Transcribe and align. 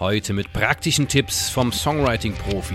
Heute 0.00 0.32
mit 0.32 0.52
praktischen 0.52 1.06
Tipps 1.06 1.48
vom 1.50 1.70
Songwriting-Profi. 1.70 2.74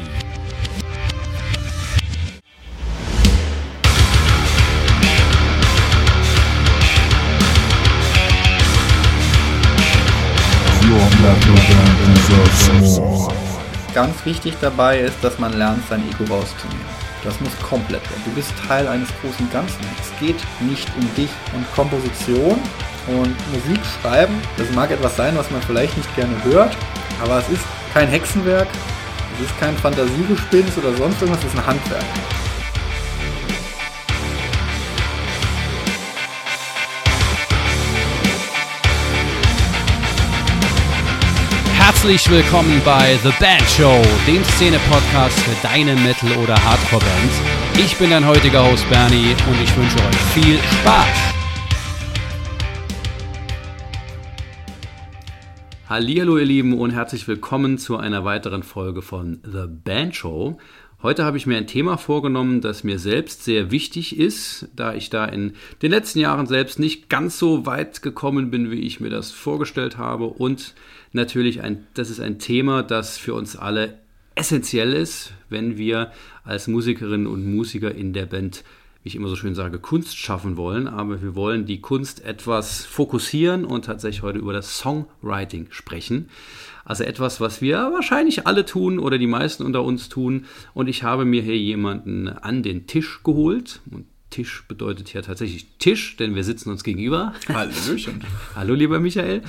Ganz 13.93 14.25
wichtig 14.25 14.53
dabei 14.61 14.99
ist, 14.99 15.21
dass 15.21 15.37
man 15.39 15.57
lernt, 15.57 15.85
sein 15.89 16.01
Ego 16.09 16.23
rauszunehmen. 16.33 16.79
Das 17.25 17.37
muss 17.41 17.51
komplett 17.59 18.01
weg. 18.01 18.17
Du 18.23 18.31
bist 18.31 18.53
Teil 18.65 18.87
eines 18.87 19.09
großen 19.19 19.49
Ganzen. 19.51 19.81
Es 19.99 20.17
geht 20.21 20.37
nicht 20.61 20.87
um 20.95 21.15
dich 21.15 21.29
und 21.53 21.69
Komposition 21.73 22.57
und 23.07 23.35
Musik 23.51 23.81
schreiben. 24.01 24.35
Das 24.57 24.71
mag 24.71 24.89
etwas 24.91 25.17
sein, 25.17 25.35
was 25.35 25.51
man 25.51 25.61
vielleicht 25.61 25.97
nicht 25.97 26.15
gerne 26.15 26.41
hört, 26.45 26.77
aber 27.21 27.39
es 27.39 27.49
ist 27.49 27.63
kein 27.93 28.07
Hexenwerk, 28.07 28.67
es 29.35 29.45
ist 29.45 29.59
kein 29.59 29.75
Fantasiegespinst 29.77 30.77
oder 30.77 30.93
sonst 30.95 31.21
irgendwas, 31.21 31.43
es 31.43 31.53
ist 31.53 31.59
ein 31.59 31.65
Handwerk. 31.65 32.05
Herzlich 41.77 42.29
willkommen 42.29 42.81
bei 42.85 43.17
The 43.23 43.31
Band 43.39 43.63
Show, 43.69 44.01
dem 44.27 44.43
Szene-Podcast 44.43 45.39
für 45.39 45.67
deine 45.67 45.95
Metal- 45.95 46.37
oder 46.37 46.55
Hardcore-Bands. 46.63 47.35
Ich 47.77 47.97
bin 47.97 48.11
dein 48.11 48.25
heutiger 48.25 48.63
Host 48.63 48.89
Bernie 48.89 49.35
und 49.49 49.61
ich 49.61 49.75
wünsche 49.75 49.97
euch 49.97 50.17
viel 50.33 50.59
Spaß. 50.81 51.28
Hallo 55.89 56.37
ihr 56.37 56.45
Lieben 56.45 56.77
und 56.77 56.91
herzlich 56.91 57.27
willkommen 57.27 57.79
zu 57.79 57.97
einer 57.97 58.23
weiteren 58.23 58.61
Folge 58.61 59.01
von 59.01 59.39
The 59.43 59.63
Band 59.67 60.15
Show. 60.15 60.59
Heute 61.01 61.25
habe 61.25 61.37
ich 61.37 61.47
mir 61.47 61.57
ein 61.57 61.65
Thema 61.65 61.97
vorgenommen, 61.97 62.61
das 62.61 62.83
mir 62.83 62.99
selbst 62.99 63.43
sehr 63.43 63.71
wichtig 63.71 64.15
ist, 64.15 64.67
da 64.75 64.93
ich 64.93 65.09
da 65.09 65.25
in 65.25 65.53
den 65.81 65.89
letzten 65.89 66.19
Jahren 66.19 66.45
selbst 66.45 66.77
nicht 66.77 67.09
ganz 67.09 67.39
so 67.39 67.65
weit 67.65 68.03
gekommen 68.03 68.51
bin, 68.51 68.69
wie 68.69 68.81
ich 68.81 68.99
mir 68.99 69.09
das 69.09 69.31
vorgestellt 69.31 69.97
habe 69.97 70.25
und 70.25 70.75
natürlich 71.11 71.63
ein, 71.63 71.87
das 71.95 72.11
ist 72.11 72.19
ein 72.19 72.37
Thema, 72.37 72.83
das 72.83 73.17
für 73.17 73.33
uns 73.33 73.55
alle 73.55 73.97
essentiell 74.35 74.93
ist, 74.93 75.33
wenn 75.49 75.79
wir 75.79 76.11
als 76.43 76.67
Musikerinnen 76.67 77.25
und 77.25 77.51
Musiker 77.51 77.95
in 77.95 78.13
der 78.13 78.27
Band, 78.27 78.63
wie 79.03 79.09
ich 79.09 79.15
immer 79.15 79.29
so 79.29 79.35
schön 79.35 79.55
sage, 79.55 79.79
Kunst 79.79 80.17
schaffen 80.17 80.57
wollen. 80.57 80.87
Aber 80.87 81.21
wir 81.21 81.35
wollen 81.35 81.65
die 81.65 81.81
Kunst 81.81 82.23
etwas 82.25 82.85
fokussieren 82.85 83.65
und 83.65 83.85
tatsächlich 83.85 84.23
heute 84.23 84.39
über 84.39 84.53
das 84.53 84.77
Songwriting 84.77 85.67
sprechen. 85.69 86.29
Also 86.83 87.03
etwas, 87.03 87.39
was 87.39 87.61
wir 87.61 87.77
wahrscheinlich 87.77 88.47
alle 88.47 88.65
tun 88.65 88.99
oder 88.99 89.17
die 89.17 89.27
meisten 89.27 89.63
unter 89.63 89.83
uns 89.83 90.09
tun. 90.09 90.45
Und 90.73 90.87
ich 90.87 91.03
habe 91.03 91.23
mir 91.23 91.41
hier 91.41 91.57
jemanden 91.57 92.27
an 92.27 92.63
den 92.63 92.87
Tisch 92.87 93.21
geholt. 93.23 93.81
Und 93.91 94.05
Tisch 94.29 94.63
bedeutet 94.67 95.09
hier 95.09 95.23
tatsächlich 95.23 95.65
Tisch, 95.79 96.15
denn 96.17 96.35
wir 96.35 96.43
sitzen 96.43 96.69
uns 96.69 96.83
gegenüber. 96.83 97.33
Hallöchen. 97.47 98.23
Hallo, 98.55 98.73
lieber 98.75 98.99
Michael. 98.99 99.41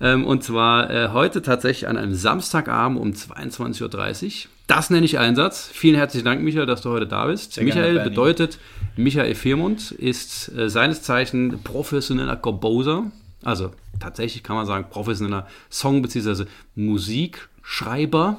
Ähm, 0.00 0.24
und 0.24 0.44
zwar 0.44 0.90
äh, 0.90 1.08
heute 1.08 1.42
tatsächlich 1.42 1.88
an 1.88 1.96
einem 1.96 2.14
Samstagabend 2.14 3.00
um 3.00 3.10
22.30 3.10 4.24
Uhr. 4.44 4.50
Das 4.66 4.88
nenne 4.90 5.04
ich 5.04 5.18
Einsatz. 5.18 5.68
Vielen 5.72 5.96
herzlichen 5.96 6.24
Dank, 6.24 6.42
Michael, 6.42 6.66
dass 6.66 6.82
du 6.82 6.90
heute 6.90 7.06
da 7.06 7.26
bist. 7.26 7.54
Sehr 7.54 7.64
Michael 7.64 7.94
gerne, 7.94 8.08
bedeutet, 8.08 8.58
Michael 8.96 9.34
Firmund 9.34 9.90
ist 9.90 10.48
äh, 10.56 10.70
seines 10.70 11.02
Zeichen 11.02 11.62
professioneller 11.64 12.36
Composer. 12.36 13.10
Also 13.42 13.72
tatsächlich 13.98 14.42
kann 14.42 14.56
man 14.56 14.66
sagen, 14.66 14.86
professioneller 14.90 15.48
Song- 15.70 16.02
bzw. 16.02 16.44
Musikschreiber. 16.76 18.38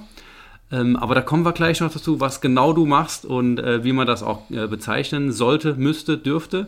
Ähm, 0.71 0.95
aber 0.95 1.15
da 1.15 1.21
kommen 1.21 1.43
wir 1.43 1.51
gleich 1.51 1.81
noch 1.81 1.91
dazu, 1.91 2.19
was 2.19 2.39
genau 2.41 2.73
du 2.73 2.85
machst 2.85 3.25
und 3.25 3.59
äh, 3.59 3.83
wie 3.83 3.91
man 3.91 4.07
das 4.07 4.23
auch 4.23 4.49
äh, 4.49 4.67
bezeichnen 4.67 5.31
sollte, 5.31 5.75
müsste, 5.75 6.17
dürfte. 6.17 6.67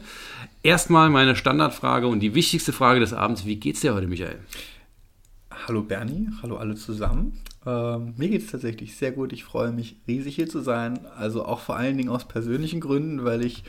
Erstmal 0.62 1.10
meine 1.10 1.36
Standardfrage 1.36 2.08
und 2.08 2.20
die 2.20 2.36
wichtigste 2.36 2.74
Frage 2.74 3.00
des 3.00 3.14
Abends. 3.14 3.46
Wie 3.46 3.56
geht's 3.56 3.82
dir 3.82 3.94
heute, 3.94 4.08
Michael? 4.08 4.40
Hallo 5.68 5.82
Bernie, 5.82 6.30
hallo 6.42 6.58
alle 6.58 6.76
zusammen. 6.76 7.40
Ähm, 7.66 8.14
mir 8.18 8.30
geht 8.30 8.44
es 8.44 8.52
tatsächlich 8.52 8.98
sehr 8.98 9.12
gut. 9.12 9.32
Ich 9.32 9.46
freue 9.46 9.72
mich 9.72 9.96
riesig 10.08 10.36
hier 10.36 10.50
zu 10.50 10.60
sein. 10.60 11.06
Also 11.18 11.46
auch 11.46 11.60
vor 11.60 11.78
allen 11.78 11.98
Dingen 11.98 12.10
aus 12.10 12.28
persönlichen 12.28 12.82
Gründen, 12.82 13.24
weil 13.24 13.46
ich 13.46 13.64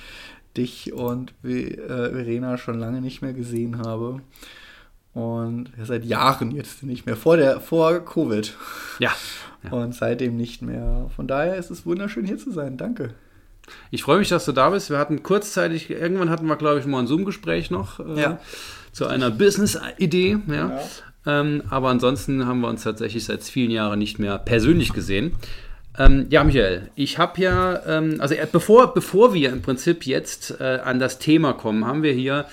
dich 0.57 0.93
und 0.93 1.33
äh, 1.45 1.77
Verena 1.77 2.59
schon 2.59 2.79
lange 2.79 3.01
nicht 3.01 3.23
mehr 3.23 3.33
gesehen 3.33 3.79
habe. 3.79 4.21
Und 5.13 5.71
seit 5.81 6.05
Jahren 6.05 6.51
jetzt 6.51 6.83
nicht 6.83 7.07
mehr, 7.07 7.17
vor, 7.17 7.37
der, 7.37 7.61
vor 7.61 8.01
Covid. 8.01 8.57
Ja. 8.99 9.13
Ja. 9.65 9.71
Und 9.71 9.95
seitdem 9.95 10.37
nicht 10.37 10.63
mehr. 10.63 11.11
Von 11.17 11.27
daher 11.27 11.57
ist 11.57 11.71
es 11.71 11.87
wunderschön 11.87 12.25
hier 12.25 12.39
zu 12.39 12.53
sein. 12.53 12.77
Danke. 12.77 13.11
Ich 13.91 14.03
freue 14.03 14.19
mich, 14.19 14.29
dass 14.29 14.45
du 14.45 14.53
da 14.53 14.71
bist. 14.71 14.91
Wir 14.91 14.99
hatten 14.99 15.23
kurzzeitig, 15.23 15.89
irgendwann 15.91 16.29
hatten 16.31 16.47
wir, 16.47 16.57
glaube 16.57 16.81
ich, 16.81 16.87
mal 16.87 16.99
ein 17.01 17.07
Zoom-Gespräch 17.07 17.71
noch 17.71 17.99
äh, 17.99 18.21
Ja. 18.21 18.39
zu 18.93 19.07
einer 19.07 19.31
Business-Idee. 19.31 20.39
Ja. 20.49 20.79
Ähm, 21.27 21.63
aber 21.71 21.89
ansonsten 21.89 22.47
haben 22.47 22.61
wir 22.61 22.69
uns 22.69 22.83
tatsächlich 22.83 23.25
seit 23.25 23.43
vielen 23.43 23.71
Jahren 23.71 23.99
nicht 23.99 24.19
mehr 24.19 24.37
persönlich 24.39 24.93
gesehen. 24.93 25.33
Ähm, 25.97 26.27
ja, 26.29 26.43
Michael, 26.45 26.91
ich 26.97 27.19
habe 27.19 27.41
ja, 27.41 27.81
ähm, 27.87 28.17
also 28.19 28.35
äh, 28.35 28.47
bevor, 28.51 28.93
bevor 28.93 29.33
wir 29.33 29.51
im 29.51 29.63
Prinzip 29.63 30.05
jetzt 30.07 30.61
äh, 30.61 30.81
an 30.85 30.99
das 30.99 31.19
Thema 31.19 31.53
kommen, 31.53 31.87
haben 31.87 32.03
wir 32.03 32.13
hier 32.13 32.47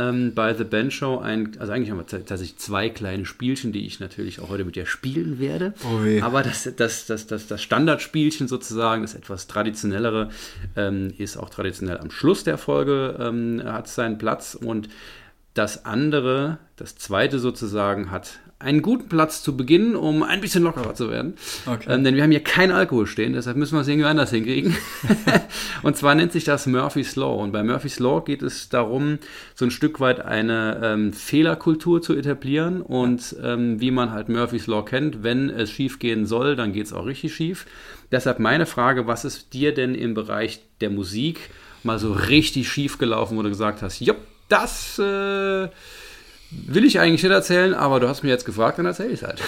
ähm, 0.00 0.34
bei 0.34 0.54
The 0.54 0.64
Band 0.64 0.92
Show 0.92 1.18
ein, 1.18 1.56
also 1.58 1.72
eigentlich 1.72 1.90
haben 1.90 1.98
wir 1.98 2.06
tatsächlich 2.06 2.56
zwei 2.56 2.88
kleine 2.88 3.26
Spielchen, 3.26 3.72
die 3.72 3.86
ich 3.86 4.00
natürlich 4.00 4.40
auch 4.40 4.48
heute 4.48 4.64
mit 4.64 4.76
dir 4.76 4.86
spielen 4.86 5.38
werde. 5.38 5.74
Oh. 5.84 6.24
Aber 6.24 6.42
das, 6.42 6.68
das, 6.76 7.06
das, 7.06 7.26
das, 7.26 7.46
das 7.46 7.62
Standardspielchen 7.62 8.48
sozusagen, 8.48 9.02
das 9.02 9.14
etwas 9.14 9.46
traditionellere, 9.46 10.30
ähm, 10.76 11.12
ist 11.18 11.36
auch 11.36 11.50
traditionell 11.50 11.98
am 11.98 12.10
Schluss 12.10 12.44
der 12.44 12.56
Folge, 12.56 13.16
ähm, 13.20 13.62
hat 13.64 13.88
seinen 13.88 14.16
Platz 14.16 14.54
und 14.54 14.88
das 15.54 15.84
andere, 15.84 16.58
das 16.76 16.96
zweite 16.96 17.38
sozusagen, 17.38 18.10
hat 18.10 18.38
einen 18.60 18.82
guten 18.82 19.08
Platz 19.08 19.42
zu 19.42 19.56
Beginn, 19.56 19.96
um 19.96 20.22
ein 20.22 20.40
bisschen 20.40 20.62
lockerer 20.62 20.94
zu 20.94 21.10
werden. 21.10 21.34
Okay. 21.66 21.92
Ähm, 21.92 22.04
denn 22.04 22.14
wir 22.14 22.22
haben 22.22 22.30
hier 22.30 22.44
keinen 22.44 22.72
Alkohol 22.72 23.06
stehen, 23.06 23.32
deshalb 23.32 23.56
müssen 23.56 23.74
wir 23.74 23.80
es 23.80 23.88
irgendwie 23.88 24.06
anders 24.06 24.30
hinkriegen. 24.30 24.76
und 25.82 25.96
zwar 25.96 26.14
nennt 26.14 26.32
sich 26.32 26.44
das 26.44 26.66
Murphy's 26.66 27.16
Law. 27.16 27.42
Und 27.42 27.52
bei 27.52 27.62
Murphy's 27.62 27.98
Law 27.98 28.20
geht 28.20 28.42
es 28.42 28.68
darum, 28.68 29.18
so 29.54 29.64
ein 29.64 29.70
Stück 29.70 29.98
weit 29.98 30.20
eine 30.20 30.80
ähm, 30.82 31.12
Fehlerkultur 31.12 32.02
zu 32.02 32.14
etablieren 32.14 32.82
und 32.82 33.34
ähm, 33.42 33.80
wie 33.80 33.90
man 33.90 34.12
halt 34.12 34.28
Murphy's 34.28 34.66
Law 34.66 34.84
kennt, 34.84 35.22
wenn 35.22 35.48
es 35.48 35.70
schief 35.70 35.98
gehen 35.98 36.26
soll, 36.26 36.54
dann 36.54 36.72
geht 36.72 36.86
es 36.86 36.92
auch 36.92 37.06
richtig 37.06 37.34
schief. 37.34 37.66
Deshalb 38.12 38.40
meine 38.40 38.66
Frage, 38.66 39.06
was 39.06 39.24
ist 39.24 39.54
dir 39.54 39.72
denn 39.72 39.94
im 39.94 40.14
Bereich 40.14 40.60
der 40.82 40.90
Musik 40.90 41.50
mal 41.82 41.98
so 41.98 42.12
richtig 42.12 42.68
schief 42.68 42.98
gelaufen, 42.98 43.38
wo 43.38 43.42
du 43.42 43.48
gesagt 43.48 43.80
hast, 43.80 44.00
jupp, 44.00 44.18
das 44.48 44.98
äh, 44.98 45.68
will 46.50 46.84
ich 46.84 47.00
eigentlich 47.00 47.22
nicht 47.22 47.32
erzählen, 47.32 47.74
aber 47.74 48.00
du 48.00 48.08
hast 48.08 48.22
mir 48.22 48.30
jetzt 48.30 48.44
gefragt, 48.44 48.78
dann 48.78 48.86
erzähle 48.86 49.10
ich 49.10 49.22
es 49.22 49.26
halt. 49.26 49.42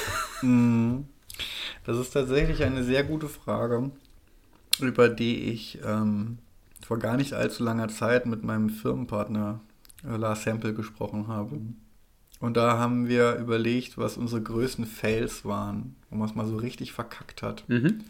Das 1.84 1.98
ist 1.98 2.10
tatsächlich 2.10 2.62
eine 2.62 2.84
sehr 2.84 3.04
gute 3.04 3.28
Frage, 3.28 3.90
über 4.80 5.08
die 5.08 5.50
ich 5.50 5.78
ähm, 5.84 6.38
vor 6.86 6.98
gar 6.98 7.16
nicht 7.16 7.32
allzu 7.32 7.64
langer 7.64 7.88
Zeit 7.88 8.26
mit 8.26 8.44
meinem 8.44 8.70
Firmenpartner 8.70 9.60
äh, 10.04 10.16
Lars 10.16 10.44
Sample 10.44 10.74
gesprochen 10.74 11.28
habe. 11.28 11.60
Und 12.40 12.56
da 12.56 12.76
haben 12.76 13.08
wir 13.08 13.36
überlegt, 13.36 13.98
was 13.98 14.16
unsere 14.16 14.42
größten 14.42 14.84
Fails 14.84 15.44
waren, 15.44 15.94
wo 16.10 16.16
man 16.16 16.28
es 16.28 16.34
mal 16.34 16.46
so 16.46 16.56
richtig 16.56 16.92
verkackt 16.92 17.42
hat. 17.42 17.64
Mhm. 17.68 18.00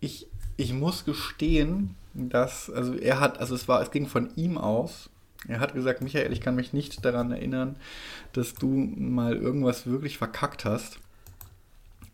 Ich, 0.00 0.26
ich 0.56 0.72
muss 0.72 1.04
gestehen, 1.04 1.94
dass, 2.14 2.68
also 2.68 2.94
er 2.94 3.20
hat, 3.20 3.38
also 3.38 3.54
es 3.54 3.68
war, 3.68 3.80
es 3.80 3.90
ging 3.90 4.08
von 4.08 4.30
ihm 4.34 4.58
aus. 4.58 5.08
Er 5.48 5.60
hat 5.60 5.74
gesagt, 5.74 6.02
Michael, 6.02 6.32
ich 6.32 6.40
kann 6.40 6.54
mich 6.54 6.72
nicht 6.72 7.04
daran 7.04 7.32
erinnern, 7.32 7.76
dass 8.34 8.54
du 8.54 8.68
mal 8.68 9.34
irgendwas 9.34 9.86
wirklich 9.86 10.18
verkackt 10.18 10.64
hast. 10.64 11.00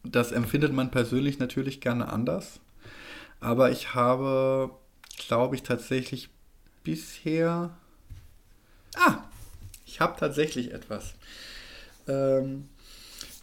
Das 0.04 0.32
empfindet 0.32 0.72
man 0.72 0.90
persönlich 0.90 1.38
natürlich 1.38 1.80
gerne 1.80 2.12
anders. 2.12 2.60
Aber 3.40 3.70
ich 3.70 3.94
habe, 3.94 4.70
glaube 5.26 5.56
ich, 5.56 5.62
tatsächlich 5.62 6.30
bisher. 6.84 7.70
Ah, 8.96 9.18
ich 9.84 10.00
habe 10.00 10.18
tatsächlich 10.18 10.72
etwas. 10.72 11.14
Ähm, 12.06 12.68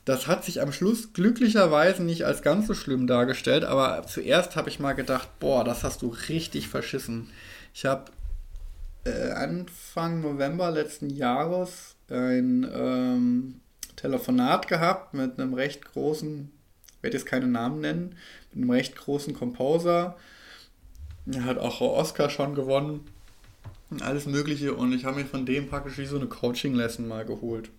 das 0.05 0.27
hat 0.27 0.43
sich 0.45 0.61
am 0.61 0.71
Schluss 0.71 1.13
glücklicherweise 1.13 2.03
nicht 2.03 2.25
als 2.25 2.41
ganz 2.41 2.67
so 2.67 2.73
schlimm 2.73 3.07
dargestellt, 3.07 3.63
aber 3.63 4.05
zuerst 4.07 4.55
habe 4.55 4.69
ich 4.69 4.79
mal 4.79 4.93
gedacht, 4.93 5.27
boah, 5.39 5.63
das 5.63 5.83
hast 5.83 6.01
du 6.01 6.07
richtig 6.29 6.69
verschissen. 6.69 7.29
Ich 7.73 7.85
habe 7.85 8.11
äh, 9.05 9.31
Anfang 9.31 10.21
November 10.21 10.71
letzten 10.71 11.09
Jahres 11.09 11.95
ein 12.09 12.69
ähm, 12.73 13.61
Telefonat 13.95 14.67
gehabt 14.67 15.13
mit 15.13 15.39
einem 15.39 15.53
recht 15.53 15.85
großen, 15.85 16.51
ich 16.97 17.03
werde 17.03 17.17
jetzt 17.17 17.25
keine 17.25 17.47
Namen 17.47 17.81
nennen, 17.81 18.15
mit 18.51 18.61
einem 18.61 18.69
recht 18.71 18.95
großen 18.95 19.33
Composer. 19.33 20.17
Er 21.31 21.45
hat 21.45 21.57
auch 21.57 21.81
Oscar 21.81 22.29
schon 22.29 22.55
gewonnen 22.55 23.07
und 23.89 24.01
alles 24.01 24.25
Mögliche 24.25 24.73
und 24.73 24.93
ich 24.93 25.05
habe 25.05 25.17
mir 25.17 25.25
von 25.25 25.45
dem 25.45 25.67
praktisch 25.67 25.97
wie 25.97 26.05
so 26.05 26.17
eine 26.17 26.27
Coaching-Lesson 26.27 27.07
mal 27.07 27.25
geholt. 27.25 27.69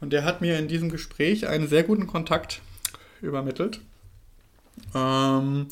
Und 0.00 0.12
der 0.12 0.24
hat 0.24 0.40
mir 0.40 0.58
in 0.58 0.68
diesem 0.68 0.90
Gespräch 0.90 1.46
einen 1.46 1.68
sehr 1.68 1.82
guten 1.82 2.06
Kontakt 2.06 2.60
übermittelt. 3.22 3.80
Ähm, 4.94 5.68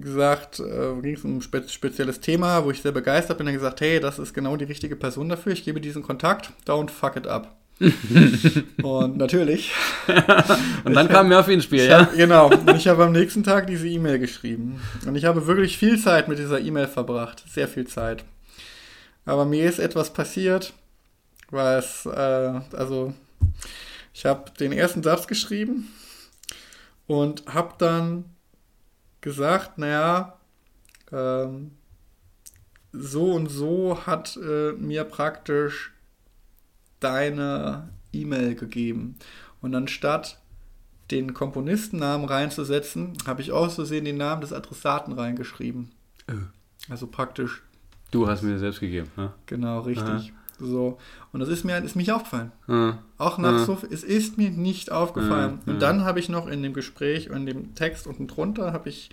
gesagt, 0.00 0.60
äh, 0.60 1.00
ging 1.02 1.14
es 1.14 1.24
um 1.24 1.38
ein 1.38 1.42
spe 1.42 1.68
spezielles 1.68 2.20
Thema, 2.20 2.64
wo 2.64 2.70
ich 2.70 2.82
sehr 2.82 2.92
begeistert 2.92 3.38
bin. 3.38 3.46
Er 3.46 3.52
gesagt, 3.52 3.80
hey, 3.80 4.00
das 4.00 4.18
ist 4.18 4.34
genau 4.34 4.56
die 4.56 4.64
richtige 4.64 4.96
Person 4.96 5.28
dafür. 5.28 5.52
Ich 5.52 5.64
gebe 5.64 5.80
diesen 5.80 6.02
Kontakt. 6.02 6.52
Don't 6.66 6.90
fuck 6.90 7.16
it 7.16 7.26
up. 7.26 7.56
und 8.82 9.18
natürlich. 9.18 9.70
und 10.84 10.94
dann 10.94 11.08
kam 11.08 11.28
Murphy 11.28 11.54
ins 11.54 11.64
Spiel, 11.64 11.84
ja? 11.84 12.00
Hab, 12.00 12.16
genau. 12.16 12.48
Und 12.48 12.74
ich 12.74 12.88
habe 12.88 13.04
am 13.04 13.12
nächsten 13.12 13.44
Tag 13.44 13.66
diese 13.66 13.86
E-Mail 13.86 14.18
geschrieben. 14.18 14.80
Und 15.06 15.14
ich 15.14 15.26
habe 15.26 15.46
wirklich 15.46 15.76
viel 15.76 16.00
Zeit 16.00 16.28
mit 16.28 16.38
dieser 16.38 16.60
E-Mail 16.60 16.88
verbracht. 16.88 17.44
Sehr 17.48 17.68
viel 17.68 17.86
Zeit. 17.86 18.24
Aber 19.26 19.44
mir 19.44 19.68
ist 19.68 19.78
etwas 19.78 20.12
passiert, 20.12 20.72
es, 21.52 22.06
äh, 22.06 22.60
also, 22.72 23.12
ich 24.14 24.24
habe 24.24 24.50
den 24.58 24.72
ersten 24.72 25.02
Satz 25.02 25.26
geschrieben 25.26 25.92
und 27.06 27.44
habe 27.46 27.74
dann 27.78 28.24
gesagt, 29.26 29.76
naja, 29.76 30.38
ähm, 31.10 31.72
so 32.92 33.32
und 33.32 33.48
so 33.48 34.06
hat 34.06 34.36
äh, 34.36 34.70
mir 34.74 35.02
praktisch 35.02 35.92
deine 37.00 37.88
E-Mail 38.12 38.54
gegeben. 38.54 39.16
Und 39.60 39.74
anstatt 39.74 40.40
den 41.10 41.34
Komponistennamen 41.34 42.28
reinzusetzen, 42.28 43.14
habe 43.26 43.42
ich 43.42 43.50
aus 43.50 43.74
Versehen 43.74 44.04
den 44.04 44.16
Namen 44.16 44.42
des 44.42 44.52
Adressaten 44.52 45.12
reingeschrieben. 45.12 45.90
Äh. 46.28 46.34
Also 46.88 47.08
praktisch. 47.08 47.64
Du 48.12 48.28
hast 48.28 48.42
mir 48.42 48.60
selbst 48.60 48.78
gegeben, 48.78 49.10
ne? 49.16 49.32
Genau, 49.46 49.80
richtig. 49.80 50.06
Aha. 50.06 50.22
So. 50.58 50.98
Und 51.32 51.40
das 51.40 51.48
ist 51.48 51.64
mir 51.64 51.78
ist 51.82 51.96
mich 51.96 52.12
aufgefallen. 52.12 52.52
Aha. 52.66 52.98
Auch 53.18 53.38
nach 53.38 53.52
Aha. 53.52 53.64
so 53.64 53.78
es 53.90 54.02
ist 54.02 54.38
mir 54.38 54.50
nicht 54.50 54.90
aufgefallen. 54.90 55.60
Und 55.66 55.82
dann 55.82 56.04
habe 56.04 56.18
ich 56.18 56.28
noch 56.28 56.46
in 56.46 56.62
dem 56.62 56.72
Gespräch, 56.72 57.26
in 57.26 57.46
dem 57.46 57.74
Text 57.74 58.06
unten 58.06 58.26
drunter, 58.26 58.72
habe 58.72 58.88
ich 58.88 59.10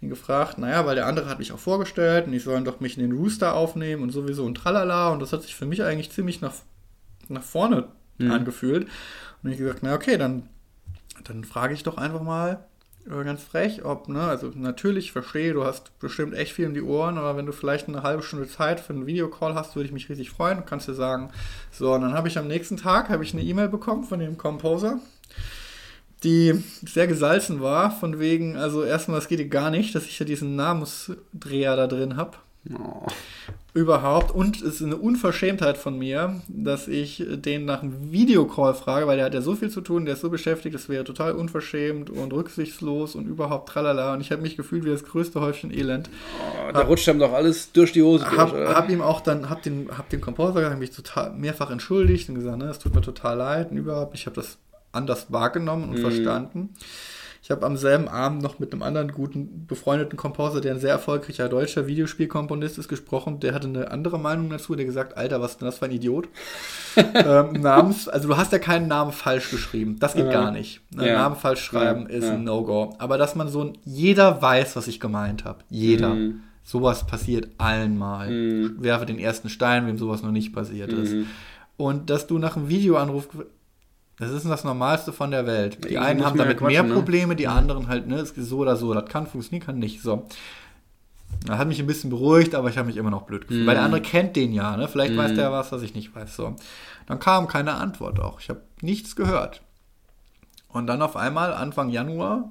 ihn 0.00 0.08
gefragt, 0.08 0.58
naja, 0.58 0.86
weil 0.86 0.94
der 0.94 1.06
andere 1.06 1.28
hat 1.28 1.38
mich 1.38 1.52
auch 1.52 1.58
vorgestellt 1.58 2.26
und 2.26 2.32
ich 2.32 2.44
soll 2.44 2.62
doch 2.62 2.80
mich 2.80 2.96
in 2.96 3.08
den 3.08 3.18
Rooster 3.18 3.54
aufnehmen 3.54 4.02
und 4.02 4.10
sowieso 4.10 4.44
und 4.44 4.56
tralala. 4.56 5.08
Und 5.10 5.20
das 5.20 5.32
hat 5.32 5.42
sich 5.42 5.54
für 5.54 5.66
mich 5.66 5.82
eigentlich 5.82 6.12
ziemlich 6.12 6.40
nach 6.40 6.54
nach 7.28 7.42
vorne 7.42 7.88
angefühlt. 8.20 8.88
Und 9.42 9.50
ich 9.50 9.58
gesagt, 9.58 9.80
na 9.82 9.94
okay, 9.94 10.16
dann, 10.16 10.48
dann 11.24 11.44
frage 11.44 11.74
ich 11.74 11.82
doch 11.82 11.96
einfach 11.96 12.22
mal 12.22 12.64
ganz 13.06 13.42
frech, 13.42 13.84
ob, 13.84 14.08
ne, 14.08 14.22
also 14.22 14.50
natürlich 14.54 15.12
verstehe, 15.12 15.52
du 15.52 15.64
hast 15.64 15.98
bestimmt 15.98 16.34
echt 16.34 16.52
viel 16.52 16.66
um 16.66 16.74
die 16.74 16.82
Ohren, 16.82 17.18
aber 17.18 17.36
wenn 17.36 17.46
du 17.46 17.52
vielleicht 17.52 17.88
eine 17.88 18.02
halbe 18.02 18.22
Stunde 18.22 18.48
Zeit 18.48 18.80
für 18.80 18.92
einen 18.92 19.06
Videocall 19.06 19.54
hast, 19.54 19.76
würde 19.76 19.86
ich 19.86 19.92
mich 19.92 20.08
riesig 20.08 20.30
freuen. 20.30 20.58
Du 20.58 20.64
kannst 20.64 20.88
dir 20.88 20.94
sagen, 20.94 21.30
so, 21.70 21.92
und 21.92 22.00
dann 22.00 22.14
habe 22.14 22.28
ich 22.28 22.38
am 22.38 22.48
nächsten 22.48 22.76
Tag 22.76 23.10
habe 23.10 23.22
ich 23.22 23.34
eine 23.34 23.42
E-Mail 23.42 23.68
bekommen 23.68 24.04
von 24.04 24.20
dem 24.20 24.38
Composer, 24.38 25.00
die 26.22 26.64
sehr 26.82 27.06
gesalzen 27.06 27.60
war, 27.60 27.90
von 27.90 28.18
wegen, 28.18 28.56
also 28.56 28.82
erstmal, 28.82 29.18
es 29.18 29.28
geht 29.28 29.38
dir 29.38 29.48
gar 29.48 29.70
nicht, 29.70 29.94
dass 29.94 30.06
ich 30.06 30.18
ja 30.18 30.24
diesen 30.24 30.56
Namensdreher 30.56 31.76
da 31.76 31.86
drin 31.86 32.16
habe. 32.16 32.38
Oh 32.72 33.06
überhaupt. 33.74 34.32
Und 34.32 34.62
es 34.62 34.62
ist 34.80 34.82
eine 34.82 34.96
Unverschämtheit 34.96 35.76
von 35.76 35.98
mir, 35.98 36.40
dass 36.46 36.86
ich 36.86 37.24
den 37.28 37.64
nach 37.64 37.82
einem 37.82 38.12
Videocall 38.12 38.72
frage, 38.72 39.08
weil 39.08 39.16
der 39.16 39.26
hat 39.26 39.34
ja 39.34 39.42
so 39.42 39.56
viel 39.56 39.68
zu 39.68 39.80
tun, 39.80 40.04
der 40.04 40.14
ist 40.14 40.20
so 40.20 40.30
beschäftigt, 40.30 40.74
das 40.74 40.88
wäre 40.88 41.02
total 41.02 41.32
unverschämt 41.32 42.08
und 42.08 42.32
rücksichtslos 42.32 43.16
und 43.16 43.26
überhaupt 43.26 43.68
tralala. 43.68 44.14
Und 44.14 44.20
ich 44.20 44.30
habe 44.30 44.42
mich 44.42 44.56
gefühlt 44.56 44.84
wie 44.84 44.90
das 44.90 45.04
größte 45.04 45.40
Häufchen 45.40 45.72
Elend. 45.72 46.08
Oh, 46.40 46.72
da 46.72 46.80
hab, 46.80 46.88
rutscht 46.88 47.08
ihm 47.08 47.18
doch 47.18 47.32
alles 47.32 47.72
durch 47.72 47.92
die 47.92 48.02
Hose. 48.02 48.24
Hab, 48.30 48.52
durch, 48.52 48.68
hab 48.68 48.88
ihm 48.88 49.02
auch 49.02 49.20
dann, 49.20 49.50
hab 49.50 49.62
den, 49.62 49.88
hab 49.98 50.08
den 50.08 50.20
Composer 50.20 50.74
mich 50.76 50.92
total 50.92 51.32
mehrfach 51.32 51.70
entschuldigt 51.70 52.28
und 52.28 52.36
gesagt, 52.36 52.58
ne, 52.58 52.66
es 52.66 52.78
tut 52.78 52.94
mir 52.94 53.02
total 53.02 53.36
leid 53.36 53.72
und 53.72 53.76
überhaupt, 53.76 54.14
ich 54.14 54.26
habe 54.26 54.36
das 54.36 54.56
anders 54.92 55.32
wahrgenommen 55.32 55.90
und 55.90 55.98
mm. 55.98 56.02
verstanden. 56.02 56.68
Ich 57.44 57.50
habe 57.50 57.66
am 57.66 57.76
selben 57.76 58.08
Abend 58.08 58.42
noch 58.42 58.58
mit 58.58 58.72
einem 58.72 58.82
anderen 58.82 59.12
guten 59.12 59.66
befreundeten 59.66 60.16
Komposer, 60.16 60.62
der 60.62 60.72
ein 60.72 60.80
sehr 60.80 60.92
erfolgreicher 60.92 61.50
deutscher 61.50 61.86
Videospielkomponist 61.86 62.78
ist, 62.78 62.88
gesprochen. 62.88 63.38
Der 63.38 63.52
hatte 63.52 63.68
eine 63.68 63.90
andere 63.90 64.18
Meinung 64.18 64.48
dazu. 64.48 64.74
Der 64.74 64.86
gesagt, 64.86 65.18
Alter, 65.18 65.42
was 65.42 65.50
ist 65.50 65.60
denn 65.60 65.66
das 65.66 65.76
für 65.76 65.84
ein 65.84 65.90
Idiot? 65.90 66.26
ähm, 66.96 67.52
Namens, 67.60 68.08
also 68.08 68.28
du 68.28 68.38
hast 68.38 68.52
ja 68.52 68.58
keinen 68.58 68.88
Namen 68.88 69.12
falsch 69.12 69.50
geschrieben. 69.50 69.98
Das 69.98 70.14
geht 70.14 70.24
ja. 70.24 70.32
gar 70.32 70.52
nicht. 70.52 70.80
Ne? 70.96 71.06
Ja. 71.06 71.18
Namen 71.18 71.36
falsch 71.36 71.60
schreiben 71.60 72.06
ja. 72.08 72.16
ist 72.16 72.24
ein 72.24 72.44
No-Go. 72.44 72.94
Aber 72.98 73.18
dass 73.18 73.34
man 73.34 73.48
so 73.48 73.62
ein, 73.62 73.78
jeder 73.84 74.40
weiß, 74.40 74.74
was 74.74 74.88
ich 74.88 74.98
gemeint 74.98 75.44
habe. 75.44 75.58
Jeder. 75.68 76.14
Mhm. 76.14 76.40
Sowas 76.62 77.06
passiert 77.06 77.48
allen 77.58 77.98
mal. 77.98 78.30
Mhm. 78.30 78.82
Werfe 78.82 79.04
den 79.04 79.18
ersten 79.18 79.50
Stein, 79.50 79.86
wem 79.86 79.98
sowas 79.98 80.22
noch 80.22 80.32
nicht 80.32 80.54
passiert 80.54 80.94
ist. 80.94 81.12
Mhm. 81.12 81.26
Und 81.76 82.08
dass 82.08 82.26
du 82.26 82.38
nach 82.38 82.56
einem 82.56 82.70
Videoanruf 82.70 83.28
das 84.18 84.30
ist 84.30 84.46
das 84.46 84.64
Normalste 84.64 85.12
von 85.12 85.30
der 85.30 85.46
Welt. 85.46 85.84
Die 85.84 85.88
ich 85.88 85.98
einen 85.98 86.24
haben 86.24 86.38
damit 86.38 86.60
mehr 86.60 86.82
ne? 86.84 86.94
Probleme, 86.94 87.34
die 87.34 87.48
anderen 87.48 87.88
halt, 87.88 88.06
ne, 88.06 88.20
ist 88.20 88.36
so 88.36 88.58
oder 88.58 88.76
so. 88.76 88.94
Das 88.94 89.06
kann 89.06 89.26
funktionieren, 89.26 89.66
kann 89.66 89.78
nicht. 89.78 90.02
So. 90.02 90.26
Das 91.46 91.58
hat 91.58 91.66
mich 91.66 91.80
ein 91.80 91.86
bisschen 91.86 92.10
beruhigt, 92.10 92.54
aber 92.54 92.68
ich 92.68 92.78
habe 92.78 92.86
mich 92.86 92.96
immer 92.96 93.10
noch 93.10 93.22
blöd 93.22 93.42
gefühlt. 93.42 93.64
Mm. 93.64 93.66
Weil 93.66 93.74
der 93.74 93.84
andere 93.84 94.00
kennt 94.00 94.36
den 94.36 94.52
ja, 94.52 94.76
ne? 94.76 94.86
Vielleicht 94.86 95.14
mm. 95.14 95.18
weiß 95.18 95.34
der 95.34 95.50
was, 95.50 95.72
was 95.72 95.82
ich 95.82 95.94
nicht 95.94 96.14
weiß. 96.14 96.36
So. 96.36 96.54
Dann 97.06 97.18
kam 97.18 97.48
keine 97.48 97.74
Antwort 97.74 98.20
auch. 98.20 98.40
Ich 98.40 98.48
habe 98.50 98.62
nichts 98.80 99.16
gehört. 99.16 99.62
Und 100.68 100.86
dann 100.86 101.02
auf 101.02 101.16
einmal, 101.16 101.52
Anfang 101.52 101.88
Januar, 101.88 102.50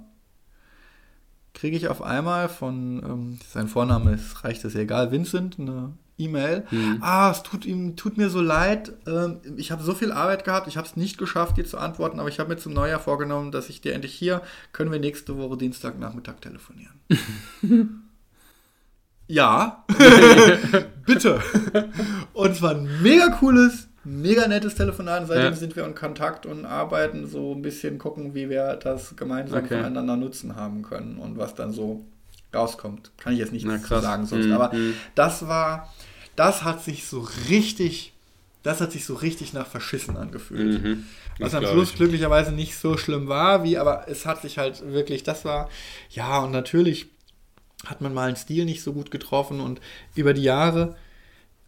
kriege 1.53 1.77
ich 1.77 1.87
auf 1.87 2.01
einmal 2.01 2.49
von, 2.49 3.01
ähm, 3.03 3.39
sein 3.47 3.67
Vorname 3.67 4.13
ist, 4.13 4.43
reicht 4.43 4.65
das 4.65 4.75
egal, 4.75 5.11
Vincent, 5.11 5.59
eine 5.59 5.93
E-Mail. 6.17 6.65
Mhm. 6.69 6.99
Ah, 7.01 7.31
es 7.31 7.43
tut 7.43 7.65
ihm 7.65 7.95
tut 7.95 8.17
mir 8.17 8.29
so 8.29 8.41
leid. 8.41 8.93
Ähm, 9.07 9.39
ich 9.57 9.71
habe 9.71 9.83
so 9.83 9.93
viel 9.93 10.11
Arbeit 10.11 10.45
gehabt. 10.45 10.67
Ich 10.67 10.77
habe 10.77 10.87
es 10.87 10.95
nicht 10.95 11.17
geschafft, 11.17 11.57
dir 11.57 11.65
zu 11.65 11.77
antworten, 11.77 12.19
aber 12.19 12.29
ich 12.29 12.39
habe 12.39 12.49
mir 12.49 12.57
zum 12.57 12.73
Neujahr 12.73 12.99
vorgenommen, 12.99 13.51
dass 13.51 13.69
ich 13.69 13.81
dir 13.81 13.93
endlich 13.93 14.13
hier 14.13 14.41
können 14.71 14.91
wir 14.91 14.99
nächste 14.99 15.37
Woche 15.37 15.57
Dienstagnachmittag 15.57 16.39
telefonieren. 16.41 16.99
ja, 19.27 19.85
bitte. 21.05 21.41
Und 22.33 22.51
es 22.51 22.61
war 22.61 22.71
ein 22.71 22.87
mega 23.01 23.29
cooles, 23.29 23.87
mega 24.03 24.47
nettes 24.47 24.75
Telefonat. 24.75 25.27
Seitdem 25.27 25.53
ja. 25.53 25.53
sind 25.53 25.75
wir 25.75 25.85
in 25.85 25.95
Kontakt 25.95 26.45
und 26.45 26.65
arbeiten 26.65 27.25
so 27.25 27.53
ein 27.55 27.63
bisschen 27.63 27.97
gucken, 27.97 28.35
wie 28.35 28.49
wir 28.49 28.75
das 28.75 29.15
gemeinsam 29.15 29.63
okay. 29.63 29.77
voneinander 29.77 30.15
nutzen 30.15 30.55
haben 30.55 30.83
können 30.83 31.17
und 31.17 31.39
was 31.39 31.55
dann 31.55 31.71
so 31.71 32.05
rauskommt. 32.53 33.11
Kann 33.17 33.33
ich 33.33 33.39
jetzt 33.39 33.53
nicht 33.53 33.65
sagen 33.65 34.25
sonst. 34.25 34.45
Mhm. 34.47 34.53
Aber 34.53 34.73
mhm. 34.73 34.95
das 35.15 35.47
war, 35.47 35.93
das 36.35 36.63
hat 36.63 36.83
sich 36.83 37.05
so 37.05 37.27
richtig, 37.49 38.13
das 38.63 38.81
hat 38.81 38.91
sich 38.91 39.05
so 39.05 39.15
richtig 39.15 39.53
nach 39.53 39.67
verschissen 39.67 40.17
angefühlt. 40.17 40.83
Mhm. 40.83 41.05
Was 41.39 41.55
am 41.55 41.65
Schluss 41.65 41.91
ich. 41.91 41.95
glücklicherweise 41.95 42.51
nicht 42.51 42.77
so 42.77 42.97
schlimm 42.97 43.27
war, 43.27 43.63
wie, 43.63 43.77
aber 43.77 44.07
es 44.07 44.25
hat 44.25 44.41
sich 44.41 44.57
halt 44.57 44.85
wirklich, 44.85 45.23
das 45.23 45.45
war, 45.45 45.69
ja, 46.09 46.39
und 46.39 46.51
natürlich 46.51 47.07
hat 47.85 48.01
man 48.01 48.13
mal 48.13 48.27
einen 48.27 48.37
Stil 48.37 48.65
nicht 48.65 48.83
so 48.83 48.93
gut 48.93 49.11
getroffen 49.11 49.59
und 49.59 49.81
über 50.15 50.33
die 50.33 50.43
Jahre, 50.43 50.95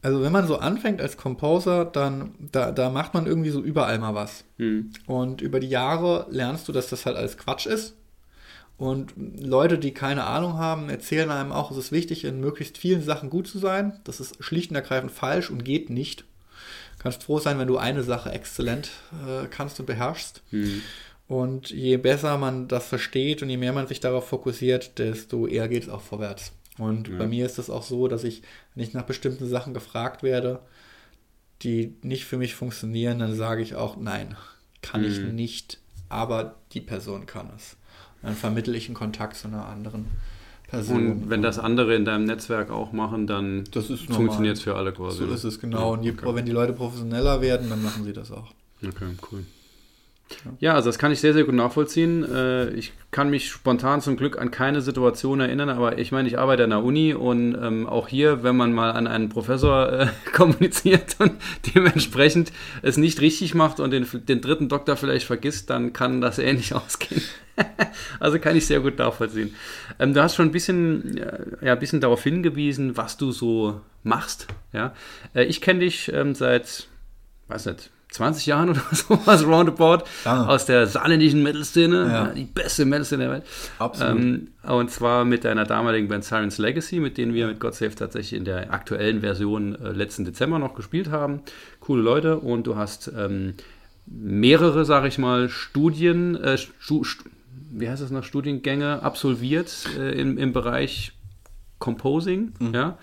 also 0.02 0.22
wenn 0.22 0.32
man 0.32 0.48
so 0.48 0.58
anfängt 0.58 1.02
als 1.02 1.18
Composer, 1.18 1.84
dann 1.84 2.36
da, 2.40 2.72
da 2.72 2.92
macht 2.92 3.16
man 3.16 3.26
irgendwie 3.26 3.50
so 3.50 3.62
überall 3.62 3.98
mal 3.98 4.14
was. 4.14 4.44
Mhm. 4.58 4.92
Und 5.08 5.42
über 5.42 5.60
die 5.60 5.70
Jahre 5.70 6.28
lernst 6.30 6.68
du, 6.68 6.72
dass 6.72 6.90
das 6.90 7.08
halt 7.08 7.18
alles 7.18 7.38
Quatsch 7.38 7.66
ist 7.66 7.96
und 8.78 9.14
Leute, 9.16 9.78
die 9.78 9.94
keine 9.94 10.26
Ahnung 10.26 10.58
haben, 10.58 10.90
erzählen 10.90 11.32
einem 11.32 11.54
auch, 11.54 11.72
es 11.72 11.78
ist 11.78 11.92
wichtig, 11.92 12.26
in 12.26 12.42
möglichst 12.42 12.78
vielen 12.78 13.02
Sachen 13.02 13.30
gut 13.30 13.48
zu 13.48 13.58
sein. 13.58 14.00
Das 14.04 14.20
ist 14.20 14.44
schlicht 14.44 14.70
und 14.70 14.76
ergreifend 14.76 15.12
falsch 15.12 15.50
und 15.50 15.64
geht 15.64 15.90
nicht. 15.90 16.26
Du 16.98 17.04
kannst 17.04 17.24
froh 17.24 17.40
sein, 17.40 17.58
wenn 17.58 17.68
du 17.68 17.78
eine 17.78 18.04
Sache 18.04 18.32
exzellent 18.32 18.90
äh, 19.26 19.48
kannst 19.48 19.80
und 19.80 19.86
beherrschst. 19.86 20.44
Mhm. 20.52 20.82
Und 21.28 21.70
je 21.70 21.98
besser 21.98 22.38
man 22.38 22.68
das 22.68 22.88
versteht 22.88 23.42
und 23.42 23.50
je 23.50 23.58
mehr 23.58 23.74
man 23.74 23.88
sich 23.88 24.02
darauf 24.02 24.28
fokussiert, 24.28 25.00
desto 25.00 25.48
eher 25.48 25.70
geht 25.70 25.84
es 25.84 25.90
auch 25.90 26.02
vorwärts. 26.02 26.52
Und 26.78 27.08
ja. 27.08 27.18
bei 27.18 27.28
mir 27.28 27.46
ist 27.46 27.58
es 27.58 27.70
auch 27.70 27.84
so, 27.84 28.10
dass 28.10 28.26
ich, 28.26 28.44
wenn 28.74 28.84
ich 28.84 28.94
nach 28.94 29.04
bestimmten 29.04 29.48
Sachen 29.48 29.74
gefragt 29.74 30.22
werde, 30.22 30.60
die 31.62 31.96
nicht 32.02 32.26
für 32.26 32.38
mich 32.38 32.54
funktionieren, 32.54 33.20
dann 33.20 33.34
sage 33.34 33.62
ich 33.62 33.76
auch, 33.76 33.96
nein, 33.96 34.36
kann 34.82 35.02
mhm. 35.02 35.08
ich 35.08 35.20
nicht, 35.20 35.80
aber 36.10 36.58
die 36.74 36.82
Person 36.82 37.26
kann 37.26 37.50
es 37.56 37.78
dann 38.26 38.36
vermittle 38.36 38.76
ich 38.76 38.88
einen 38.88 38.96
Kontakt 38.96 39.38
zu 39.38 39.48
einer 39.48 39.66
anderen 39.68 40.06
Person. 40.68 40.98
Und 40.98 41.30
wenn 41.30 41.42
das 41.42 41.60
andere 41.60 41.96
in 41.96 42.06
deinem 42.06 42.26
Netzwerk 42.26 42.72
auch 42.72 42.92
machen, 42.92 43.28
dann 43.28 43.64
funktioniert 44.10 44.58
es 44.58 44.64
für 44.64 44.76
alle 44.76 44.92
quasi. 44.92 45.20
So 45.20 45.26
ist 45.28 45.44
es 45.44 45.60
genau. 45.60 45.94
Und 45.94 46.04
je, 46.04 46.12
okay. 46.12 46.36
wenn 46.36 46.46
die 46.46 46.52
Leute 46.52 46.74
professioneller 46.74 47.42
werden, 47.42 47.70
dann 47.70 47.84
machen 47.84 48.04
sie 48.04 48.14
das 48.14 48.32
auch. 48.32 48.52
Okay, 48.84 49.06
cool. 49.32 49.46
Ja, 50.60 50.74
also 50.74 50.90
das 50.90 50.98
kann 50.98 51.12
ich 51.12 51.20
sehr, 51.20 51.34
sehr 51.34 51.44
gut 51.44 51.54
nachvollziehen. 51.54 52.24
Äh, 52.24 52.72
ich 52.72 52.94
kann 53.12 53.30
mich 53.30 53.50
spontan 53.50 54.02
zum 54.02 54.18
Glück 54.18 54.40
an 54.40 54.52
keine 54.52 54.82
Situation 54.82 55.40
erinnern, 55.40 55.70
aber 55.70 56.00
ich 56.00 56.12
meine, 56.12 56.28
ich 56.28 56.40
arbeite 56.40 56.64
an 56.64 56.72
der 56.72 56.84
Uni 56.84 57.14
und 57.14 57.56
ähm, 57.56 57.88
auch 57.88 58.08
hier, 58.08 58.44
wenn 58.44 58.58
man 58.58 58.74
mal 58.74 58.92
an 58.92 59.08
einen 59.08 59.30
Professor 59.30 59.92
äh, 59.92 60.08
kommuniziert 60.34 61.16
und 61.20 61.34
dementsprechend 61.76 62.52
es 62.82 62.98
nicht 62.98 63.22
richtig 63.22 63.54
macht 63.54 63.80
und 63.80 63.92
den, 63.92 64.08
den 64.28 64.42
dritten 64.42 64.68
Doktor 64.68 64.98
vielleicht 64.98 65.28
vergisst, 65.28 65.70
dann 65.70 65.94
kann 65.94 66.22
das 66.22 66.40
ähnlich 66.40 66.74
ausgehen. 66.76 67.22
also 68.20 68.40
kann 68.40 68.56
ich 68.56 68.66
sehr 68.66 68.80
gut 68.80 68.98
nachvollziehen. 68.98 69.54
Ähm, 70.00 70.14
du 70.14 70.24
hast 70.24 70.36
schon 70.36 70.48
ein 70.48 70.52
bisschen, 70.52 71.22
ja, 71.62 71.74
ein 71.74 71.80
bisschen 71.80 72.02
darauf 72.02 72.24
hingewiesen, 72.24 72.98
was 72.98 73.18
du 73.18 73.32
so 73.32 73.80
machst. 74.04 74.48
Ja? 74.74 74.94
Äh, 75.36 75.44
ich 75.44 75.62
kenne 75.62 75.82
dich 75.82 76.12
ähm, 76.12 76.34
seit, 76.34 76.88
weiß 77.48 77.68
nicht, 77.68 77.92
20 78.16 78.46
Jahren 78.46 78.70
oder 78.70 78.82
sowas 78.92 79.46
roundabout 79.46 80.04
Lange. 80.26 80.50
aus 80.50 80.66
der 80.66 80.88
saarländischen 80.88 81.44
Metal-Szene, 81.44 82.08
Ja. 82.12 82.28
die 82.34 82.46
beste 82.46 82.86
Metal-Szene 82.86 83.24
der 83.24 83.32
Welt. 83.34 83.44
Absolut. 83.80 84.18
Ähm, 84.20 84.48
und 84.64 84.90
zwar 84.92 85.26
mit 85.26 85.44
deiner 85.46 85.66
damaligen 85.66 86.08
Band 86.08 86.24
Sirens 86.24 86.58
Legacy, 86.58 87.00
mit 87.00 87.18
denen 87.18 87.34
wir 87.34 87.48
mit 87.48 87.60
God 87.60 87.76
Save 87.76 87.94
tatsächlich 87.96 88.34
in 88.38 88.46
der 88.46 88.74
aktuellen 88.74 89.22
Version 89.22 89.76
äh, 89.76 89.92
letzten 89.92 90.26
Dezember 90.26 90.60
noch 90.60 90.74
gespielt 90.76 91.12
haben. 91.12 91.42
Coole 91.80 92.02
Leute 92.02 92.38
und 92.40 92.66
du 92.68 92.76
hast 92.76 93.12
ähm, 93.18 93.54
mehrere, 94.08 94.86
sage 94.86 95.08
ich 95.08 95.18
mal, 95.18 95.50
Studien, 95.50 96.36
äh, 96.36 96.58
Stu, 96.58 97.04
Stu, 97.04 97.26
wie 97.72 97.90
heißt 97.90 98.02
das 98.02 98.12
noch, 98.12 98.24
Studiengänge 98.24 99.04
absolviert 99.04 99.88
äh, 99.98 100.20
im, 100.20 100.38
im 100.38 100.54
Bereich 100.54 101.12
Composing, 101.80 102.54
ja. 102.74 102.98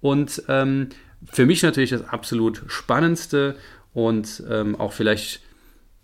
Und 0.00 0.42
ähm, 0.48 0.88
für 1.32 1.46
mich 1.46 1.62
natürlich 1.62 1.90
das 1.90 2.08
absolut 2.08 2.62
spannendste 2.68 3.56
und 3.94 4.42
ähm, 4.50 4.78
auch 4.78 4.92
vielleicht, 4.92 5.40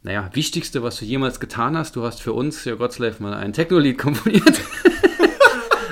naja, 0.03 0.31
wichtigste, 0.33 0.83
was 0.83 0.99
du 0.99 1.05
jemals 1.05 1.41
getan 1.41 1.77
hast. 1.77 1.97
Du 1.97 2.05
hast 2.05 2.23
für 2.23 2.33
uns, 2.33 2.65
ja 2.65 2.77
Gottslave, 2.77 3.17
mal 3.19 3.35
ein 3.35 3.53
Techno-Lied 3.53 3.99
komponiert. 3.99 4.61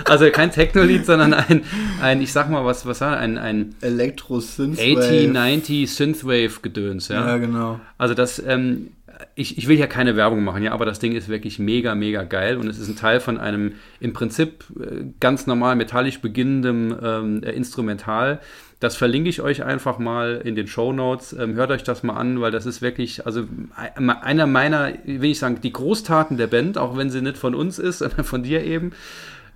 also 0.04 0.30
kein 0.30 0.50
Techno-Lied, 0.50 1.04
sondern 1.04 1.34
ein, 1.34 1.64
ein, 2.00 2.22
ich 2.22 2.32
sag 2.32 2.48
mal, 2.48 2.64
was, 2.64 2.86
was 2.86 3.00
war 3.00 3.18
ein, 3.18 3.36
ein 3.36 3.74
Elektro 3.82 4.40
Synth 4.40 4.78
80, 4.78 5.32
90 5.32 5.92
Synthwave-Gedöns, 5.92 7.08
ja. 7.08 7.26
Ja, 7.26 7.36
genau. 7.36 7.80
Also 7.98 8.14
das, 8.14 8.38
ähm, 8.38 8.92
ich, 9.34 9.58
ich 9.58 9.68
will 9.68 9.76
hier 9.76 9.86
keine 9.86 10.16
Werbung 10.16 10.44
machen, 10.44 10.62
ja, 10.62 10.72
aber 10.72 10.86
das 10.86 10.98
Ding 10.98 11.12
ist 11.12 11.28
wirklich 11.28 11.58
mega, 11.58 11.94
mega 11.94 12.22
geil 12.22 12.56
und 12.56 12.68
es 12.68 12.78
ist 12.78 12.88
ein 12.88 12.96
Teil 12.96 13.20
von 13.20 13.38
einem 13.38 13.72
im 14.00 14.12
Prinzip 14.12 14.64
äh, 14.80 15.04
ganz 15.20 15.46
normal 15.46 15.76
metallisch 15.76 16.20
beginnendem 16.20 16.96
ähm, 17.02 17.42
äh, 17.42 17.50
Instrumental. 17.50 18.40
Das 18.80 18.94
verlinke 18.96 19.28
ich 19.28 19.40
euch 19.42 19.64
einfach 19.64 19.98
mal 19.98 20.40
in 20.44 20.54
den 20.54 20.68
Show 20.68 20.92
Notes. 20.92 21.32
Ähm, 21.32 21.54
hört 21.54 21.70
euch 21.72 21.82
das 21.82 22.02
mal 22.04 22.14
an, 22.16 22.40
weil 22.40 22.52
das 22.52 22.64
ist 22.64 22.80
wirklich, 22.80 23.26
also 23.26 23.42
ein- 23.74 24.10
einer 24.10 24.46
meiner, 24.46 24.92
will 25.04 25.30
ich 25.30 25.40
sagen, 25.40 25.60
die 25.62 25.72
Großtaten 25.72 26.36
der 26.36 26.46
Band, 26.46 26.78
auch 26.78 26.96
wenn 26.96 27.10
sie 27.10 27.20
nicht 27.20 27.38
von 27.38 27.54
uns 27.56 27.78
ist, 27.80 27.98
sondern 28.00 28.24
von 28.24 28.42
dir 28.44 28.62
eben. 28.64 28.92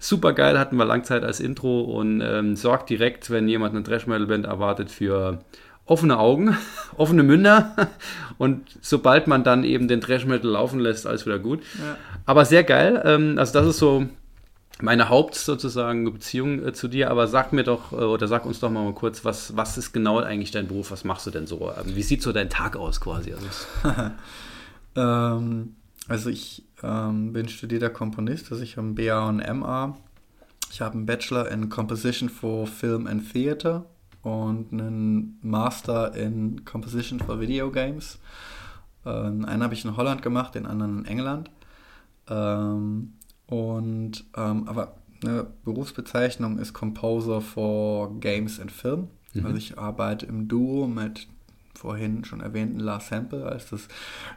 Super 0.01 0.33
geil, 0.33 0.59
hatten 0.59 0.75
wir 0.77 0.85
Langzeit 0.85 1.23
als 1.23 1.39
Intro 1.39 1.83
und 1.83 2.21
ähm, 2.21 2.57
sorgt 2.57 2.91
direkt, 2.91 3.31
wenn 3.31 3.47
jemand 3.47 3.77
eine 3.77 3.85
Thrash 3.85 4.09
Metal 4.09 4.27
Band 4.27 4.47
erwartet, 4.47 4.91
für 4.91 5.39
offene 5.87 6.19
Augen, 6.19 6.57
offene 6.97 7.23
Münder 7.23 7.77
und 8.39 8.63
sobald 8.81 9.29
man 9.29 9.45
dann 9.45 9.63
eben 9.63 9.87
den 9.87 10.01
Thrash 10.01 10.27
Metal 10.27 10.51
laufen 10.51 10.81
lässt, 10.81 11.07
alles 11.07 11.25
wieder 11.27 11.39
gut. 11.39 11.61
Ja. 11.79 11.97
Aber 12.27 12.45
sehr 12.45 12.65
geil, 12.65 13.01
ähm, 13.05 13.39
also 13.39 13.53
das 13.53 13.69
ist 13.69 13.79
so 13.79 14.07
meine 14.83 15.09
Haupt 15.09 15.35
sozusagen 15.35 16.13
Beziehung 16.13 16.67
äh, 16.67 16.73
zu 16.73 16.89
dir, 16.89 17.11
aber 17.11 17.29
sag 17.29 17.53
mir 17.53 17.65
doch 17.65 17.93
äh, 17.93 17.97
oder 17.97 18.29
sag 18.29 18.45
uns 18.45 18.61
doch 18.61 18.71
mal, 18.71 18.93
kurz, 18.93 19.25
was, 19.25 19.57
was 19.57 19.79
ist 19.79 19.93
genau 19.93 20.19
eigentlich 20.19 20.51
dein 20.51 20.69
Beruf, 20.69 20.91
was 20.91 21.05
machst 21.05 21.27
du 21.27 21.31
denn 21.31 21.47
so? 21.47 21.71
Ähm, 21.71 21.95
wie 21.95 22.03
sieht 22.03 22.23
so 22.23 22.33
dein 22.33 22.51
Tag 22.51 22.77
aus 22.77 23.01
quasi? 23.01 23.33
Also, 23.33 23.47
Ähm, 24.97 25.77
also 26.09 26.31
ich 26.31 26.65
ähm, 26.83 27.33
bin 27.33 27.49
studierter 27.49 27.91
Komponist, 27.91 28.51
also 28.51 28.63
ich 28.63 28.77
habe 28.77 28.89
ein 28.89 28.95
BA 28.95 29.29
und 29.29 29.59
MA. 29.59 29.97
Ich 30.71 30.81
habe 30.81 30.95
einen 30.95 31.07
Bachelor 31.07 31.51
in 31.51 31.69
Composition 31.69 32.29
for 32.29 32.67
Film 32.67 33.07
and 33.07 33.31
Theater 33.33 33.85
und 34.23 34.73
einen 34.73 35.39
Master 35.43 36.15
in 36.15 36.65
Composition 36.65 37.21
for 37.21 37.41
Video 37.41 37.71
Games. 37.71 38.19
Ähm, 39.05 39.45
einen 39.45 39.63
habe 39.63 39.75
ich 39.75 39.85
in 39.85 39.97
Holland 39.97 40.23
gemacht, 40.23 40.55
den 40.55 40.67
anderen 40.67 41.01
in 41.01 41.05
England. 41.07 41.51
Ähm, 42.29 43.15
und 43.53 44.25
ähm, 44.35 44.67
aber 44.67 44.95
eine 45.23 45.47
Berufsbezeichnung 45.65 46.59
ist 46.59 46.73
Composer 46.73 47.43
for 47.43 48.19
Games 48.19 48.59
and 48.59 48.73
Film. 48.73 49.09
Also 49.45 49.57
ich 49.57 49.79
arbeite 49.79 50.27
im 50.27 50.49
Duo 50.49 50.87
mit 50.87 51.27
vorhin 51.75 52.25
schon 52.25 52.41
erwähnten 52.41 52.81
Lars 52.81 53.11
Hempel 53.11 53.45
als 53.45 53.69
das 53.69 53.89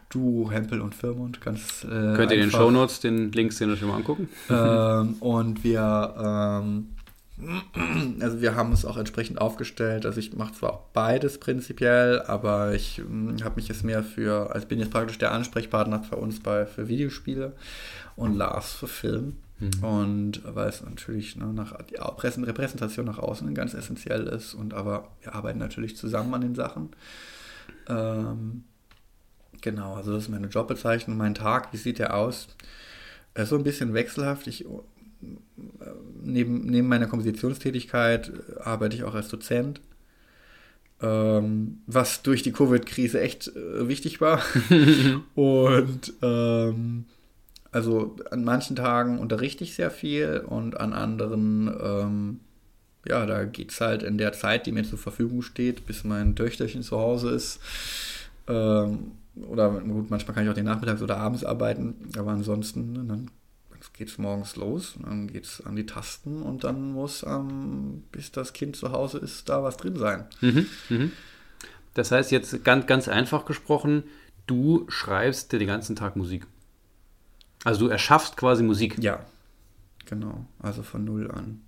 Duo 0.09 0.51
Hempel 0.51 0.81
und 0.81 0.95
Firmund. 0.95 1.39
Ganz, 1.41 1.83
äh, 1.83 1.87
Könnt 1.87 2.31
ihr 2.31 2.37
in 2.37 2.41
den 2.41 2.43
einfach. 2.45 2.59
Show 2.59 2.71
Notes 2.71 2.99
den 2.99 3.31
Links 3.31 3.57
den 3.57 3.71
euch 3.71 3.81
mal 3.83 3.95
angucken? 3.95 4.29
ähm, 4.49 5.13
und 5.21 5.63
wir, 5.63 6.15
ähm, 6.63 6.89
also 8.21 8.41
wir 8.41 8.55
haben 8.55 8.71
es 8.71 8.85
auch 8.85 8.97
entsprechend 8.97 9.39
aufgestellt. 9.39 10.05
Also 10.05 10.19
ich 10.19 10.33
mache 10.35 10.53
zwar 10.53 10.73
auch 10.73 10.81
beides 10.93 11.39
prinzipiell, 11.39 12.21
aber 12.21 12.73
ich 12.73 13.01
habe 13.43 13.55
mich 13.55 13.67
jetzt 13.67 13.83
mehr 13.83 14.03
für, 14.03 14.53
also 14.53 14.67
bin 14.67 14.79
jetzt 14.79 14.91
praktisch 14.91 15.17
der 15.17 15.31
Ansprechpartner 15.31 16.03
für 16.03 16.15
uns 16.15 16.39
bei 16.39 16.65
für 16.65 16.87
Videospiele 16.87 17.53
und 18.15 18.35
Lars 18.35 18.73
für 18.73 18.87
Film. 18.87 19.37
Und 19.81 20.41
weil 20.43 20.67
es 20.67 20.83
natürlich 20.83 21.37
ne, 21.37 21.45
nach 21.45 21.81
die 21.83 21.95
Präsen- 21.95 22.43
Repräsentation 22.43 23.05
nach 23.05 23.19
außen 23.19 23.53
ganz 23.55 23.73
essentiell 23.73 24.27
ist 24.27 24.53
und 24.53 24.73
aber 24.73 25.11
wir 25.21 25.33
arbeiten 25.33 25.59
natürlich 25.59 25.95
zusammen 25.95 26.33
an 26.33 26.41
den 26.41 26.55
Sachen. 26.55 26.89
Ähm, 27.87 28.65
genau, 29.61 29.95
also 29.95 30.11
das 30.13 30.23
ist 30.23 30.29
meine 30.29 30.47
Jobbezeichnung, 30.47 31.15
mein 31.15 31.35
Tag, 31.35 31.71
wie 31.71 31.77
sieht 31.77 31.99
der 31.99 32.15
aus? 32.15 32.49
Er 33.33 33.43
ist 33.43 33.49
so 33.49 33.57
ein 33.57 33.63
bisschen 33.63 33.93
wechselhaft. 33.93 34.47
Ich, 34.47 34.65
neben, 36.21 36.65
neben 36.65 36.87
meiner 36.87 37.07
Kompositionstätigkeit 37.07 38.31
arbeite 38.59 38.95
ich 38.95 39.03
auch 39.03 39.15
als 39.15 39.27
Dozent, 39.29 39.81
ähm, 41.01 41.79
was 41.87 42.21
durch 42.23 42.43
die 42.43 42.51
Covid-Krise 42.51 43.21
echt 43.21 43.47
äh, 43.55 43.87
wichtig 43.87 44.21
war. 44.21 44.41
und 45.35 46.13
ähm, 46.21 47.05
also 47.71 48.15
an 48.31 48.43
manchen 48.43 48.75
Tagen 48.75 49.19
unterrichte 49.19 49.63
ich 49.63 49.75
sehr 49.75 49.91
viel 49.91 50.43
und 50.47 50.79
an 50.79 50.93
anderen, 50.93 51.67
ähm, 51.81 52.39
ja, 53.07 53.25
da 53.25 53.43
geht 53.43 53.71
es 53.71 53.81
halt 53.81 54.01
in 54.01 54.17
der 54.17 54.33
Zeit, 54.33 54.65
die 54.65 54.71
mir 54.71 54.83
zur 54.83 54.97
Verfügung 54.97 55.41
steht, 55.41 55.85
bis 55.85 56.03
mein 56.03 56.35
Töchterchen 56.35 56.83
zu 56.83 56.97
Hause 56.97 57.31
ist. 57.31 57.59
Ähm, 58.47 59.11
oder 59.35 59.69
gut, 59.71 60.09
manchmal 60.09 60.33
kann 60.33 60.45
ich 60.45 60.49
auch 60.49 60.55
den 60.55 60.65
Nachmittags 60.65 61.01
oder 61.01 61.17
abends 61.17 61.43
arbeiten, 61.43 61.95
aber 62.17 62.31
ansonsten, 62.31 62.93
ne, 62.93 63.03
dann 63.05 63.31
geht 63.97 64.09
es 64.09 64.17
morgens 64.17 64.55
los, 64.55 64.95
dann 65.01 65.27
geht 65.27 65.45
es 65.45 65.65
an 65.65 65.75
die 65.75 65.85
Tasten 65.85 66.41
und 66.41 66.63
dann 66.63 66.91
muss, 66.91 67.23
ähm, 67.23 68.03
bis 68.11 68.31
das 68.31 68.53
Kind 68.53 68.75
zu 68.75 68.91
Hause 68.91 69.19
ist, 69.19 69.47
da 69.47 69.63
was 69.63 69.77
drin 69.77 69.97
sein. 69.97 70.25
Mhm, 70.41 70.67
mhm. 70.89 71.11
Das 71.93 72.11
heißt 72.11 72.31
jetzt 72.31 72.63
ganz, 72.65 72.87
ganz 72.87 73.07
einfach 73.07 73.45
gesprochen, 73.45 74.03
du 74.47 74.85
schreibst 74.89 75.51
dir 75.51 75.59
den 75.59 75.67
ganzen 75.67 75.95
Tag 75.95 76.17
Musik. 76.17 76.45
Also 77.63 77.85
du 77.85 77.91
erschaffst 77.91 78.35
quasi 78.35 78.63
Musik. 78.63 78.97
Ja, 79.01 79.25
genau, 80.05 80.45
also 80.59 80.83
von 80.83 81.05
null 81.05 81.31
an. 81.31 81.61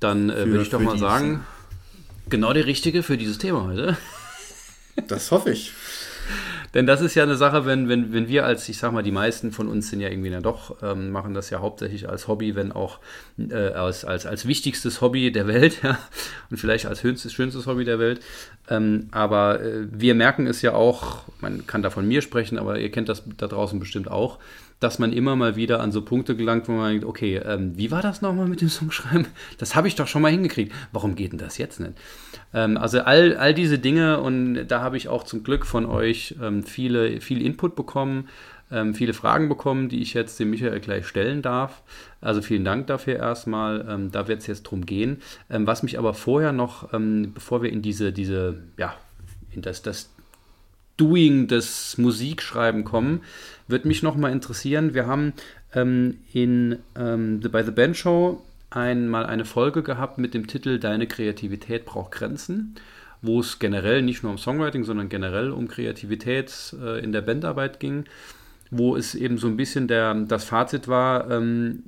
Dann 0.00 0.30
äh, 0.30 0.46
würde 0.46 0.62
ich 0.62 0.70
doch 0.70 0.80
mal 0.80 0.94
die 0.94 1.00
sagen, 1.00 1.44
genau 2.28 2.52
der 2.52 2.66
Richtige 2.66 3.02
für 3.02 3.18
dieses 3.18 3.38
Thema 3.38 3.64
heute. 3.64 3.96
Das 5.08 5.30
hoffe 5.30 5.50
ich. 5.50 5.72
Denn 6.74 6.86
das 6.86 7.00
ist 7.00 7.14
ja 7.14 7.22
eine 7.22 7.36
Sache, 7.36 7.64
wenn, 7.66 7.88
wenn, 7.88 8.12
wenn 8.12 8.28
wir 8.28 8.44
als, 8.44 8.68
ich 8.68 8.78
sag 8.78 8.92
mal, 8.92 9.02
die 9.02 9.12
meisten 9.12 9.52
von 9.52 9.68
uns 9.68 9.90
sind 9.90 10.00
ja 10.00 10.08
irgendwie 10.08 10.30
dann 10.30 10.42
doch, 10.42 10.76
ähm, 10.82 11.10
machen 11.10 11.32
das 11.32 11.48
ja 11.50 11.60
hauptsächlich 11.60 12.08
als 12.08 12.26
Hobby, 12.28 12.56
wenn 12.56 12.72
auch 12.72 12.98
äh, 13.38 13.54
als, 13.54 14.04
als, 14.04 14.26
als 14.26 14.46
wichtigstes 14.46 15.00
Hobby 15.00 15.30
der 15.30 15.46
Welt, 15.46 15.80
ja, 15.84 15.98
und 16.50 16.56
vielleicht 16.56 16.86
als 16.86 17.02
höchstes, 17.04 17.32
schönstes 17.32 17.66
Hobby 17.66 17.84
der 17.84 17.98
Welt. 17.98 18.20
Ähm, 18.68 19.08
aber 19.12 19.60
äh, 19.60 19.86
wir 19.90 20.14
merken 20.14 20.46
es 20.46 20.62
ja 20.62 20.74
auch, 20.74 21.22
man 21.40 21.66
kann 21.66 21.82
da 21.82 21.90
von 21.90 22.06
mir 22.06 22.22
sprechen, 22.22 22.58
aber 22.58 22.78
ihr 22.78 22.90
kennt 22.90 23.08
das 23.08 23.22
da 23.36 23.46
draußen 23.46 23.78
bestimmt 23.78 24.10
auch, 24.10 24.38
dass 24.84 24.98
man 24.98 25.14
immer 25.14 25.34
mal 25.34 25.56
wieder 25.56 25.80
an 25.80 25.92
so 25.92 26.02
Punkte 26.02 26.36
gelangt, 26.36 26.68
wo 26.68 26.72
man 26.72 26.90
denkt, 26.90 27.06
okay, 27.06 27.38
ähm, 27.38 27.72
wie 27.74 27.90
war 27.90 28.02
das 28.02 28.20
nochmal 28.20 28.46
mit 28.46 28.60
dem 28.60 28.68
Songschreiben? 28.68 29.26
Das 29.56 29.74
habe 29.74 29.88
ich 29.88 29.94
doch 29.94 30.06
schon 30.06 30.20
mal 30.20 30.30
hingekriegt. 30.30 30.72
Warum 30.92 31.14
geht 31.14 31.32
denn 31.32 31.38
das 31.38 31.56
jetzt 31.56 31.80
nicht? 31.80 31.94
Ähm, 32.52 32.76
also 32.76 33.00
all, 33.00 33.34
all 33.38 33.54
diese 33.54 33.78
Dinge 33.78 34.20
und 34.20 34.66
da 34.66 34.82
habe 34.82 34.98
ich 34.98 35.08
auch 35.08 35.22
zum 35.24 35.42
Glück 35.42 35.64
von 35.64 35.86
euch 35.86 36.36
ähm, 36.42 36.62
viele, 36.64 37.22
viel 37.22 37.40
Input 37.40 37.76
bekommen, 37.76 38.28
ähm, 38.70 38.94
viele 38.94 39.14
Fragen 39.14 39.48
bekommen, 39.48 39.88
die 39.88 40.02
ich 40.02 40.12
jetzt 40.12 40.38
dem 40.38 40.50
Michael 40.50 40.80
gleich 40.80 41.06
stellen 41.06 41.40
darf. 41.40 41.82
Also 42.20 42.42
vielen 42.42 42.64
Dank 42.66 42.86
dafür 42.86 43.16
erstmal. 43.16 43.86
Ähm, 43.88 44.10
da 44.10 44.28
wird 44.28 44.42
es 44.42 44.46
jetzt 44.46 44.64
drum 44.64 44.84
gehen. 44.84 45.22
Ähm, 45.48 45.66
was 45.66 45.82
mich 45.82 45.98
aber 45.98 46.12
vorher 46.12 46.52
noch, 46.52 46.90
bevor 46.90 47.62
wir 47.62 47.72
in 47.72 47.80
diese, 47.80 48.12
diese, 48.12 48.58
ja, 48.76 48.94
in 49.50 49.62
das, 49.62 49.80
das 49.80 50.10
Doing 50.96 51.48
des 51.48 51.98
Musikschreiben 51.98 52.84
kommen, 52.84 53.22
wird 53.68 53.84
mich 53.84 54.02
noch 54.02 54.16
mal 54.16 54.32
interessieren. 54.32 54.94
Wir 54.94 55.06
haben 55.06 55.32
ähm, 55.74 56.18
in, 56.32 56.78
ähm, 56.96 57.40
the, 57.42 57.48
bei 57.48 57.62
The 57.62 57.70
Band 57.70 57.96
Show 57.96 58.42
einmal 58.70 59.26
eine 59.26 59.44
Folge 59.44 59.82
gehabt 59.82 60.18
mit 60.18 60.34
dem 60.34 60.46
Titel 60.46 60.78
Deine 60.78 61.06
Kreativität 61.06 61.84
braucht 61.84 62.12
Grenzen, 62.12 62.74
wo 63.22 63.40
es 63.40 63.58
generell 63.58 64.02
nicht 64.02 64.22
nur 64.22 64.32
um 64.32 64.38
Songwriting, 64.38 64.84
sondern 64.84 65.08
generell 65.08 65.50
um 65.50 65.68
Kreativität 65.68 66.74
äh, 66.82 67.02
in 67.02 67.12
der 67.12 67.22
Bandarbeit 67.22 67.80
ging, 67.80 68.04
wo 68.70 68.96
es 68.96 69.14
eben 69.14 69.38
so 69.38 69.46
ein 69.46 69.56
bisschen 69.56 69.88
der, 69.88 70.14
das 70.14 70.44
Fazit 70.44 70.88
war, 70.88 71.30
ähm, 71.30 71.84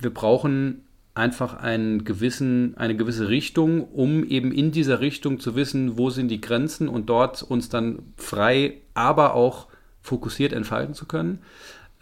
wir 0.00 0.10
brauchen 0.10 0.82
einfach 1.14 1.54
einen 1.54 2.04
gewissen, 2.04 2.74
eine 2.76 2.96
gewisse 2.96 3.28
Richtung, 3.28 3.84
um 3.84 4.24
eben 4.24 4.52
in 4.52 4.70
dieser 4.70 5.00
Richtung 5.00 5.40
zu 5.40 5.54
wissen, 5.54 5.98
wo 5.98 6.10
sind 6.10 6.28
die 6.28 6.40
Grenzen 6.40 6.88
und 6.88 7.08
dort 7.08 7.42
uns 7.42 7.68
dann 7.68 8.00
frei, 8.16 8.74
aber 8.94 9.34
auch 9.34 9.66
fokussiert 10.02 10.52
entfalten 10.52 10.94
zu 10.94 11.06
können. 11.06 11.40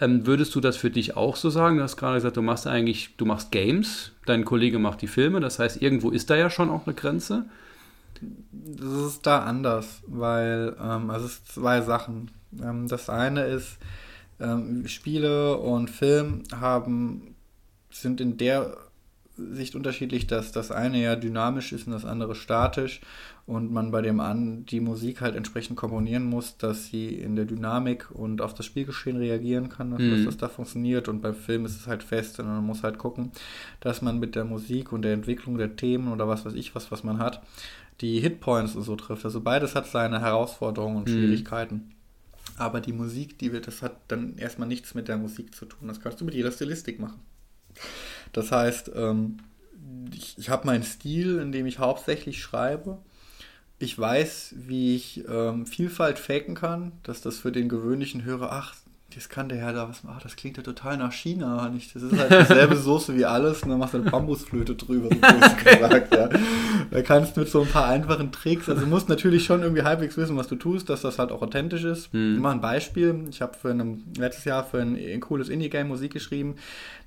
Ähm, 0.00 0.26
würdest 0.26 0.54
du 0.54 0.60
das 0.60 0.76
für 0.76 0.90
dich 0.90 1.16
auch 1.16 1.36
so 1.36 1.50
sagen? 1.50 1.78
Du 1.78 1.82
hast 1.82 1.96
gerade 1.96 2.16
gesagt, 2.16 2.36
du 2.36 2.42
machst 2.42 2.66
eigentlich, 2.66 3.16
du 3.16 3.24
machst 3.24 3.50
Games, 3.50 4.12
dein 4.26 4.44
Kollege 4.44 4.78
macht 4.78 5.02
die 5.02 5.08
Filme, 5.08 5.40
das 5.40 5.58
heißt, 5.58 5.82
irgendwo 5.82 6.10
ist 6.10 6.30
da 6.30 6.36
ja 6.36 6.50
schon 6.50 6.70
auch 6.70 6.86
eine 6.86 6.94
Grenze. 6.94 7.46
Das 8.52 8.88
ist 8.88 9.26
da 9.26 9.44
anders, 9.44 10.02
weil 10.06 10.76
ähm, 10.80 11.10
also 11.10 11.26
es 11.26 11.36
sind 11.36 11.48
zwei 11.48 11.80
Sachen. 11.80 12.30
Ähm, 12.62 12.88
das 12.88 13.10
eine 13.10 13.44
ist, 13.44 13.78
ähm, 14.40 14.86
Spiele 14.86 15.56
und 15.56 15.90
Film 15.90 16.42
haben 16.54 17.34
sind 17.90 18.20
in 18.20 18.36
der 18.36 18.76
Sicht 19.36 19.74
unterschiedlich, 19.74 20.26
dass 20.26 20.52
das 20.52 20.70
eine 20.70 21.00
ja 21.00 21.16
dynamisch 21.16 21.72
ist 21.72 21.86
und 21.86 21.92
das 21.92 22.04
andere 22.04 22.34
statisch 22.34 23.00
und 23.48 23.72
man 23.72 23.90
bei 23.90 24.02
dem 24.02 24.20
an 24.20 24.66
die 24.66 24.78
Musik 24.78 25.22
halt 25.22 25.34
entsprechend 25.34 25.74
komponieren 25.78 26.24
muss, 26.24 26.58
dass 26.58 26.84
sie 26.84 27.08
in 27.08 27.34
der 27.34 27.46
Dynamik 27.46 28.10
und 28.10 28.42
auf 28.42 28.52
das 28.52 28.66
Spielgeschehen 28.66 29.16
reagieren 29.16 29.70
kann, 29.70 29.90
dass 29.90 30.00
mhm. 30.00 30.26
das 30.26 30.36
da 30.36 30.48
funktioniert 30.50 31.08
und 31.08 31.22
beim 31.22 31.34
Film 31.34 31.64
ist 31.64 31.80
es 31.80 31.86
halt 31.86 32.02
fest 32.02 32.38
und 32.38 32.46
man 32.46 32.62
muss 32.62 32.82
halt 32.82 32.98
gucken, 32.98 33.32
dass 33.80 34.02
man 34.02 34.18
mit 34.18 34.34
der 34.34 34.44
Musik 34.44 34.92
und 34.92 35.00
der 35.00 35.14
Entwicklung 35.14 35.56
der 35.56 35.76
Themen 35.76 36.12
oder 36.12 36.28
was 36.28 36.44
weiß 36.44 36.52
ich 36.52 36.74
was, 36.74 36.92
was 36.92 37.04
man 37.04 37.18
hat, 37.18 37.42
die 38.02 38.20
Hitpoints 38.20 38.76
und 38.76 38.82
so 38.82 38.96
trifft. 38.96 39.24
Also 39.24 39.40
beides 39.40 39.74
hat 39.74 39.86
seine 39.86 40.20
Herausforderungen 40.20 40.98
und 40.98 41.08
mhm. 41.08 41.12
Schwierigkeiten. 41.12 41.94
Aber 42.58 42.82
die 42.82 42.92
Musik, 42.92 43.38
die 43.38 43.52
wird, 43.52 43.66
das 43.66 43.80
hat 43.80 43.96
dann 44.08 44.36
erstmal 44.36 44.68
nichts 44.68 44.94
mit 44.94 45.08
der 45.08 45.16
Musik 45.16 45.54
zu 45.54 45.64
tun. 45.64 45.88
Das 45.88 46.00
kannst 46.00 46.20
du 46.20 46.26
mit 46.26 46.34
jeder 46.34 46.52
Stilistik 46.52 47.00
machen. 47.00 47.20
Das 48.34 48.52
heißt, 48.52 48.90
ähm, 48.94 49.38
ich, 50.12 50.36
ich 50.36 50.50
habe 50.50 50.66
meinen 50.66 50.82
Stil, 50.82 51.38
in 51.38 51.50
dem 51.50 51.64
ich 51.64 51.78
hauptsächlich 51.78 52.42
schreibe. 52.42 52.98
Ich 53.80 53.96
weiß, 53.96 54.54
wie 54.56 54.96
ich 54.96 55.24
ähm, 55.28 55.64
Vielfalt 55.64 56.18
faken 56.18 56.54
kann, 56.54 56.92
dass 57.04 57.20
das 57.20 57.38
für 57.38 57.52
den 57.52 57.68
gewöhnlichen 57.68 58.24
Hörer, 58.24 58.52
ach, 58.52 58.74
das 59.14 59.28
kann 59.30 59.48
der 59.48 59.58
Herr 59.58 59.72
da 59.72 59.88
was 59.88 60.04
machen, 60.04 60.20
das 60.22 60.36
klingt 60.36 60.58
ja 60.58 60.62
total 60.62 60.98
nach 60.98 61.12
China. 61.12 61.68
Nicht? 61.70 61.94
Das 61.94 62.02
ist 62.02 62.18
halt 62.18 62.30
dieselbe 62.30 62.76
Soße 62.76 63.16
wie 63.16 63.24
alles 63.24 63.62
und 63.62 63.70
dann 63.70 63.78
machst 63.78 63.94
du 63.94 63.98
eine 63.98 64.10
Bambusflöte 64.10 64.74
drüber, 64.74 65.08
so 65.08 65.16
gesagt, 65.64 66.14
ja. 66.14 66.28
Da 66.90 67.02
kannst 67.02 67.36
du 67.36 67.40
mit 67.40 67.48
so 67.48 67.62
ein 67.62 67.68
paar 67.68 67.86
einfachen 67.86 68.32
Tricks, 68.32 68.68
also 68.68 68.82
du 68.82 68.86
musst 68.86 69.08
natürlich 69.08 69.44
schon 69.44 69.62
irgendwie 69.62 69.82
halbwegs 69.82 70.16
wissen, 70.16 70.36
was 70.36 70.48
du 70.48 70.56
tust, 70.56 70.90
dass 70.90 71.00
das 71.02 71.18
halt 71.18 71.32
auch 71.32 71.40
authentisch 71.40 71.84
ist. 71.84 72.12
Mhm. 72.12 72.34
Ich 72.34 72.40
mache 72.40 72.54
ein 72.54 72.60
Beispiel. 72.60 73.24
Ich 73.30 73.40
habe 73.40 73.56
für 73.56 73.70
ein, 73.70 74.04
letztes 74.18 74.44
Jahr 74.44 74.64
für 74.64 74.80
ein, 74.80 74.96
ein 74.96 75.20
cooles 75.20 75.48
Indie-Game 75.48 75.88
Musik 75.88 76.12
geschrieben. 76.12 76.56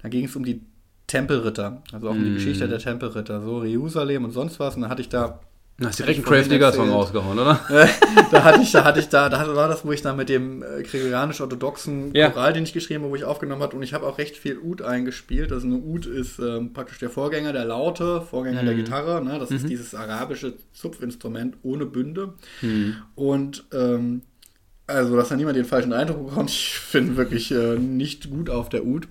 Da 0.01 0.09
ging 0.09 0.25
es 0.25 0.35
um 0.35 0.43
die 0.43 0.61
Tempelritter, 1.05 1.83
also 1.91 2.07
auch 2.07 2.13
um 2.13 2.23
die 2.23 2.29
mm. 2.29 2.35
Geschichte 2.35 2.69
der 2.69 2.79
Tempelritter, 2.79 3.41
so 3.41 3.65
Jerusalem 3.65 4.23
und 4.23 4.31
sonst 4.31 4.61
was. 4.61 4.75
Und 4.75 4.83
dann 4.83 4.89
hatte 4.89 5.01
ich 5.01 5.09
da 5.09 5.41
Du 5.81 5.87
hast 5.87 5.97
direkt 5.97 6.19
einen 6.19 6.25
Crave 6.25 6.47
Digger 6.47 6.71
Song 6.71 6.91
rausgehauen, 6.91 7.39
oder? 7.39 7.59
da 8.31 8.43
hatte 8.43 8.61
ich, 8.61 8.71
da 8.71 8.83
hatte 8.83 8.99
ich, 8.99 9.09
da, 9.09 9.29
da 9.29 9.55
war 9.55 9.67
das, 9.67 9.83
wo 9.83 9.91
ich 9.91 10.03
da 10.03 10.13
mit 10.13 10.29
dem 10.29 10.61
äh, 10.61 10.83
gregorianisch-orthodoxen 10.83 12.13
ja. 12.13 12.29
Choral, 12.29 12.53
den 12.53 12.63
ich 12.63 12.73
geschrieben 12.73 13.03
habe, 13.03 13.11
wo 13.11 13.15
ich 13.15 13.23
aufgenommen 13.23 13.63
habe, 13.63 13.75
und 13.75 13.81
ich 13.81 13.95
habe 13.95 14.05
auch 14.05 14.19
recht 14.19 14.37
viel 14.37 14.59
Ud 14.59 14.83
eingespielt. 14.83 15.51
Also 15.51 15.65
eine 15.65 15.77
Ud 15.77 16.05
ist 16.05 16.37
ähm, 16.37 16.71
praktisch 16.73 16.99
der 16.99 17.09
Vorgänger 17.09 17.51
der 17.51 17.65
Laute, 17.65 18.21
Vorgänger 18.21 18.61
mhm. 18.61 18.67
der 18.67 18.75
Gitarre. 18.75 19.25
Ne? 19.25 19.39
Das 19.39 19.49
mhm. 19.49 19.55
ist 19.55 19.69
dieses 19.69 19.95
arabische 19.95 20.53
Zupfinstrument 20.71 21.57
ohne 21.63 21.87
Bünde. 21.87 22.35
Mhm. 22.61 22.97
Und 23.15 23.65
ähm, 23.73 24.21
also, 24.91 25.15
dass 25.15 25.29
da 25.29 25.35
niemand 25.35 25.57
den 25.57 25.65
falschen 25.65 25.93
Eindruck 25.93 26.27
bekommt, 26.27 26.49
ich 26.49 26.77
finde 26.77 27.17
wirklich 27.17 27.51
äh, 27.51 27.77
nicht 27.77 28.29
gut 28.29 28.49
auf 28.49 28.69
der 28.69 28.85
Ut. 28.85 29.07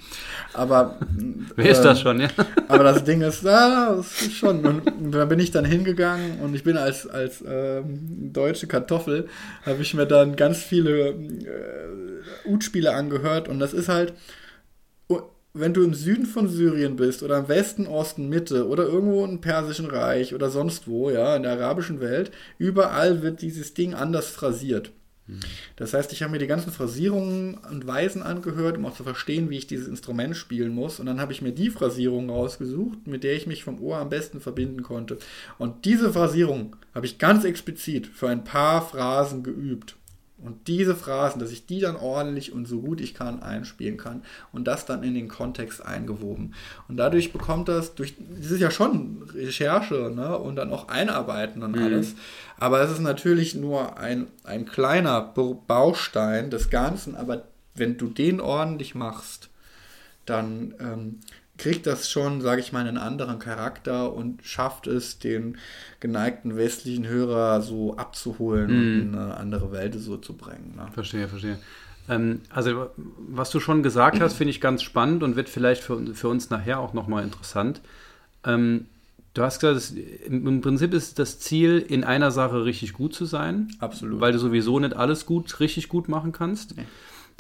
Aber. 0.53 0.99
Wer 1.57 1.65
äh, 1.65 1.71
ist 1.71 1.83
das 1.83 1.99
ähm, 1.99 2.03
schon, 2.03 2.21
ja? 2.21 2.29
aber 2.69 2.85
das 2.85 3.05
Ding 3.05 3.23
ist, 3.23 3.43
ja, 3.43 3.95
das 3.95 4.23
ist 4.23 4.35
schon. 4.35 4.65
Und 4.65 5.13
da 5.13 5.25
bin 5.25 5.39
ich 5.39 5.51
dann 5.51 5.65
hingegangen 5.65 6.41
und 6.41 6.55
ich 6.55 6.65
bin 6.65 6.77
als, 6.77 7.07
als 7.07 7.43
ähm, 7.47 8.33
deutsche 8.33 8.67
Kartoffel, 8.67 9.29
habe 9.65 9.83
ich 9.83 9.95
mir 9.95 10.07
dann 10.07 10.37
ganz 10.37 10.59
viele 10.59 11.11
äh, 11.11 12.49
Ut-Spiele 12.49 12.93
angehört 12.95 13.49
und 13.49 13.59
das 13.59 13.73
ist 13.73 13.89
halt. 13.89 14.15
Wenn 15.53 15.75
du 15.75 15.83
im 15.83 15.95
Süden 15.95 16.27
von 16.27 16.47
Syrien 16.47 16.95
bist 16.95 17.25
oder 17.25 17.39
im 17.39 17.49
Westen, 17.49 17.89
Osten, 17.89 18.29
Mitte 18.29 18.69
oder 18.69 18.85
irgendwo 18.85 19.25
im 19.25 19.41
Persischen 19.41 19.91
Reich 19.91 20.33
oder 20.33 20.49
sonst 20.49 20.87
wo, 20.87 21.11
ja, 21.11 21.35
in 21.35 21.43
der 21.43 21.51
arabischen 21.55 22.01
Welt, 22.01 22.31
überall 22.57 23.21
wird 23.21 23.43
dieses 23.43 23.75
Ding 23.75 23.93
anders 23.93 24.29
phrasiert. 24.29 24.93
Das 25.77 25.95
heißt, 25.95 26.13
ich 26.13 26.23
habe 26.23 26.33
mir 26.33 26.39
die 26.39 26.47
ganzen 26.47 26.73
Phrasierungen 26.73 27.55
und 27.55 27.87
Weisen 27.87 28.23
angehört, 28.23 28.77
um 28.77 28.87
auch 28.87 28.95
zu 28.95 29.05
verstehen, 29.05 29.51
wie 29.51 29.59
ich 29.59 29.67
dieses 29.67 29.89
Instrument 29.89 30.37
spielen 30.37 30.75
muss. 30.75 31.01
Und 31.01 31.07
dann 31.07 31.21
habe 31.21 31.33
ich 31.33 31.43
mir 31.43 31.53
die 31.53 31.71
Phrasierung 31.71 32.31
rausgesucht, 32.31 33.07
mit 33.07 33.25
der 33.25 33.35
ich 33.35 33.47
mich 33.47 33.65
vom 33.65 33.81
Ohr 33.81 33.99
am 33.99 34.09
besten 34.09 34.41
verbinden 34.41 34.83
konnte. 34.83 35.19
Und 35.59 35.85
diese 35.85 36.13
Phrasierung 36.13 36.77
habe 36.95 37.07
ich 37.07 37.19
ganz 37.19 37.45
explizit 37.45 38.07
für 38.07 38.29
ein 38.29 38.45
paar 38.45 38.83
Phrasen 38.87 39.43
geübt. 39.43 39.97
Und 40.43 40.69
diese 40.69 40.95
Phrasen, 40.95 41.41
dass 41.41 41.51
ich 41.51 41.67
die 41.67 41.81
dann 41.81 41.97
ordentlich 41.97 42.53
und 42.53 42.67
so 42.67 42.81
gut 42.81 43.01
ich 43.01 43.15
kann 43.15 43.43
einspielen 43.43 43.97
kann 43.97 44.23
und 44.53 44.67
das 44.67 44.87
dann 44.87 45.03
in 45.03 45.15
den 45.15 45.29
Kontext 45.29 45.85
eingewoben. 45.85 46.55
Und 46.89 46.97
dadurch 46.97 47.33
bekommt 47.33 47.69
das, 47.69 47.95
durch, 47.95 48.15
das 48.41 48.51
ist 48.51 48.61
ja 48.61 48.71
schon 48.71 49.23
Recherche 49.35 50.13
ne, 50.15 50.39
und 50.39 50.57
dann 50.57 50.73
auch 50.73 50.89
Einarbeiten 50.89 51.63
und 51.63 51.77
mhm. 51.77 51.83
alles. 51.83 52.15
Aber 52.59 52.81
es 52.81 52.91
ist 52.91 53.01
natürlich 53.01 53.55
nur 53.55 53.99
ein, 53.99 54.29
ein 54.45 54.67
kleiner 54.67 55.21
Baustein 55.21 56.51
des 56.51 56.71
Ganzen. 56.71 57.17
Aber 57.17 57.45
wenn 57.75 57.97
du 57.97 58.09
den 58.09 58.41
ordentlich 58.41 58.95
machst, 58.95 59.51
dann 60.27 60.75
ähm, 60.81 61.21
kriegt 61.61 61.87
das 61.87 62.11
schon, 62.11 62.41
sage 62.41 62.61
ich 62.61 62.73
mal, 62.73 62.87
einen 62.87 62.97
anderen 62.97 63.39
Charakter 63.39 64.13
und 64.13 64.43
schafft 64.43 64.87
es, 64.87 65.19
den 65.19 65.59
geneigten 66.01 66.57
westlichen 66.57 67.07
Hörer 67.07 67.61
so 67.61 67.97
abzuholen 67.97 68.71
mm. 68.71 68.79
und 68.79 69.01
in 69.01 69.15
eine 69.15 69.37
andere 69.37 69.71
Welt 69.71 69.95
so 69.99 70.17
zu 70.17 70.35
bringen. 70.35 70.75
Ne? 70.77 70.89
Verstehe, 70.93 71.29
verstehe. 71.29 71.59
Ähm, 72.09 72.41
also, 72.49 72.91
was 72.97 73.51
du 73.51 73.61
schon 73.61 73.83
gesagt 73.83 74.21
hast, 74.21 74.35
finde 74.35 74.51
ich 74.53 74.61
ganz 74.61 74.83
spannend 74.83 75.23
und 75.23 75.37
wird 75.37 75.51
vielleicht 75.51 75.83
für, 75.83 76.15
für 76.15 76.29
uns 76.29 76.49
nachher 76.49 76.81
auch 76.81 76.95
nochmal 76.95 77.25
interessant. 77.25 77.83
Ähm, 78.45 78.87
du 79.35 79.43
hast 79.43 79.61
gesagt, 79.61 79.77
das, 79.77 79.91
im 80.27 80.63
Prinzip 80.63 80.95
ist 80.95 81.19
das 81.19 81.41
Ziel, 81.41 81.79
in 81.79 82.05
einer 82.05 82.31
Sache 82.31 82.65
richtig 82.65 82.95
gut 82.95 83.15
zu 83.15 83.27
sein. 83.27 83.69
Absolut. 83.81 84.21
Weil 84.21 84.33
du 84.33 84.39
sowieso 84.39 84.79
nicht 84.81 84.97
alles 84.97 85.27
gut, 85.27 85.61
richtig 85.61 85.91
gut 85.91 86.09
machen 86.09 86.33
kannst. 86.33 86.77
Nee. 86.77 86.87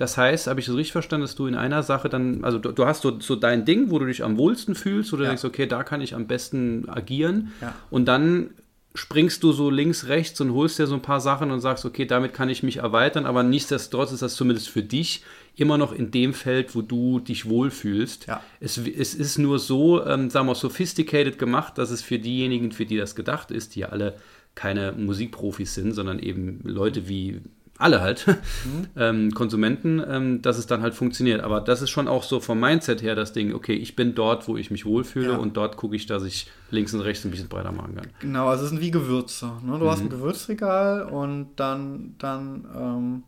Das 0.00 0.16
heißt, 0.16 0.46
habe 0.46 0.60
ich 0.60 0.64
das 0.64 0.76
richtig 0.76 0.92
verstanden, 0.92 1.24
dass 1.24 1.34
du 1.34 1.46
in 1.46 1.54
einer 1.54 1.82
Sache 1.82 2.08
dann, 2.08 2.42
also 2.42 2.58
du, 2.58 2.72
du 2.72 2.86
hast 2.86 3.02
so, 3.02 3.20
so, 3.20 3.36
dein 3.36 3.66
Ding, 3.66 3.90
wo 3.90 3.98
du 3.98 4.06
dich 4.06 4.24
am 4.24 4.38
wohlsten 4.38 4.74
fühlst, 4.74 5.12
wo 5.12 5.18
du 5.18 5.24
ja. 5.24 5.28
denkst, 5.28 5.44
okay, 5.44 5.66
da 5.66 5.82
kann 5.82 6.00
ich 6.00 6.14
am 6.14 6.26
besten 6.26 6.88
agieren. 6.88 7.52
Ja. 7.60 7.74
Und 7.90 8.06
dann 8.06 8.54
springst 8.94 9.42
du 9.42 9.52
so 9.52 9.68
links, 9.68 10.08
rechts 10.08 10.40
und 10.40 10.54
holst 10.54 10.78
dir 10.78 10.86
so 10.86 10.94
ein 10.94 11.02
paar 11.02 11.20
Sachen 11.20 11.50
und 11.50 11.60
sagst, 11.60 11.84
okay, 11.84 12.06
damit 12.06 12.32
kann 12.32 12.48
ich 12.48 12.62
mich 12.62 12.78
erweitern, 12.78 13.26
aber 13.26 13.42
nichtsdestotrotz 13.42 14.10
ist 14.12 14.22
das 14.22 14.36
zumindest 14.36 14.70
für 14.70 14.82
dich 14.82 15.22
immer 15.54 15.76
noch 15.76 15.92
in 15.92 16.10
dem 16.10 16.32
Feld, 16.32 16.74
wo 16.74 16.80
du 16.80 17.20
dich 17.20 17.46
wohlfühlst. 17.46 18.26
Ja. 18.26 18.42
Es, 18.58 18.78
es 18.78 19.14
ist 19.14 19.36
nur 19.36 19.58
so, 19.58 20.02
ähm, 20.06 20.30
sagen 20.30 20.46
wir, 20.46 20.54
sophisticated 20.54 21.38
gemacht, 21.38 21.76
dass 21.76 21.90
es 21.90 22.00
für 22.00 22.18
diejenigen, 22.18 22.72
für 22.72 22.86
die 22.86 22.96
das 22.96 23.14
gedacht 23.14 23.50
ist, 23.50 23.74
die 23.74 23.84
alle 23.84 24.16
keine 24.54 24.92
Musikprofis 24.92 25.74
sind, 25.74 25.92
sondern 25.92 26.18
eben 26.18 26.60
Leute 26.64 27.06
wie 27.06 27.42
alle 27.80 28.00
halt, 28.00 28.26
mhm. 28.64 28.86
ähm, 28.96 29.30
Konsumenten, 29.32 30.02
ähm, 30.06 30.42
dass 30.42 30.58
es 30.58 30.66
dann 30.66 30.82
halt 30.82 30.94
funktioniert. 30.94 31.40
Aber 31.40 31.60
das 31.60 31.82
ist 31.82 31.90
schon 31.90 32.08
auch 32.08 32.22
so 32.22 32.40
vom 32.40 32.60
Mindset 32.60 33.02
her 33.02 33.14
das 33.14 33.32
Ding, 33.32 33.54
okay, 33.54 33.74
ich 33.74 33.96
bin 33.96 34.14
dort, 34.14 34.48
wo 34.48 34.56
ich 34.56 34.70
mich 34.70 34.84
wohlfühle 34.84 35.32
ja. 35.32 35.36
und 35.36 35.56
dort 35.56 35.76
gucke 35.76 35.96
ich, 35.96 36.06
dass 36.06 36.22
ich 36.24 36.50
links 36.70 36.94
und 36.94 37.00
rechts 37.00 37.24
ein 37.24 37.30
bisschen 37.30 37.48
breiter 37.48 37.72
machen 37.72 37.96
kann. 37.96 38.08
Genau, 38.20 38.48
also 38.48 38.64
es 38.64 38.70
sind 38.70 38.80
wie 38.80 38.90
Gewürze. 38.90 39.46
Ne? 39.64 39.78
Du 39.78 39.84
mhm. 39.84 39.90
hast 39.90 40.00
ein 40.00 40.08
Gewürzregal 40.08 41.02
und 41.02 41.50
dann, 41.56 42.14
dann, 42.18 42.66
ähm, 42.76 43.22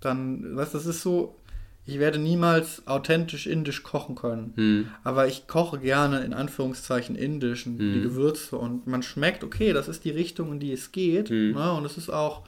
dann, 0.00 0.56
weißt 0.56 0.74
du, 0.74 0.78
das 0.78 0.86
ist 0.86 1.02
so, 1.02 1.36
ich 1.86 1.98
werde 1.98 2.18
niemals 2.18 2.86
authentisch 2.86 3.46
indisch 3.46 3.82
kochen 3.82 4.14
können. 4.14 4.52
Mhm. 4.56 4.86
Aber 5.02 5.26
ich 5.26 5.46
koche 5.46 5.78
gerne 5.78 6.20
in 6.20 6.32
Anführungszeichen 6.32 7.14
indisch, 7.14 7.64
die 7.64 7.70
mhm. 7.70 8.02
Gewürze 8.02 8.56
und 8.56 8.86
man 8.86 9.02
schmeckt, 9.02 9.44
okay, 9.44 9.72
das 9.72 9.88
ist 9.88 10.04
die 10.04 10.10
Richtung, 10.10 10.52
in 10.52 10.60
die 10.60 10.72
es 10.72 10.92
geht. 10.92 11.30
Mhm. 11.30 11.52
Ne? 11.52 11.72
Und 11.72 11.84
es 11.84 11.98
ist 11.98 12.08
auch 12.08 12.42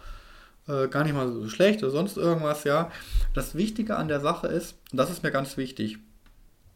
äh, 0.68 0.88
gar 0.88 1.04
nicht 1.04 1.14
mal 1.14 1.32
so 1.32 1.48
schlecht 1.48 1.82
oder 1.82 1.92
sonst 1.92 2.16
irgendwas, 2.16 2.64
ja. 2.64 2.90
Das 3.34 3.54
Wichtige 3.54 3.96
an 3.96 4.08
der 4.08 4.20
Sache 4.20 4.48
ist, 4.48 4.76
und 4.92 4.98
das 4.98 5.10
ist 5.10 5.22
mir 5.22 5.30
ganz 5.30 5.56
wichtig, 5.56 5.98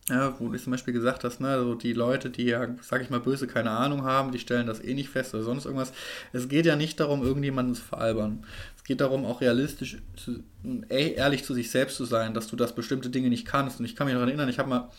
ja, 0.08 0.34
wo 0.38 0.48
du 0.48 0.58
zum 0.58 0.72
Beispiel 0.72 0.94
gesagt 0.94 1.22
hast, 1.24 1.40
ne, 1.40 1.60
so 1.60 1.74
die 1.74 1.92
Leute, 1.92 2.30
die 2.30 2.44
ja, 2.44 2.68
sag 2.82 3.02
ich 3.02 3.10
mal, 3.10 3.20
böse 3.20 3.46
keine 3.46 3.70
Ahnung 3.70 4.04
haben, 4.04 4.32
die 4.32 4.38
stellen 4.40 4.66
das 4.66 4.82
eh 4.82 4.94
nicht 4.94 5.08
fest 5.08 5.34
oder 5.34 5.44
sonst 5.44 5.66
irgendwas. 5.66 5.92
Es 6.32 6.48
geht 6.48 6.66
ja 6.66 6.74
nicht 6.74 6.98
darum, 6.98 7.22
irgendjemanden 7.22 7.74
zu 7.74 7.82
veralbern. 7.82 8.44
Es 8.76 8.82
geht 8.84 9.00
darum, 9.00 9.24
auch 9.24 9.40
realistisch, 9.40 9.98
zu, 10.16 10.42
ehrlich 10.88 11.44
zu 11.44 11.54
sich 11.54 11.70
selbst 11.70 11.96
zu 11.96 12.04
sein, 12.04 12.34
dass 12.34 12.48
du 12.48 12.56
das 12.56 12.74
bestimmte 12.74 13.10
Dinge 13.10 13.28
nicht 13.28 13.46
kannst. 13.46 13.78
Und 13.78 13.84
ich 13.84 13.94
kann 13.94 14.06
mich 14.06 14.14
daran 14.14 14.28
erinnern, 14.28 14.48
ich 14.48 14.58
habe 14.58 14.68
mal 14.68 14.90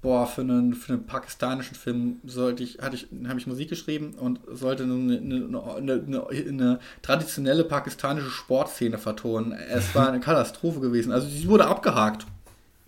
boah, 0.00 0.26
für 0.26 0.42
einen, 0.42 0.74
für 0.74 0.92
einen 0.92 1.06
pakistanischen 1.06 1.76
Film 1.76 2.16
sollte 2.24 2.62
ich, 2.62 2.78
hatte 2.80 2.96
ich, 2.96 3.08
habe 3.26 3.38
ich 3.38 3.46
Musik 3.46 3.68
geschrieben 3.68 4.14
und 4.18 4.38
sollte 4.52 4.84
eine, 4.84 4.94
eine, 4.94 5.62
eine, 5.76 6.26
eine, 6.30 6.80
traditionelle 7.02 7.64
pakistanische 7.64 8.30
Sportszene 8.30 8.98
vertonen. 8.98 9.52
Es 9.52 9.94
war 9.94 10.08
eine 10.08 10.20
Katastrophe 10.28 10.80
gewesen. 10.80 11.12
Also 11.12 11.28
sie 11.28 11.48
wurde 11.48 11.66
abgehakt. 11.66 12.26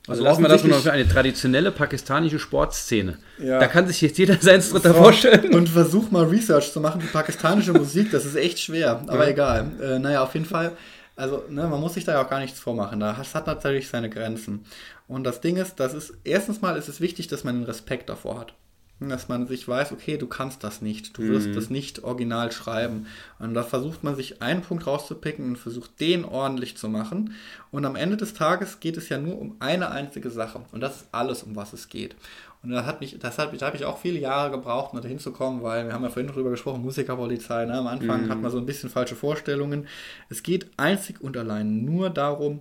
Also, 0.06 0.24
also 0.24 0.24
lassen 0.24 0.42
wir 0.42 0.48
das 0.48 0.64
mal 0.64 0.80
für 0.80 0.92
eine 0.92 1.06
traditionelle 1.06 1.70
pakistanische 1.70 2.38
Sportszene. 2.38 3.18
Ja. 3.38 3.58
Da 3.58 3.66
kann 3.66 3.86
sich 3.86 4.00
jetzt 4.00 4.16
jeder 4.18 4.36
seinen 4.40 4.62
Dritter 4.62 4.94
vorstellen. 4.94 5.52
Und 5.52 5.68
versuch 5.68 6.10
mal 6.10 6.24
Research 6.24 6.72
zu 6.72 6.80
machen 6.80 7.00
für 7.00 7.08
pakistanische 7.08 7.72
Musik, 7.72 8.10
das 8.10 8.24
ist 8.24 8.36
echt 8.36 8.58
schwer, 8.58 9.02
aber 9.06 9.24
ja. 9.24 9.30
egal. 9.30 9.70
Äh, 9.80 9.98
naja, 9.98 10.22
auf 10.22 10.34
jeden 10.34 10.46
Fall 10.46 10.72
also 11.20 11.44
ne, 11.50 11.66
man 11.66 11.80
muss 11.80 11.94
sich 11.94 12.04
da 12.04 12.12
ja 12.12 12.24
auch 12.24 12.30
gar 12.30 12.40
nichts 12.40 12.58
vormachen. 12.58 12.98
Das 13.00 13.34
hat 13.34 13.46
natürlich 13.46 13.88
seine 13.88 14.08
Grenzen. 14.08 14.64
Und 15.10 15.24
das 15.24 15.40
Ding 15.40 15.56
ist, 15.56 15.80
das 15.80 15.92
ist, 15.92 16.14
erstens 16.22 16.60
mal 16.62 16.76
ist 16.76 16.88
es 16.88 17.00
wichtig, 17.00 17.26
dass 17.26 17.42
man 17.42 17.56
einen 17.56 17.64
Respekt 17.64 18.08
davor 18.08 18.38
hat. 18.38 18.54
dass 19.02 19.28
man 19.28 19.46
sich 19.46 19.66
weiß, 19.66 19.92
okay, 19.92 20.18
du 20.18 20.26
kannst 20.26 20.62
das 20.62 20.82
nicht, 20.82 21.16
du 21.16 21.22
wirst 21.22 21.48
Mhm. 21.48 21.54
das 21.54 21.70
nicht 21.70 22.04
original 22.04 22.52
schreiben. 22.52 23.06
Und 23.38 23.54
da 23.54 23.62
versucht 23.62 24.04
man 24.04 24.14
sich 24.14 24.42
einen 24.42 24.60
Punkt 24.60 24.86
rauszupicken 24.86 25.46
und 25.48 25.56
versucht 25.56 25.98
den 26.00 26.22
ordentlich 26.26 26.76
zu 26.76 26.86
machen. 26.90 27.32
Und 27.70 27.86
am 27.86 27.96
Ende 27.96 28.18
des 28.18 28.34
Tages 28.34 28.78
geht 28.78 28.98
es 28.98 29.08
ja 29.08 29.16
nur 29.16 29.38
um 29.40 29.56
eine 29.58 29.90
einzige 29.90 30.28
Sache. 30.28 30.60
Und 30.70 30.82
das 30.82 30.96
ist 30.96 31.06
alles, 31.12 31.42
um 31.42 31.56
was 31.56 31.72
es 31.72 31.88
geht. 31.88 32.14
Und 32.62 32.72
da 32.72 32.84
hat 32.84 33.00
mich, 33.00 33.18
das 33.18 33.38
hat, 33.38 33.58
da 33.58 33.66
habe 33.66 33.76
ich 33.78 33.86
auch 33.86 33.96
viele 33.98 34.18
Jahre 34.18 34.50
gebraucht, 34.50 34.92
um 34.92 35.00
da 35.00 35.08
hinzukommen, 35.08 35.62
weil 35.62 35.86
wir 35.86 35.94
haben 35.94 36.04
ja 36.04 36.10
vorhin 36.10 36.30
drüber 36.30 36.50
gesprochen, 36.50 36.82
Musikerpolizei, 36.82 37.64
ne? 37.64 37.78
am 37.78 37.86
Anfang 37.86 38.28
hat 38.28 38.42
man 38.42 38.50
so 38.50 38.58
ein 38.58 38.66
bisschen 38.66 38.90
falsche 38.90 39.16
Vorstellungen. 39.16 39.86
Es 40.28 40.42
geht 40.42 40.66
einzig 40.76 41.22
und 41.22 41.38
allein 41.38 41.86
nur 41.86 42.10
darum, 42.10 42.60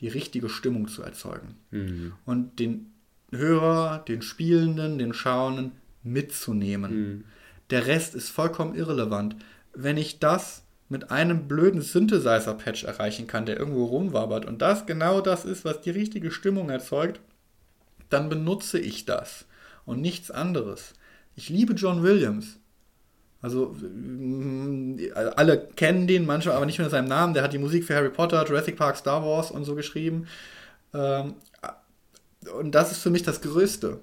die 0.00 0.08
richtige 0.08 0.48
Stimmung 0.48 0.88
zu 0.88 1.02
erzeugen 1.02 1.56
Mhm. 1.70 2.12
und 2.24 2.58
den 2.58 2.92
Hörer, 3.32 4.04
den 4.06 4.22
Spielenden, 4.22 4.98
den 4.98 5.12
Schauenden 5.12 5.72
mitzunehmen. 6.02 7.24
Der 7.70 7.86
Rest 7.86 8.14
ist 8.14 8.30
vollkommen 8.30 8.74
irrelevant. 8.74 9.36
Wenn 9.74 9.96
ich 9.96 10.18
das 10.20 10.62
mit 10.88 11.10
einem 11.10 11.48
blöden 11.48 11.80
Synthesizer-Patch 11.82 12.84
erreichen 12.84 13.26
kann, 13.26 13.44
der 13.46 13.58
irgendwo 13.58 13.84
rumwabbert 13.86 14.44
und 14.44 14.62
das 14.62 14.86
genau 14.86 15.20
das 15.20 15.44
ist, 15.44 15.64
was 15.64 15.80
die 15.80 15.90
richtige 15.90 16.30
Stimmung 16.30 16.70
erzeugt, 16.70 17.20
dann 18.08 18.28
benutze 18.28 18.78
ich 18.78 19.04
das 19.04 19.46
und 19.84 20.00
nichts 20.00 20.30
anderes. 20.30 20.92
Ich 21.34 21.48
liebe 21.48 21.72
John 21.74 22.02
Williams. 22.04 22.58
Also 23.46 23.76
mm, 23.80 24.98
alle 25.36 25.68
kennen 25.76 26.08
den, 26.08 26.26
manche 26.26 26.52
aber 26.52 26.66
nicht 26.66 26.80
mit 26.80 26.90
seinem 26.90 27.06
Namen. 27.06 27.32
Der 27.32 27.44
hat 27.44 27.52
die 27.52 27.58
Musik 27.58 27.84
für 27.84 27.94
Harry 27.94 28.10
Potter, 28.10 28.44
Jurassic 28.44 28.76
Park, 28.76 28.96
Star 28.96 29.24
Wars 29.24 29.52
und 29.52 29.64
so 29.64 29.76
geschrieben. 29.76 30.26
Ähm, 30.92 31.34
und 32.58 32.74
das 32.74 32.90
ist 32.90 32.98
für 32.98 33.10
mich 33.10 33.22
das 33.22 33.40
Größte. 33.42 34.00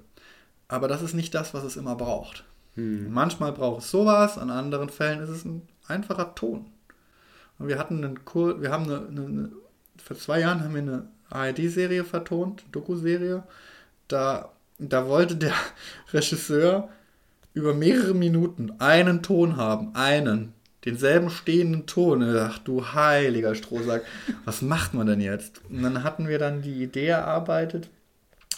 Aber 0.70 0.88
das 0.88 1.02
ist 1.02 1.14
nicht 1.14 1.36
das, 1.36 1.54
was 1.54 1.66
es 1.66 1.76
immer 1.76 1.96
braucht. 1.96 2.46
Manchmal 2.76 3.52
braucht 3.52 3.82
es 3.84 3.92
sowas, 3.92 4.38
an 4.38 4.50
anderen 4.50 4.88
Fällen 4.88 5.20
ist 5.20 5.30
es 5.30 5.44
ein 5.44 5.68
einfacher 5.90 6.36
Ton. 6.36 6.68
Und 7.60 7.68
wir 7.68 7.78
hatten 7.78 7.98
einen 8.02 8.24
Kur 8.24 8.62
wir 8.62 8.72
haben 8.72 8.86
eine, 8.86 9.08
eine, 9.10 9.26
eine, 9.26 9.52
vor 10.02 10.18
zwei 10.18 10.40
Jahren 10.40 10.64
haben 10.64 10.74
wir 10.74 10.82
eine 10.82 11.08
ARD-Serie 11.30 12.06
vertont, 12.06 12.64
Doku-Serie. 12.72 13.44
Da, 14.08 14.54
da 14.80 15.06
wollte 15.06 15.36
der 15.36 15.54
Regisseur 16.14 16.88
über 17.54 17.74
mehrere 17.74 18.14
Minuten 18.14 18.74
einen 18.80 19.22
Ton 19.22 19.58
haben, 19.58 19.96
einen, 19.96 20.54
denselben 20.86 21.30
stehenden 21.30 21.86
Ton. 21.86 22.22
Dachte, 22.22 22.62
du 22.66 22.94
heiliger 22.94 23.56
Strohsack, 23.56 24.04
was 24.46 24.62
macht 24.62 24.94
man 24.94 25.08
denn 25.08 25.22
jetzt? 25.22 25.62
Und 25.70 25.84
dann 25.84 26.04
hatten 26.04 26.28
wir 26.28 26.40
dann 26.40 26.62
die 26.62 26.84
Idee 26.84 27.08
erarbeitet, 27.08 27.90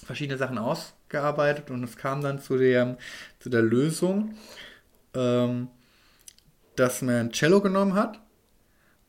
verschiedene 0.06 0.38
Sachen 0.38 0.58
ausgearbeitet 0.58 1.70
und 1.72 1.84
es 1.84 1.98
kam 1.98 2.22
dann 2.22 2.40
zu 2.40 2.58
der, 2.58 2.98
zu 3.40 3.50
der 3.50 3.62
Lösung, 3.62 4.36
ähm, 5.14 5.68
dass 6.76 7.02
man 7.02 7.16
ein 7.16 7.32
Cello 7.32 7.62
genommen 7.62 7.94
hat 7.94 8.20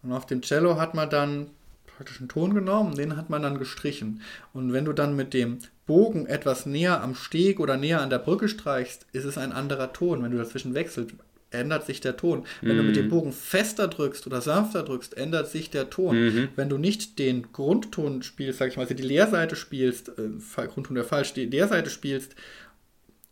und 0.03 0.13
auf 0.13 0.27
dem 0.27 0.43
Cello 0.43 0.79
hat 0.79 0.95
man 0.95 1.11
dann 1.11 1.51
praktisch 1.97 2.21
einen 2.21 2.29
Ton 2.29 2.55
genommen, 2.55 2.95
den 2.95 3.17
hat 3.17 3.31
man 3.31 3.43
dann 3.43 3.59
gestrichen. 3.59 4.21
Und 4.53 4.73
wenn 4.73 4.85
du 4.85 4.93
dann 4.93 5.17
mit 5.17 5.35
dem 5.35 5.59
Bogen 5.87 6.27
etwas 6.27 6.67
näher 6.67 7.03
am 7.03 7.15
Steg 7.15 7.61
oder 7.61 7.77
näher 7.77 8.01
an 8.01 8.11
der 8.11 8.19
Brücke 8.19 8.49
streichst, 8.49 9.07
ist 9.13 9.25
es 9.25 9.39
ein 9.39 9.53
anderer 9.53 9.93
Ton. 9.93 10.23
Wenn 10.23 10.33
du 10.33 10.39
dazwischen 10.39 10.75
wechselst, 10.75 11.13
ändert 11.51 11.87
sich 11.87 12.01
der 12.01 12.17
Ton. 12.17 12.45
Wenn 12.61 12.77
du 12.77 12.83
mit 12.83 12.97
dem 12.97 13.09
Bogen 13.09 13.33
fester 13.33 13.89
drückst 13.89 14.27
oder 14.27 14.41
sanfter 14.41 14.83
drückst, 14.83 15.17
ändert 15.17 15.49
sich 15.49 15.71
der 15.71 15.89
Ton. 15.91 16.17
Wenn 16.57 16.69
du 16.69 16.77
nicht 16.77 17.19
den 17.19 17.53
Grundton 17.53 18.23
spielst, 18.23 18.59
sag 18.59 18.69
ich 18.69 18.77
mal, 18.77 18.83
also 18.83 18.95
die 18.95 19.03
Leerseite 19.03 19.57
spielst, 19.57 20.11
äh, 20.19 20.67
Grundton 20.67 20.97
der 20.97 21.05
falsch, 21.05 21.33
die 21.35 21.47
Leerseite 21.47 21.91
spielst, 21.91 22.35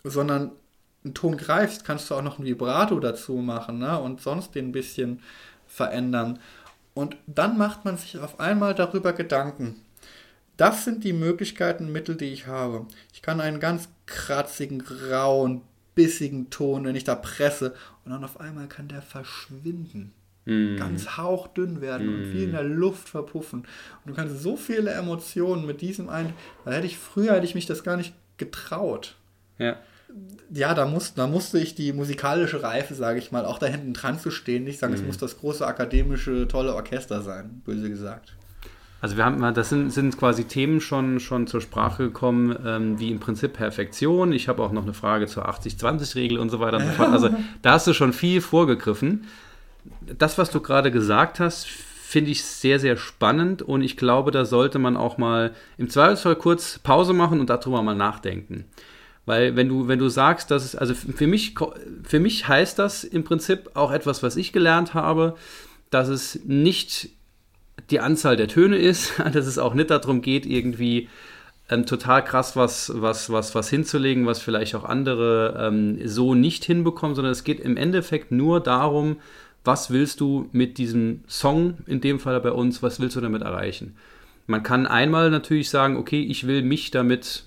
sondern 0.05 0.53
einen 1.05 1.14
Ton 1.14 1.37
greifst, 1.37 1.85
kannst 1.85 2.11
du 2.11 2.14
auch 2.14 2.23
noch 2.23 2.38
ein 2.38 2.45
Vibrato 2.45 2.99
dazu 3.01 3.35
machen 3.35 3.79
ne? 3.79 4.01
und 4.01 4.21
sonst 4.21 4.55
den 4.55 4.69
ein 4.69 4.73
bisschen 4.73 5.21
verändern. 5.67 6.38
Und 6.95 7.17
dann 7.27 7.59
macht 7.59 7.85
man 7.85 7.97
sich 7.97 8.19
auf 8.19 8.38
einmal 8.38 8.75
darüber 8.75 9.12
Gedanken. 9.12 9.84
Das 10.57 10.85
sind 10.85 11.03
die 11.05 11.12
Möglichkeiten, 11.12 11.90
Mittel, 11.90 12.17
die 12.17 12.27
ich 12.33 12.47
habe. 12.47 12.87
Ich 13.12 13.23
kann 13.23 13.40
einen 13.40 13.61
ganz 13.61 13.88
kratzigen, 14.07 14.79
grauen, 14.81 15.62
bissigen 15.95 16.51
Ton, 16.51 16.85
wenn 16.85 16.97
ich 16.97 17.05
da 17.05 17.14
presse, 17.14 17.75
und 18.05 18.12
dann 18.12 18.25
auf 18.25 18.38
einmal 18.40 18.67
kann 18.69 18.88
der 18.88 19.03
verschwinden. 19.03 20.12
Mhm. 20.45 20.77
Ganz 20.77 21.17
hauchdünn 21.17 21.81
werden 21.81 22.09
und 22.09 22.33
wie 22.35 22.45
in 22.45 22.53
der 22.53 22.62
Luft 22.64 23.09
verpuffen. 23.09 23.61
Und 23.61 24.11
du 24.11 24.14
kannst 24.14 24.43
so 24.43 24.57
viele 24.57 24.90
Emotionen 24.90 25.64
mit 25.67 25.81
diesem 25.81 26.09
ein. 26.11 26.35
Da 26.64 26.73
hätte 26.73 26.87
ich 26.87 26.99
früher 26.99 27.33
hätte 27.35 27.47
ich 27.47 27.55
mich 27.55 27.64
das 27.67 27.83
gar 27.83 27.97
nicht 27.97 28.14
getraut 28.37 29.17
Ja. 29.59 29.77
ja, 30.53 30.75
da, 30.75 30.87
muss, 30.87 31.14
da 31.14 31.27
musste 31.29 31.59
ich 31.59 31.75
die 31.75 31.93
musikalische 31.95 32.62
Reife, 32.62 32.95
sage 32.95 33.19
ich 33.21 33.33
mal, 33.33 33.47
auch 33.47 33.59
da 33.59 33.67
hinten 33.67 33.95
dran 33.95 34.19
zu 34.21 34.31
stehen. 34.31 34.64
Nicht 34.64 34.81
sagen, 34.81 34.93
Mhm. 34.93 35.01
es 35.01 35.07
muss 35.07 35.19
das 35.19 35.38
große 35.38 35.67
akademische, 35.67 36.47
tolle 36.47 36.75
Orchester 36.75 37.23
sein, 37.23 37.62
böse 37.64 37.88
gesagt. 37.88 38.35
Also 39.05 39.19
wir 39.19 39.27
haben, 39.27 39.53
das 39.53 39.69
sind, 39.69 39.90
sind 39.90 40.17
quasi 40.17 40.45
Themen 40.45 40.81
schon, 40.81 41.21
schon 41.21 41.47
zur 41.47 41.61
Sprache 41.61 42.05
gekommen, 42.05 42.57
ähm, 42.64 42.99
wie 42.99 43.11
im 43.11 43.21
Prinzip 43.21 43.53
Perfektion. 43.53 44.33
Ich 44.33 44.49
habe 44.49 44.62
auch 44.62 44.73
noch 44.73 44.85
eine 44.85 44.95
Frage 44.95 45.27
zur 45.27 45.47
80-20-Regel 45.47 46.38
und 46.38 46.49
so 46.49 46.59
weiter 46.59 46.79
und 46.79 46.87
so 46.87 46.93
fort. 46.93 47.11
Also 47.11 47.29
da 47.61 47.73
hast 47.73 47.87
du 47.87 47.93
schon 47.93 48.14
viel 48.14 48.40
vorgegriffen. 48.40 49.27
Das, 50.01 50.38
was 50.38 50.51
du 50.51 50.61
gerade 50.61 50.90
gesagt 50.90 51.38
hast, 51.38 51.67
finde 51.67 52.31
ich 52.31 52.43
sehr, 52.45 52.81
sehr 52.81 52.97
spannend 52.97 53.61
und 53.61 53.83
ich 53.83 53.99
glaube, 53.99 54.31
da 54.31 54.47
sollte 54.47 54.79
man 54.79 54.97
auch 54.97 55.19
mal 55.19 55.53
im 55.77 55.90
Zweifelsfall 55.90 56.37
kurz 56.37 56.79
Pause 56.79 57.12
machen 57.12 57.40
und 57.40 57.51
darüber 57.51 57.83
mal 57.83 57.95
nachdenken. 57.95 58.64
Weil 59.27 59.55
wenn 59.55 59.69
du, 59.69 59.87
wenn 59.87 59.99
du 59.99 60.09
sagst, 60.09 60.51
dass 60.51 60.64
es, 60.64 60.75
also 60.75 60.95
für 60.95 61.27
mich, 61.27 61.55
für 62.05 62.21
mich 62.21 62.49
heißt 62.49 62.79
das 62.79 63.05
im 63.05 63.23
Prinzip 63.23 63.73
auch 63.75 63.93
etwas, 63.93 64.23
was 64.23 64.37
ich 64.37 64.55
gelernt 64.55 64.95
habe, 64.95 65.37
dass 65.90 66.09
es 66.09 66.40
nicht 66.47 67.11
die 67.90 68.00
Anzahl 68.00 68.37
der 68.37 68.48
Töne 68.48 68.76
ist, 68.76 69.18
dass 69.32 69.46
es 69.46 69.58
auch 69.58 69.74
nicht 69.74 69.90
darum 69.90 70.22
geht, 70.22 70.46
irgendwie 70.46 71.08
ähm, 71.70 71.87
total 71.87 72.24
krass 72.24 72.56
was, 72.56 72.92
was, 72.94 73.30
was, 73.30 73.54
was 73.54 73.70
hinzulegen, 73.70 74.26
was 74.26 74.40
vielleicht 74.40 74.74
auch 74.74 74.84
andere 74.84 75.56
ähm, 75.58 75.98
so 76.06 76.34
nicht 76.34 76.64
hinbekommen, 76.64 77.14
sondern 77.14 77.32
es 77.32 77.44
geht 77.44 77.60
im 77.60 77.76
Endeffekt 77.76 78.32
nur 78.32 78.60
darum, 78.60 79.16
was 79.64 79.90
willst 79.90 80.20
du 80.20 80.48
mit 80.52 80.76
diesem 80.76 81.24
Song, 81.26 81.78
in 81.87 82.02
dem 82.02 82.20
Fall 82.20 82.38
bei 82.40 82.52
uns, 82.52 82.82
was 82.82 83.00
willst 83.00 83.16
du 83.16 83.20
damit 83.22 83.42
erreichen? 83.42 83.96
Man 84.46 84.62
kann 84.62 84.87
einmal 84.87 85.30
natürlich 85.30 85.70
sagen, 85.70 85.96
okay, 85.96 86.22
ich 86.22 86.46
will 86.46 86.62
mich 86.62 86.90
damit, 86.90 87.44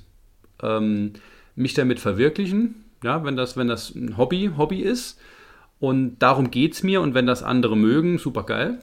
ähm, 0.64 1.14
mich 1.56 1.76
damit 1.76 2.00
verwirklichen, 2.00 2.84
ja, 3.04 3.24
wenn 3.24 3.36
das, 3.36 3.56
wenn 3.56 3.68
das 3.68 3.94
ein 3.94 4.18
Hobby, 4.18 4.52
Hobby 4.58 4.80
ist. 4.80 5.20
Und 5.80 6.18
darum 6.20 6.50
geht 6.50 6.74
es 6.74 6.82
mir 6.82 7.02
und 7.02 7.14
wenn 7.14 7.28
das 7.28 7.44
andere 7.44 7.78
mögen, 7.78 8.18
super 8.18 8.44
geil. 8.44 8.80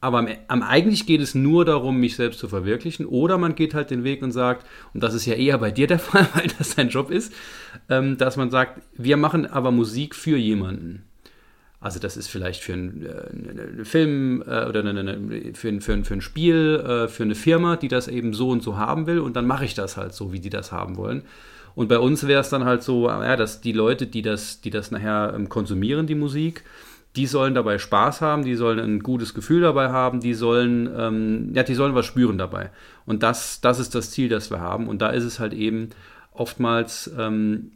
Aber 0.00 0.18
am, 0.18 0.28
am, 0.46 0.62
eigentlich 0.62 1.06
geht 1.06 1.20
es 1.20 1.34
nur 1.34 1.64
darum, 1.64 1.98
mich 1.98 2.16
selbst 2.16 2.38
zu 2.38 2.48
verwirklichen. 2.48 3.06
Oder 3.06 3.36
man 3.36 3.54
geht 3.54 3.74
halt 3.74 3.90
den 3.90 4.04
Weg 4.04 4.22
und 4.22 4.32
sagt, 4.32 4.66
und 4.94 5.02
das 5.02 5.14
ist 5.14 5.26
ja 5.26 5.34
eher 5.34 5.58
bei 5.58 5.70
dir 5.70 5.86
der 5.86 5.98
Fall, 5.98 6.26
weil 6.34 6.48
das 6.58 6.76
dein 6.76 6.88
Job 6.88 7.10
ist, 7.10 7.32
ähm, 7.88 8.16
dass 8.16 8.36
man 8.36 8.50
sagt, 8.50 8.80
wir 8.96 9.16
machen 9.16 9.46
aber 9.46 9.70
Musik 9.70 10.14
für 10.14 10.36
jemanden. 10.36 11.04
Also 11.80 12.00
das 12.00 12.16
ist 12.16 12.28
vielleicht 12.28 12.62
für 12.62 12.72
einen, 12.72 13.06
äh, 13.06 13.84
Film 13.84 14.42
äh, 14.42 14.64
oder 14.66 14.80
eine, 14.80 14.98
eine, 14.98 15.54
für, 15.54 15.68
ein, 15.68 15.80
für, 15.80 15.92
ein, 15.92 16.04
für 16.04 16.14
ein 16.14 16.20
Spiel, 16.20 16.82
äh, 16.84 17.08
für 17.08 17.22
eine 17.22 17.36
Firma, 17.36 17.76
die 17.76 17.88
das 17.88 18.08
eben 18.08 18.34
so 18.34 18.50
und 18.50 18.62
so 18.62 18.76
haben 18.76 19.06
will. 19.06 19.20
Und 19.20 19.36
dann 19.36 19.46
mache 19.46 19.64
ich 19.64 19.74
das 19.74 19.96
halt 19.96 20.12
so, 20.12 20.32
wie 20.32 20.40
die 20.40 20.50
das 20.50 20.72
haben 20.72 20.96
wollen. 20.96 21.22
Und 21.76 21.86
bei 21.88 22.00
uns 22.00 22.26
wäre 22.26 22.40
es 22.40 22.48
dann 22.48 22.64
halt 22.64 22.82
so, 22.82 23.08
ja, 23.08 23.36
dass 23.36 23.60
die 23.60 23.70
Leute, 23.70 24.08
die 24.08 24.22
das, 24.22 24.60
die 24.60 24.70
das 24.70 24.90
nachher 24.90 25.32
ähm, 25.36 25.48
konsumieren, 25.48 26.08
die 26.08 26.16
Musik, 26.16 26.64
die 27.16 27.26
sollen 27.26 27.54
dabei 27.54 27.78
Spaß 27.78 28.20
haben, 28.20 28.44
die 28.44 28.54
sollen 28.54 28.78
ein 28.78 29.00
gutes 29.00 29.34
Gefühl 29.34 29.62
dabei 29.62 29.90
haben, 29.90 30.20
die 30.20 30.34
sollen, 30.34 30.88
ähm, 30.96 31.50
ja, 31.54 31.62
die 31.62 31.74
sollen 31.74 31.94
was 31.94 32.06
spüren 32.06 32.38
dabei. 32.38 32.70
Und 33.06 33.22
das, 33.22 33.60
das 33.60 33.78
ist 33.78 33.94
das 33.94 34.10
Ziel, 34.10 34.28
das 34.28 34.50
wir 34.50 34.60
haben. 34.60 34.88
Und 34.88 35.02
da 35.02 35.10
ist 35.10 35.24
es 35.24 35.40
halt 35.40 35.52
eben 35.52 35.90
oftmals 36.32 37.10
ähm, 37.18 37.72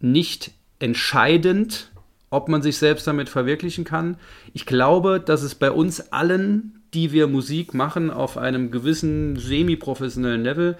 nicht 0.00 0.52
entscheidend, 0.78 1.90
ob 2.30 2.48
man 2.48 2.62
sich 2.62 2.78
selbst 2.78 3.06
damit 3.06 3.28
verwirklichen 3.28 3.84
kann. 3.84 4.16
Ich 4.52 4.66
glaube, 4.66 5.20
dass 5.20 5.42
es 5.42 5.54
bei 5.54 5.70
uns 5.70 6.12
allen, 6.12 6.82
die 6.92 7.12
wir 7.12 7.26
Musik 7.26 7.74
machen, 7.74 8.10
auf 8.10 8.38
einem 8.38 8.70
gewissen 8.70 9.36
semi-professionellen 9.36 10.42
Level, 10.42 10.76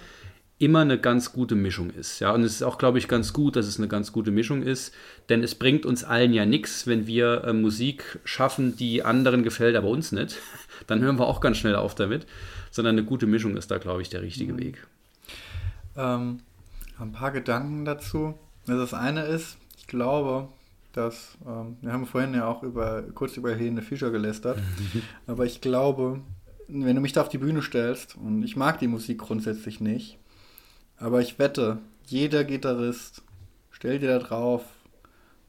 immer 0.59 0.81
eine 0.81 0.99
ganz 0.99 1.33
gute 1.33 1.55
Mischung 1.57 1.91
ist. 1.91 2.21
Ja, 2.21 2.33
und 2.33 2.43
es 2.45 2.53
ist 2.55 2.63
auch, 2.63 2.79
glaube 2.79 2.99
ich, 2.99 3.09
ganz 3.09 3.33
gut, 3.33 3.57
dass 3.57 3.67
es 3.67 3.79
eine 3.79 3.89
ganz 3.89 4.13
gute 4.13 4.31
Mischung 4.31 4.63
ist, 4.63 4.95
denn 5.29 5.43
es 5.43 5.55
bringt 5.55 5.85
uns 5.85 6.05
allen 6.05 6.33
ja 6.33 6.47
nichts, 6.47 6.87
wenn 6.87 7.07
wir 7.07 7.45
äh, 7.45 7.53
Musik 7.53 8.21
schaffen, 8.25 8.77
die 8.77 9.03
anderen 9.03 9.43
gefällt, 9.43 9.77
aber 9.77 9.89
uns 9.89 10.13
nicht. 10.13 10.37
Dann 10.87 11.01
hören 11.03 11.19
wir 11.19 11.27
auch 11.27 11.41
ganz 11.41 11.57
schnell 11.59 11.77
auf 11.77 11.95
damit, 11.95 12.27
sondern 12.71 12.97
eine 12.97 13.05
gute 13.05 13.27
Mischung 13.27 13.57
ist 13.57 13.71
da, 13.71 13.79
glaube 13.79 14.03
ich, 14.03 14.11
der 14.11 14.23
richtige 14.23 14.53
Mhm. 14.53 14.59
Weg. 14.59 14.87
Ähm, 15.97 16.41
ein 16.99 17.13
paar 17.13 17.31
Gedanken 17.33 17.85
dazu. 17.85 18.35
Also 18.67 18.81
das 18.81 18.95
eine 18.95 19.25
ist, 19.25 19.57
ich 19.77 19.87
glaube, 19.87 20.49
dass, 20.93 21.37
ähm, 21.47 21.77
wir 21.83 21.93
haben 21.93 22.07
vorhin 22.07 22.35
ja 22.35 22.47
auch 22.47 22.63
über, 22.63 23.03
kurz 23.15 23.37
über 23.37 23.53
Helene 23.55 23.83
Fischer 23.83 24.11
gelästert, 24.11 24.59
aber 25.27 25.45
ich 25.45 25.61
glaube, 25.61 26.21
wenn 26.69 26.95
du 26.95 27.03
mich 27.03 27.13
da 27.13 27.21
auf 27.23 27.29
die 27.29 27.39
Bühne 27.39 27.63
stellst, 27.63 28.17
und 28.17 28.43
ich 28.43 28.57
mag 28.57 28.79
die 28.79 28.87
Musik 28.89 29.19
grundsätzlich 29.19 29.81
nicht, 29.81 30.19
aber 30.99 31.21
ich 31.21 31.39
wette, 31.39 31.79
jeder 32.07 32.45
Gitarrist 32.45 33.23
stell 33.71 33.99
dir 33.99 34.19
da 34.19 34.19
drauf 34.19 34.65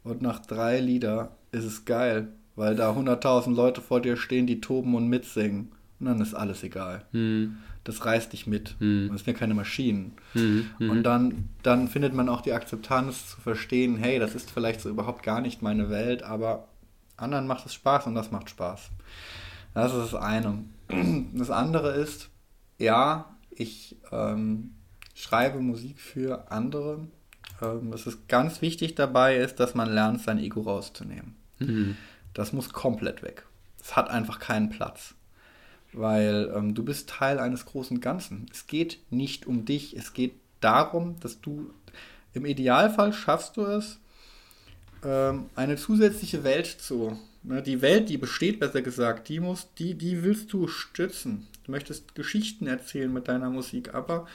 und 0.04 0.22
nach 0.22 0.40
drei 0.40 0.80
Lieder 0.80 1.36
ist 1.52 1.66
es 1.66 1.86
geil, 1.86 2.28
weil 2.56 2.76
da 2.76 2.92
100.000 2.92 3.54
Leute 3.56 3.82
vor 3.82 4.02
dir 4.02 4.18
stehen, 4.18 4.48
die 4.48 4.62
toben 4.62 4.96
und 4.96 5.08
mitsingen. 5.08 5.72
Und 6.00 6.08
dann 6.08 6.22
ist 6.22 6.34
alles 6.34 6.64
egal. 6.64 7.06
Mhm. 7.12 7.58
Das 7.86 8.04
reißt 8.04 8.34
dich 8.34 8.48
mit. 8.48 8.76
Mhm. 8.80 9.10
Das 9.12 9.24
sind 9.24 9.34
ja 9.34 9.40
keine 9.40 9.54
Maschinen. 9.54 10.14
Mhm. 10.34 10.68
Mhm. 10.80 10.90
Und 10.90 11.04
dann, 11.04 11.50
dann 11.64 11.88
findet 11.88 12.14
man 12.14 12.30
auch 12.30 12.42
die 12.42 12.54
Akzeptanz 12.54 13.30
zu 13.30 13.42
verstehen, 13.42 13.98
hey, 13.98 14.20
das 14.20 14.36
ist 14.36 14.52
vielleicht 14.52 14.82
so 14.82 14.90
überhaupt 14.90 15.24
gar 15.24 15.42
nicht 15.42 15.62
meine 15.62 15.90
Welt, 15.90 16.24
aber 16.24 16.68
anderen 17.18 17.48
macht 17.48 17.66
es 17.66 17.74
Spaß 17.74 18.08
und 18.08 18.16
das 18.16 18.32
macht 18.32 18.50
Spaß. 18.50 18.90
Das 19.74 19.94
ist 19.94 20.14
das 20.14 20.16
eine. 20.16 20.66
Das 21.34 21.50
andere 21.50 21.92
ist, 21.94 22.30
ja, 22.78 23.38
ich 23.50 23.96
ähm, 24.12 24.75
schreibe 25.16 25.60
Musik 25.60 26.00
für 26.00 26.52
andere. 26.52 27.08
Ähm, 27.62 27.90
das 27.90 28.06
ist 28.06 28.28
ganz 28.28 28.62
wichtig 28.62 28.94
dabei 28.94 29.38
ist, 29.38 29.60
dass 29.60 29.74
man 29.74 29.92
lernt, 29.92 30.22
sein 30.22 30.38
Ego 30.38 30.62
rauszunehmen. 30.62 31.36
Mhm. 31.58 31.98
Das 32.34 32.54
muss 32.54 32.72
komplett 32.72 33.24
weg. 33.24 33.46
Es 33.82 33.96
hat 33.96 34.10
einfach 34.10 34.40
keinen 34.40 34.70
Platz. 34.70 35.16
Weil 35.94 36.52
ähm, 36.54 36.76
du 36.76 36.84
bist 36.84 37.10
Teil 37.10 37.40
eines 37.40 37.66
großen 37.66 38.02
Ganzen. 38.02 38.48
Es 38.52 38.68
geht 38.68 39.00
nicht 39.10 39.48
um 39.48 39.66
dich. 39.66 39.96
Es 39.96 40.14
geht 40.14 40.34
darum, 40.60 41.18
dass 41.22 41.40
du 41.40 41.72
im 42.34 42.46
Idealfall 42.46 43.14
schaffst 43.14 43.56
du 43.56 43.62
es, 43.62 44.00
ähm, 45.04 45.46
eine 45.56 45.78
zusätzliche 45.78 46.44
Welt 46.44 46.68
zu. 46.68 47.18
Ne, 47.44 47.62
die 47.62 47.82
Welt, 47.82 48.10
die 48.10 48.18
besteht, 48.18 48.60
besser 48.60 48.82
gesagt, 48.82 49.30
die 49.30 49.40
muss, 49.40 49.68
die, 49.78 49.94
die 49.94 50.24
willst 50.24 50.52
du 50.52 50.68
stützen. 50.68 51.48
Du 51.64 51.72
möchtest 51.72 52.16
Geschichten 52.16 52.68
erzählen 52.68 53.14
mit 53.14 53.28
deiner 53.28 53.50
Musik, 53.50 53.94
aber 53.94 54.28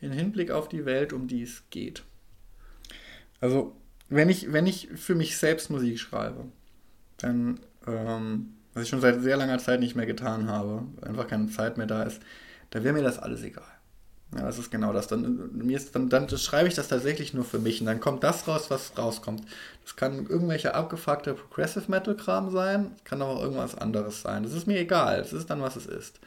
in 0.00 0.12
Hinblick 0.12 0.50
auf 0.50 0.68
die 0.68 0.84
Welt, 0.84 1.12
um 1.12 1.26
die 1.28 1.42
es 1.42 1.62
geht. 1.70 2.02
Also, 3.40 3.76
wenn 4.08 4.28
ich, 4.28 4.52
wenn 4.52 4.66
ich 4.66 4.88
für 4.94 5.14
mich 5.14 5.36
selbst 5.36 5.70
Musik 5.70 5.98
schreibe, 5.98 6.44
dann, 7.18 7.60
ähm, 7.86 8.54
was 8.74 8.84
ich 8.84 8.88
schon 8.88 9.00
seit 9.00 9.20
sehr 9.20 9.36
langer 9.36 9.58
Zeit 9.58 9.80
nicht 9.80 9.96
mehr 9.96 10.06
getan 10.06 10.48
habe, 10.48 10.86
einfach 11.02 11.28
keine 11.28 11.48
Zeit 11.48 11.76
mehr 11.78 11.86
da 11.86 12.02
ist, 12.04 12.22
da 12.70 12.82
wäre 12.82 12.94
mir 12.94 13.02
das 13.02 13.18
alles 13.18 13.42
egal. 13.42 13.64
Ja, 14.36 14.42
das 14.42 14.58
ist 14.58 14.70
genau 14.70 14.92
das. 14.92 15.06
Dann, 15.06 15.56
mir 15.56 15.76
ist, 15.76 15.94
dann, 15.94 16.10
dann 16.10 16.28
schreibe 16.28 16.68
ich 16.68 16.74
das 16.74 16.88
tatsächlich 16.88 17.32
nur 17.32 17.44
für 17.44 17.58
mich 17.58 17.80
und 17.80 17.86
dann 17.86 18.00
kommt 18.00 18.22
das 18.22 18.46
raus, 18.46 18.66
was 18.68 18.92
rauskommt. 18.98 19.42
Das 19.84 19.96
kann 19.96 20.26
irgendwelcher 20.26 20.74
abgefuckter 20.74 21.32
Progressive 21.32 21.90
Metal 21.90 22.14
Kram 22.14 22.50
sein, 22.50 22.94
kann 23.04 23.22
aber 23.22 23.32
auch 23.32 23.42
irgendwas 23.42 23.74
anderes 23.74 24.20
sein. 24.20 24.42
Das 24.42 24.52
ist 24.52 24.66
mir 24.66 24.78
egal. 24.78 25.20
Es 25.20 25.32
ist 25.32 25.48
dann, 25.48 25.62
was 25.62 25.76
es 25.76 25.86
ist. 25.86 26.20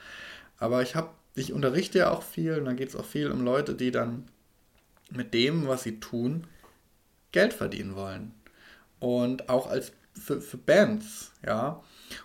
Aber 0.58 0.82
ich 0.82 0.96
habe, 0.96 1.10
ich 1.36 1.54
unterrichte 1.54 2.00
ja 2.00 2.12
auch 2.12 2.24
viel 2.24 2.58
und 2.58 2.66
dann 2.66 2.76
geht 2.76 2.90
es 2.90 2.96
auch 2.96 3.06
viel 3.06 3.32
um 3.32 3.44
Leute, 3.44 3.76
die 3.76 3.92
dann 3.92 4.28
mit 5.10 5.34
dem, 5.34 5.68
was 5.68 5.84
sie 5.84 6.00
tun, 6.00 6.48
Geld 7.32 7.54
verdienen 7.54 7.96
wollen. 7.96 8.34
Und 9.00 9.50
auch 9.50 9.68
als 9.70 9.94
für, 10.14 10.42
für 10.42 10.58
Bands, 10.58 11.32
ja. 11.46 11.82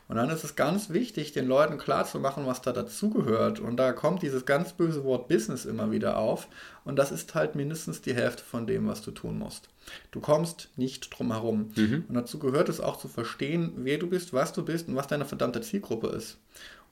Und 0.08 0.16
dann 0.16 0.30
ist 0.30 0.42
es 0.42 0.56
ganz 0.56 0.90
wichtig, 0.90 1.32
den 1.32 1.46
Leuten 1.46 1.78
klarzumachen, 1.78 2.44
was 2.44 2.60
da 2.60 2.72
dazugehört. 2.72 3.60
Und 3.60 3.76
da 3.76 3.92
kommt 3.92 4.22
dieses 4.22 4.44
ganz 4.44 4.72
böse 4.72 5.04
Wort 5.04 5.28
Business 5.28 5.64
immer 5.64 5.92
wieder 5.92 6.18
auf. 6.18 6.48
Und 6.84 6.96
das 6.96 7.12
ist 7.12 7.34
halt 7.36 7.54
mindestens 7.54 8.02
die 8.02 8.14
Hälfte 8.14 8.42
von 8.42 8.66
dem, 8.66 8.88
was 8.88 9.02
du 9.02 9.12
tun 9.12 9.38
musst. 9.38 9.68
Du 10.10 10.20
kommst 10.20 10.70
nicht 10.76 11.16
drum 11.16 11.30
herum. 11.32 11.70
Mhm. 11.76 12.04
Und 12.08 12.14
dazu 12.14 12.40
gehört 12.40 12.68
es 12.68 12.80
auch 12.80 12.96
zu 12.98 13.06
verstehen, 13.06 13.72
wer 13.76 13.98
du 13.98 14.08
bist, 14.08 14.32
was 14.32 14.52
du 14.52 14.64
bist 14.64 14.88
und 14.88 14.96
was 14.96 15.06
deine 15.06 15.24
verdammte 15.24 15.60
Zielgruppe 15.60 16.08
ist. 16.08 16.38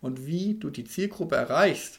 Und 0.00 0.27
wie 0.27 0.55
du 0.55 0.70
die 0.70 0.85
Zielgruppe 0.85 1.35
erreichst. 1.35 1.98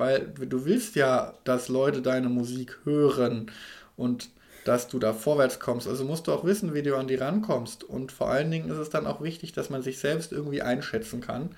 Weil 0.00 0.32
du 0.34 0.64
willst 0.64 0.96
ja, 0.96 1.34
dass 1.44 1.68
Leute 1.68 2.00
deine 2.02 2.30
Musik 2.30 2.78
hören 2.84 3.50
und 3.96 4.30
dass 4.64 4.88
du 4.88 4.98
da 4.98 5.12
vorwärts 5.12 5.60
kommst. 5.60 5.86
Also 5.86 6.04
musst 6.04 6.26
du 6.26 6.32
auch 6.32 6.44
wissen, 6.44 6.72
wie 6.72 6.82
du 6.82 6.96
an 6.96 7.06
die 7.06 7.16
rankommst. 7.16 7.84
Und 7.84 8.10
vor 8.10 8.30
allen 8.30 8.50
Dingen 8.50 8.70
ist 8.70 8.78
es 8.78 8.88
dann 8.88 9.06
auch 9.06 9.20
wichtig, 9.20 9.52
dass 9.52 9.68
man 9.68 9.82
sich 9.82 9.98
selbst 9.98 10.32
irgendwie 10.32 10.62
einschätzen 10.62 11.20
kann. 11.20 11.50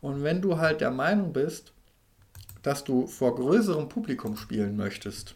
Und 0.00 0.22
wenn 0.22 0.40
du 0.40 0.58
halt 0.58 0.80
der 0.80 0.92
Meinung 0.92 1.32
bist, 1.32 1.72
dass 2.62 2.84
du 2.84 3.08
vor 3.08 3.34
größerem 3.34 3.88
Publikum 3.88 4.36
spielen 4.36 4.76
möchtest, 4.76 5.34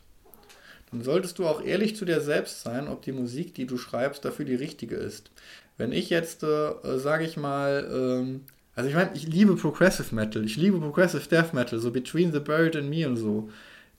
dann 0.93 1.03
solltest 1.03 1.41
du 1.41 1.47
auch 1.47 1.61
ehrlich 1.61 1.97
zu 1.97 2.05
dir 2.05 2.21
selbst 2.21 2.63
sein, 2.63 2.87
ob 2.87 3.03
die 3.03 3.13
Musik, 3.13 3.55
die 3.55 3.67
du 3.67 3.79
schreibst, 3.79 4.25
dafür 4.25 4.45
die 4.45 4.55
richtige 4.55 4.95
ist. 4.95 5.33
Wenn 5.77 5.91
ich 5.91 6.09
jetzt, 6.09 6.45
äh, 6.45 6.99
sage 6.99 7.25
ich 7.25 7.37
mal, 7.37 7.91
ähm, 7.93 8.45
also 8.77 8.89
ich 8.89 8.95
meine, 8.95 9.11
ich 9.15 9.27
liebe 9.27 9.57
Progressive 9.57 10.15
Metal, 10.15 10.45
ich 10.45 10.57
liebe 10.57 10.79
Progressive 10.79 11.29
Death 11.29 11.53
Metal, 11.53 11.79
so 11.79 11.91
Between 11.91 12.33
the 12.33 12.41
Buried 12.41 12.77
and 12.77 12.89
Me 12.91 13.07
und 13.07 13.17
so. 13.17 13.51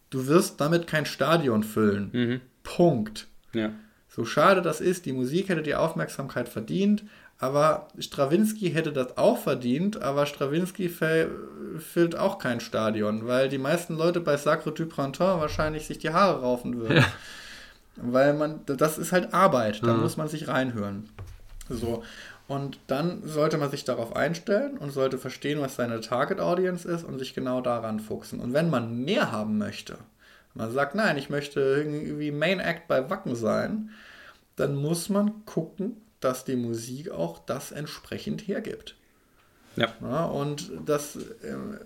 Du 0.09 0.27
wirst 0.27 0.61
damit 0.61 0.87
kein 0.87 1.05
Stadion 1.05 1.63
füllen. 1.63 2.09
Mhm. 2.13 2.41
Punkt. 2.63 3.27
Ja. 3.53 3.71
So 4.09 4.23
schade 4.25 4.61
das 4.61 4.81
ist, 4.81 5.05
die 5.05 5.13
Musik 5.13 5.49
hätte 5.49 5.61
die 5.63 5.75
Aufmerksamkeit 5.75 6.47
verdient, 6.47 7.03
aber 7.37 7.89
Strawinski 7.99 8.71
hätte 8.71 8.93
das 8.93 9.17
auch 9.17 9.37
verdient, 9.37 10.01
aber 10.01 10.25
Strawinski 10.25 10.89
füllt 10.89 12.15
auch 12.17 12.37
kein 12.39 12.61
Stadion, 12.61 13.27
weil 13.27 13.49
die 13.49 13.57
meisten 13.57 13.97
Leute 13.97 14.21
bei 14.21 14.37
Sacre 14.37 14.71
du 14.71 14.85
Printemps 14.85 15.19
wahrscheinlich 15.41 15.85
sich 15.85 15.97
die 15.97 16.11
Haare 16.11 16.41
raufen 16.41 16.77
würden. 16.77 16.97
Ja. 16.97 17.05
Weil 17.97 18.33
man, 18.33 18.61
das 18.65 18.97
ist 18.97 19.11
halt 19.11 19.33
Arbeit, 19.33 19.81
da 19.83 19.93
Mhm. 19.93 20.01
muss 20.01 20.15
man 20.17 20.27
sich 20.29 20.47
reinhören. 20.47 21.09
So. 21.69 22.03
Und 22.47 22.77
dann 22.87 23.27
sollte 23.27 23.57
man 23.57 23.71
sich 23.71 23.85
darauf 23.85 24.15
einstellen 24.15 24.77
und 24.77 24.91
sollte 24.91 25.17
verstehen, 25.17 25.61
was 25.61 25.75
seine 25.75 25.99
Target 26.01 26.39
Audience 26.39 26.87
ist 26.87 27.03
und 27.03 27.17
sich 27.17 27.33
genau 27.33 27.61
daran 27.61 27.99
fuchsen. 27.99 28.39
Und 28.39 28.53
wenn 28.53 28.69
man 28.69 29.03
mehr 29.03 29.31
haben 29.31 29.57
möchte, 29.57 29.97
man 30.53 30.71
sagt, 30.71 30.95
nein, 30.95 31.17
ich 31.17 31.29
möchte 31.29 31.59
irgendwie 31.59 32.31
Main 32.31 32.59
Act 32.59 32.87
bei 32.87 33.09
Wacken 33.09 33.35
sein, 33.35 33.89
dann 34.55 34.75
muss 34.75 35.09
man 35.09 35.43
gucken, 35.45 35.97
dass 36.19 36.45
die 36.45 36.55
Musik 36.55 37.11
auch 37.11 37.39
das 37.39 37.71
entsprechend 37.71 38.47
hergibt. 38.47 38.95
Ja. 39.75 39.93
Ja, 40.01 40.25
und 40.25 40.71
das 40.85 41.17
ähm, 41.43 41.79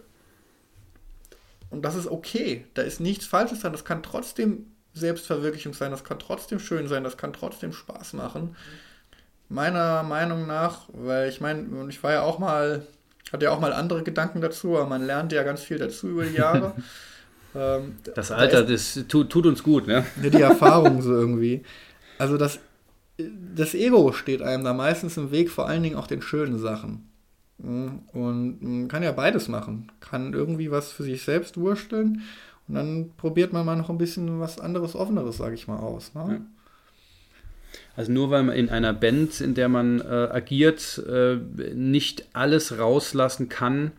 und 1.72 1.84
das 1.84 1.96
ist 1.96 2.08
okay. 2.08 2.66
Da 2.74 2.82
ist 2.82 3.00
nichts 3.00 3.26
Falsches 3.26 3.62
dran. 3.62 3.72
Das 3.72 3.86
kann 3.86 4.04
trotzdem 4.04 4.68
Selbstverwirklichung 4.94 5.74
sein. 5.74 5.92
Das 5.92 6.04
kann 6.04 6.20
trotzdem 6.20 6.60
schön 6.60 6.88
sein. 6.88 7.04
Das 7.04 7.18
kann 7.18 7.34
trotzdem 7.34 7.74
Spaß 7.74 8.14
machen. 8.14 8.56
Meiner 9.50 10.04
Meinung 10.04 10.46
nach, 10.48 10.88
weil 10.94 11.30
ich 11.30 11.42
meine, 11.42 11.66
ich 11.90 12.04
war 12.04 12.12
ja 12.14 12.22
auch 12.22 12.38
mal, 12.40 12.86
hatte 13.34 13.46
ja 13.46 13.52
auch 13.52 13.60
mal 13.60 13.74
andere 13.74 14.04
Gedanken 14.04 14.42
dazu, 14.42 14.78
aber 14.78 14.86
man 14.88 15.04
lernt 15.06 15.32
ja 15.32 15.44
ganz 15.44 15.62
viel 15.64 15.80
dazu 15.80 16.08
über 16.10 16.26
die 16.26 16.36
Jahre. 16.36 16.76
ähm, 17.56 17.96
Das 18.16 18.28
da 18.30 18.36
Alter, 18.36 18.68
ist- 18.70 18.98
das 18.98 19.08
tut, 19.08 19.30
tut 19.32 19.46
uns 19.48 19.64
gut, 19.64 19.88
ne? 19.88 20.06
ja, 20.22 20.30
die 20.30 20.42
Erfahrung 20.42 21.02
so 21.02 21.12
irgendwie. 21.14 21.64
Also 22.20 22.38
das, 22.38 22.60
das 23.18 23.74
Ego 23.74 24.12
steht 24.14 24.42
einem 24.42 24.64
da 24.64 24.74
meistens 24.74 25.18
im 25.18 25.32
Weg, 25.32 25.50
vor 25.50 25.68
allen 25.68 25.84
Dingen 25.84 25.96
auch 25.96 26.08
den 26.08 26.22
schönen 26.22 26.60
Sachen. 26.60 27.10
Mhm. 27.58 28.04
Und 28.14 28.62
man 28.62 28.88
kann 28.88 29.04
ja 29.04 29.12
beides 29.12 29.48
machen. 29.48 29.92
Kann 30.00 30.34
irgendwie 30.34 30.72
was 30.72 30.92
für 30.92 31.04
sich 31.04 31.24
selbst 31.24 31.58
wursteln 31.58 32.22
und 32.68 32.76
dann 32.76 33.12
probiert 33.18 33.52
man 33.52 33.66
mal 33.66 33.76
noch 33.76 33.90
ein 33.90 33.98
bisschen 33.98 34.40
was 34.40 34.60
anderes, 34.60 34.96
offeneres, 34.96 35.38
sage 35.38 35.56
ich 35.56 35.68
mal, 35.68 35.78
aus. 35.80 36.14
Ne? 36.14 36.26
Ja. 36.30 36.42
Also 37.96 38.12
nur 38.12 38.30
weil 38.30 38.44
man 38.44 38.56
in 38.56 38.70
einer 38.70 38.94
Band, 38.94 39.42
in 39.42 39.56
der 39.56 39.70
man 39.70 40.00
äh, 40.02 40.04
agiert, 40.04 41.04
äh, 41.10 41.36
nicht 41.74 42.26
alles 42.34 42.78
rauslassen 42.78 43.50
kann, 43.50 43.92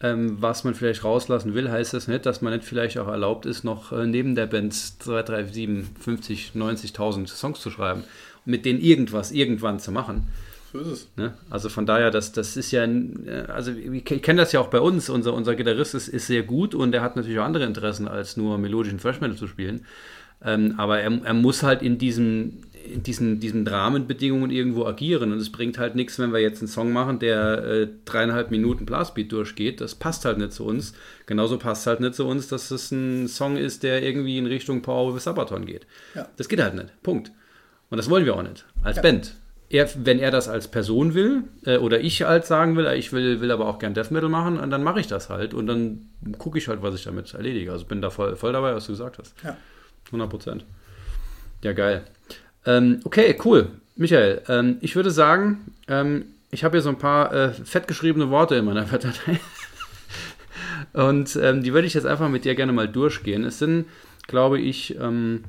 ähm, 0.00 0.36
was 0.40 0.64
man 0.64 0.74
vielleicht 0.74 1.04
rauslassen 1.04 1.54
will, 1.54 1.70
heißt 1.70 1.94
das 1.94 2.08
nicht, 2.08 2.24
dass 2.26 2.40
man 2.40 2.52
nicht 2.52 2.64
vielleicht 2.64 2.98
auch 2.98 3.08
erlaubt 3.08 3.46
ist, 3.46 3.64
noch 3.64 3.92
äh, 3.92 4.06
neben 4.06 4.34
der 4.34 4.46
Band 4.46 4.74
2, 4.74 5.22
3, 5.22 5.44
7, 5.44 5.90
50, 6.00 6.52
90.000 6.54 7.26
Songs 7.26 7.60
zu 7.60 7.70
schreiben 7.70 8.04
und 8.44 8.50
mit 8.50 8.64
denen 8.64 8.80
irgendwas 8.80 9.32
irgendwann 9.32 9.80
zu 9.80 9.90
machen. 9.90 10.28
So 10.72 10.80
ist 10.80 10.86
es. 10.86 11.08
Ne? 11.16 11.34
Also 11.50 11.68
von 11.68 11.86
daher, 11.86 12.10
das, 12.10 12.32
das 12.32 12.56
ist 12.56 12.70
ja, 12.70 12.84
äh, 12.84 13.46
also 13.48 13.72
ich 13.72 14.04
kenne 14.04 14.40
das 14.40 14.52
ja 14.52 14.60
auch 14.60 14.68
bei 14.68 14.80
uns, 14.80 15.08
unser, 15.08 15.32
unser 15.34 15.56
Gitarrist 15.56 15.94
ist, 15.94 16.08
ist 16.08 16.26
sehr 16.26 16.42
gut 16.42 16.74
und 16.74 16.94
er 16.94 17.02
hat 17.02 17.16
natürlich 17.16 17.38
auch 17.38 17.44
andere 17.44 17.64
Interessen, 17.64 18.06
als 18.06 18.36
nur 18.36 18.58
melodischen 18.58 18.98
Thrash 18.98 19.20
Metal 19.20 19.36
zu 19.36 19.48
spielen. 19.48 19.84
Ähm, 20.44 20.74
aber 20.76 21.00
er, 21.00 21.10
er 21.24 21.34
muss 21.34 21.64
halt 21.64 21.82
in 21.82 21.98
diesen, 21.98 22.62
in 22.92 23.02
diesen, 23.02 23.40
diesen 23.40 23.66
Rahmenbedingungen 23.66 24.50
irgendwo 24.50 24.84
agieren 24.86 25.32
und 25.32 25.38
es 25.38 25.50
bringt 25.52 25.78
halt 25.78 25.94
nichts, 25.94 26.18
wenn 26.18 26.32
wir 26.32 26.40
jetzt 26.40 26.60
einen 26.60 26.68
Song 26.68 26.92
machen, 26.92 27.18
der 27.18 27.64
äh, 27.64 27.88
dreieinhalb 28.04 28.50
Minuten 28.50 28.86
Blastbeat 28.86 29.30
durchgeht. 29.32 29.80
Das 29.80 29.94
passt 29.94 30.24
halt 30.24 30.38
nicht 30.38 30.52
zu 30.52 30.64
uns. 30.64 30.94
Genauso 31.26 31.58
passt 31.58 31.86
halt 31.86 32.00
nicht 32.00 32.14
zu 32.14 32.26
uns, 32.26 32.48
dass 32.48 32.70
es 32.70 32.90
ein 32.90 33.28
Song 33.28 33.56
ist, 33.56 33.82
der 33.82 34.02
irgendwie 34.02 34.38
in 34.38 34.46
Richtung 34.46 34.82
Power 34.82 35.14
with 35.14 35.24
Sabaton 35.24 35.66
geht. 35.66 35.86
Ja. 36.14 36.28
Das 36.36 36.48
geht 36.48 36.60
halt 36.60 36.74
nicht. 36.74 37.02
Punkt. 37.02 37.30
Und 37.90 37.96
das 37.98 38.10
wollen 38.10 38.24
wir 38.24 38.34
auch 38.36 38.42
nicht. 38.42 38.64
Als 38.82 38.96
Ja. 38.96 39.02
Band. 39.02 39.34
Er, 39.70 39.86
wenn 40.02 40.18
er 40.18 40.30
das 40.30 40.48
als 40.48 40.68
Person 40.68 41.12
will, 41.12 41.42
äh, 41.66 41.76
oder 41.76 42.00
ich 42.00 42.22
halt 42.22 42.46
sagen 42.46 42.74
will, 42.76 42.86
ich 42.96 43.12
will, 43.12 43.42
will 43.42 43.50
aber 43.50 43.66
auch 43.66 43.78
gern 43.78 43.92
Death 43.92 44.10
Metal 44.10 44.30
machen, 44.30 44.58
und 44.58 44.70
dann 44.70 44.82
mache 44.82 44.98
ich 45.00 45.08
das 45.08 45.28
halt. 45.28 45.52
Und 45.52 45.66
dann 45.66 46.08
gucke 46.38 46.56
ich 46.56 46.68
halt, 46.68 46.80
was 46.80 46.94
ich 46.94 47.04
damit 47.04 47.34
erledige. 47.34 47.70
Also 47.72 47.84
bin 47.84 48.00
da 48.00 48.08
voll, 48.08 48.34
voll 48.36 48.54
dabei, 48.54 48.74
was 48.74 48.86
du 48.86 48.92
gesagt 48.92 49.18
hast. 49.18 49.34
Ja. 49.44 49.58
100 50.06 50.30
Prozent. 50.30 50.64
Ja, 51.62 51.72
geil. 51.72 52.04
Ähm, 52.66 53.00
okay, 53.04 53.36
cool. 53.44 53.68
Michael, 53.96 54.42
ähm, 54.48 54.78
ich 54.80 54.96
würde 54.96 55.10
sagen, 55.10 55.72
ähm, 55.88 56.26
ich 56.50 56.64
habe 56.64 56.76
hier 56.76 56.82
so 56.82 56.88
ein 56.88 56.98
paar 56.98 57.32
äh, 57.32 57.52
fettgeschriebene 57.52 58.30
Worte 58.30 58.56
in 58.56 58.64
meiner 58.64 58.84
Datei. 58.84 59.40
Und 60.92 61.36
ähm, 61.36 61.62
die 61.62 61.72
würde 61.74 61.86
ich 61.86 61.94
jetzt 61.94 62.06
einfach 62.06 62.28
mit 62.28 62.44
dir 62.44 62.54
gerne 62.54 62.72
mal 62.72 62.88
durchgehen. 62.88 63.44
Es 63.44 63.58
sind, 63.58 63.86
glaube 64.26 64.60
ich, 64.60 64.96
ähm, 64.98 65.44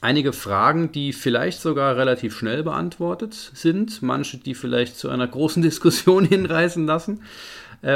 einige 0.00 0.32
Fragen, 0.32 0.92
die 0.92 1.12
vielleicht 1.12 1.60
sogar 1.60 1.96
relativ 1.96 2.36
schnell 2.36 2.62
beantwortet 2.62 3.34
sind, 3.34 4.02
manche, 4.02 4.38
die 4.38 4.54
vielleicht 4.54 4.96
zu 4.96 5.08
einer 5.08 5.26
großen 5.26 5.62
Diskussion 5.68 6.24
hinreißen 6.24 6.86
lassen 6.86 7.20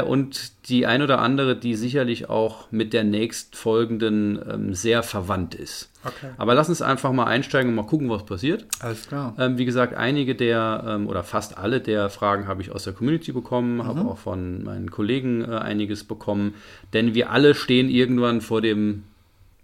und 0.01 0.69
die 0.69 0.85
ein 0.85 1.01
oder 1.01 1.19
andere, 1.19 1.55
die 1.55 1.75
sicherlich 1.75 2.29
auch 2.29 2.71
mit 2.71 2.93
der 2.93 3.03
nächstfolgenden 3.03 4.39
ähm, 4.49 4.73
sehr 4.73 5.03
verwandt 5.03 5.55
ist. 5.55 5.89
Okay. 6.05 6.27
Aber 6.37 6.55
lass 6.55 6.69
uns 6.69 6.81
einfach 6.81 7.11
mal 7.11 7.25
einsteigen 7.25 7.69
und 7.69 7.75
mal 7.75 7.85
gucken, 7.85 8.09
was 8.09 8.25
passiert. 8.25 8.65
Alles 8.79 9.07
klar. 9.07 9.35
Ähm, 9.37 9.57
wie 9.57 9.65
gesagt, 9.65 9.93
einige 9.93 10.35
der 10.35 10.83
ähm, 10.87 11.07
oder 11.07 11.23
fast 11.23 11.57
alle 11.57 11.81
der 11.81 12.09
Fragen 12.09 12.47
habe 12.47 12.61
ich 12.61 12.71
aus 12.71 12.83
der 12.83 12.93
Community 12.93 13.31
bekommen, 13.31 13.77
mhm. 13.77 13.85
habe 13.85 14.01
auch 14.01 14.17
von 14.17 14.63
meinen 14.63 14.89
Kollegen 14.89 15.43
äh, 15.43 15.57
einiges 15.57 16.03
bekommen, 16.03 16.55
denn 16.93 17.13
wir 17.13 17.31
alle 17.31 17.55
stehen 17.55 17.89
irgendwann 17.89 18.41
vor 18.41 18.61
dem 18.61 19.03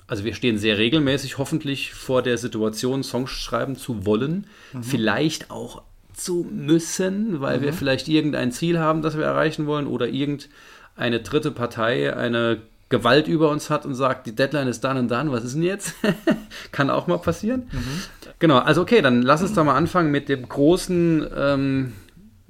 also 0.07 0.23
wir 0.23 0.33
stehen 0.33 0.57
sehr 0.57 0.79
regelmäßig 0.79 1.37
hoffentlich 1.37 1.93
vor 1.93 2.23
der 2.23 2.39
Situation, 2.39 3.03
Songs 3.03 3.29
schreiben 3.29 3.75
zu 3.75 4.07
wollen, 4.07 4.47
mhm. 4.73 4.81
vielleicht 4.81 5.51
auch 5.51 5.83
zu 6.19 6.47
müssen, 6.51 7.41
weil 7.41 7.59
mhm. 7.59 7.63
wir 7.63 7.73
vielleicht 7.73 8.07
irgendein 8.07 8.51
Ziel 8.51 8.79
haben, 8.79 9.01
das 9.01 9.17
wir 9.17 9.25
erreichen 9.25 9.65
wollen 9.65 9.87
oder 9.87 10.07
irgendeine 10.07 11.19
dritte 11.23 11.51
Partei 11.51 12.15
eine 12.15 12.61
Gewalt 12.89 13.27
über 13.27 13.49
uns 13.49 13.69
hat 13.69 13.85
und 13.85 13.93
sagt, 13.93 14.25
die 14.25 14.35
Deadline 14.35 14.67
ist 14.67 14.83
dann 14.83 14.97
und 14.97 15.09
dann, 15.09 15.31
was 15.31 15.43
ist 15.43 15.53
denn 15.53 15.63
jetzt? 15.63 15.93
Kann 16.71 16.89
auch 16.89 17.05
mal 17.05 17.19
passieren. 17.19 17.69
Mhm. 17.71 18.01
Genau, 18.39 18.57
also 18.57 18.81
okay, 18.81 19.01
dann 19.01 19.21
lass 19.21 19.41
uns 19.41 19.53
doch 19.53 19.63
mal 19.63 19.75
anfangen 19.75 20.11
mit 20.11 20.27
dem 20.27 20.49
großen, 20.49 21.27
ähm, 21.35 21.93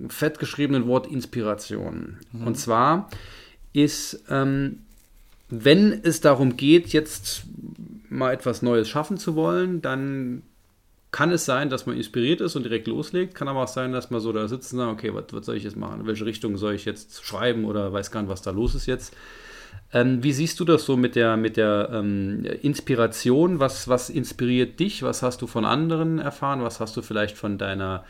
fett 0.08 0.40
geschriebenen 0.40 0.88
Wort 0.88 1.08
Inspiration. 1.08 2.18
Mhm. 2.32 2.48
Und 2.48 2.56
zwar 2.56 3.10
ist 3.74 4.24
ähm, 4.30 4.80
wenn 5.50 6.04
es 6.04 6.22
darum 6.22 6.58
geht, 6.58 6.90
jetzt 6.90 7.44
mal 8.10 8.32
etwas 8.32 8.62
Neues 8.62 8.88
schaffen 8.88 9.18
zu 9.18 9.36
wollen, 9.36 9.82
dann 9.82 10.44
kann 11.12 11.32
es 11.32 11.46
sein, 11.46 11.70
dass 11.70 11.86
man 11.86 11.98
inspiriert 11.98 12.40
ist 12.40 12.56
und 12.56 12.64
direkt 12.64 12.88
loslegt. 12.88 13.34
Kann 13.34 13.48
aber 13.48 13.64
auch 13.64 13.68
sein, 13.68 13.92
dass 13.92 14.12
man 14.12 14.22
so 14.22 14.32
da 14.32 14.48
sitzt 14.48 14.74
und 14.74 14.80
sagt, 14.80 14.92
okay, 14.92 15.14
was, 15.14 15.26
was 15.32 15.46
soll 15.46 15.56
ich 15.56 15.64
jetzt 15.64 15.78
machen? 15.78 16.02
In 16.02 16.08
welche 16.08 16.26
Richtung 16.26 16.58
soll 16.58 16.76
ich 16.76 16.86
jetzt 16.86 17.26
schreiben 17.26 17.66
oder 17.66 17.92
weiß 17.92 18.12
gar 18.12 18.22
nicht, 18.22 18.30
was 18.30 18.42
da 18.42 18.52
los 18.52 18.76
ist 18.76 18.86
jetzt. 18.86 19.16
Ähm, 19.92 20.24
wie 20.24 20.34
siehst 20.34 20.60
du 20.60 20.66
das 20.66 20.86
so 20.86 20.98
mit 20.98 21.16
der, 21.16 21.36
mit 21.36 21.58
der 21.58 21.90
ähm, 21.92 22.46
Inspiration? 22.62 23.60
Was, 23.60 23.88
was 23.88 24.12
inspiriert 24.12 24.80
dich? 24.80 25.02
Was 25.02 25.24
hast 25.24 25.42
du 25.42 25.48
von 25.48 25.66
anderen 25.66 26.20
erfahren? 26.20 26.62
Was 26.62 26.80
hast 26.80 26.96
du 26.96 27.02
vielleicht 27.02 27.38
von 27.38 27.58
deiner 27.58 28.04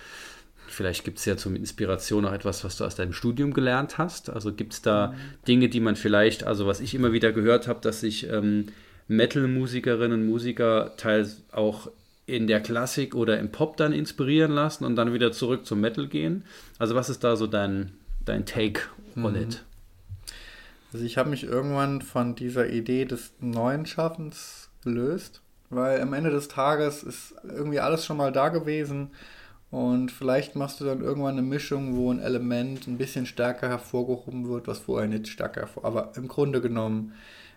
Vielleicht 0.67 1.03
gibt 1.03 1.17
es 1.17 1.25
ja 1.25 1.35
zum 1.35 1.55
Inspiration 1.55 2.25
auch 2.25 2.31
etwas, 2.31 2.63
was 2.63 2.77
du 2.77 2.85
aus 2.85 2.95
deinem 2.95 3.11
Studium 3.11 3.53
gelernt 3.53 3.97
hast. 3.97 4.29
Also 4.29 4.53
gibt 4.53 4.73
es 4.73 4.81
da 4.83 5.07
mhm. 5.07 5.15
Dinge, 5.47 5.69
die 5.69 5.79
man 5.79 5.95
vielleicht, 5.95 6.43
also 6.43 6.67
was 6.67 6.79
ich 6.79 6.93
immer 6.93 7.11
wieder 7.11 7.31
gehört 7.31 7.67
habe, 7.67 7.81
dass 7.81 8.01
sich 8.01 8.29
ähm, 8.29 8.67
Metal-Musikerinnen 9.07 10.21
und 10.21 10.27
Musiker 10.27 10.93
teils 10.95 11.41
auch 11.51 11.89
in 12.29 12.47
der 12.47 12.61
Klassik 12.61 13.15
oder 13.15 13.39
im 13.39 13.51
Pop 13.51 13.77
dann 13.77 13.93
inspirieren 13.93 14.51
lassen 14.51 14.85
und 14.85 14.95
dann 14.95 15.13
wieder 15.13 15.31
zurück 15.31 15.65
zum 15.65 15.81
Metal 15.81 16.07
gehen. 16.07 16.43
Also 16.77 16.95
was 16.95 17.09
ist 17.09 17.23
da 17.23 17.35
so 17.35 17.47
dein, 17.47 17.91
dein 18.23 18.45
Take 18.45 18.81
on 19.15 19.33
mhm. 19.33 19.41
it? 19.41 19.63
Also 20.93 21.05
ich 21.05 21.17
habe 21.17 21.29
mich 21.29 21.43
irgendwann 21.43 22.01
von 22.01 22.35
dieser 22.35 22.69
Idee 22.69 23.05
des 23.05 23.33
neuen 23.39 23.85
Schaffens 23.85 24.69
gelöst, 24.83 25.41
weil 25.69 26.01
am 26.01 26.13
Ende 26.13 26.31
des 26.31 26.47
Tages 26.47 27.03
ist 27.03 27.35
irgendwie 27.43 27.79
alles 27.79 28.05
schon 28.05 28.17
mal 28.17 28.31
da 28.31 28.49
gewesen 28.49 29.11
und 29.71 30.11
vielleicht 30.11 30.55
machst 30.55 30.79
du 30.79 30.85
dann 30.85 31.01
irgendwann 31.01 31.33
eine 31.33 31.43
Mischung, 31.43 31.95
wo 31.95 32.11
ein 32.11 32.19
Element 32.19 32.87
ein 32.87 32.97
bisschen 32.97 33.27
stärker 33.27 33.69
hervorgehoben 33.69 34.49
wird, 34.49 34.67
was 34.67 34.79
vorher 34.79 35.07
nicht 35.07 35.27
stärker 35.27 35.61
hervor. 35.61 35.85
Aber 35.85 36.11
im 36.15 36.27
Grunde 36.27 36.59
genommen 36.59 37.13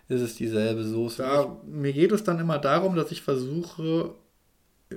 ist 0.09 0.21
es 0.21 0.35
dieselbe 0.35 0.83
Soße. 0.83 1.23
Da, 1.23 1.57
mir 1.65 1.91
geht 1.91 2.11
es 2.11 2.23
dann 2.23 2.39
immer 2.39 2.59
darum, 2.59 2.95
dass 2.95 3.11
ich 3.11 3.23
versuche, 3.23 4.13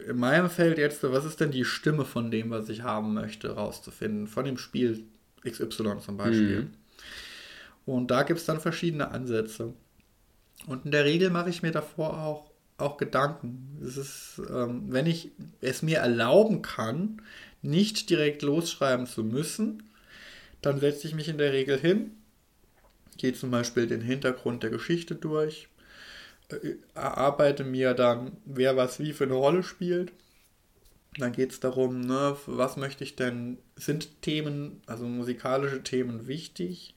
in 0.09 0.19
meinem 0.19 0.51
Feld 0.51 0.79
jetzt, 0.79 1.03
was 1.03 1.25
ist 1.25 1.41
denn 1.41 1.51
die 1.51 1.65
Stimme 1.65 2.05
von 2.05 2.31
dem, 2.31 2.51
was 2.51 2.69
ich 2.69 2.83
haben 2.83 3.15
möchte, 3.15 3.51
rauszufinden. 3.51 4.27
Von 4.27 4.45
dem 4.45 4.59
Spiel 4.59 5.05
XY 5.45 5.99
zum 6.05 6.17
Beispiel. 6.17 6.63
Mhm. 6.63 6.71
Und 7.85 8.11
da 8.11 8.23
gibt 8.23 8.41
es 8.41 8.47
dann 8.47 8.61
verschiedene 8.61 9.11
Ansätze. 9.11 9.73
Und 10.67 10.85
in 10.85 10.91
der 10.91 11.05
Regel 11.05 11.31
mache 11.31 11.51
ich 11.51 11.63
mir 11.63 11.73
davor 11.73 12.19
auch 12.19 12.51
auch 12.79 12.97
Gedanken. 12.97 13.79
Es 13.85 13.97
ist, 13.97 14.43
ähm, 14.51 14.85
wenn 14.89 15.07
ich 15.07 15.31
es 15.61 15.83
mir 15.83 15.99
erlauben 15.99 16.63
kann, 16.63 17.23
nicht 17.63 18.11
direkt 18.11 18.43
losschreiben 18.43 19.07
zu 19.07 19.25
müssen, 19.25 19.83
dann 20.63 20.81
setze 20.81 21.07
ich 21.07 21.15
mich 21.15 21.29
in 21.29 21.39
der 21.39 21.53
Regel 21.53 21.79
hin, 21.79 22.13
gehe 23.17 23.33
zum 23.33 23.51
Beispiel 23.51 23.87
den 23.87 24.01
Hintergrund 24.01 24.63
der 24.63 24.71
Geschichte 24.71 25.15
durch, 25.15 25.69
erarbeite 26.95 27.65
mir 27.65 27.95
dann, 27.95 28.37
wer 28.45 28.77
was 28.77 29.01
wie 29.01 29.13
für 29.13 29.25
eine 29.25 29.35
Rolle 29.35 29.63
spielt. 29.63 30.13
Dann 31.19 31.33
geht 31.33 31.53
es 31.53 31.61
darum, 31.61 32.01
ne, 32.01 32.37
was 32.47 32.77
möchte 32.77 33.03
ich 33.03 33.17
denn, 33.17 33.59
sind 33.75 34.23
Themen, 34.23 34.83
also 34.87 35.07
musikalische 35.07 35.83
Themen 35.83 36.27
wichtig? 36.27 36.95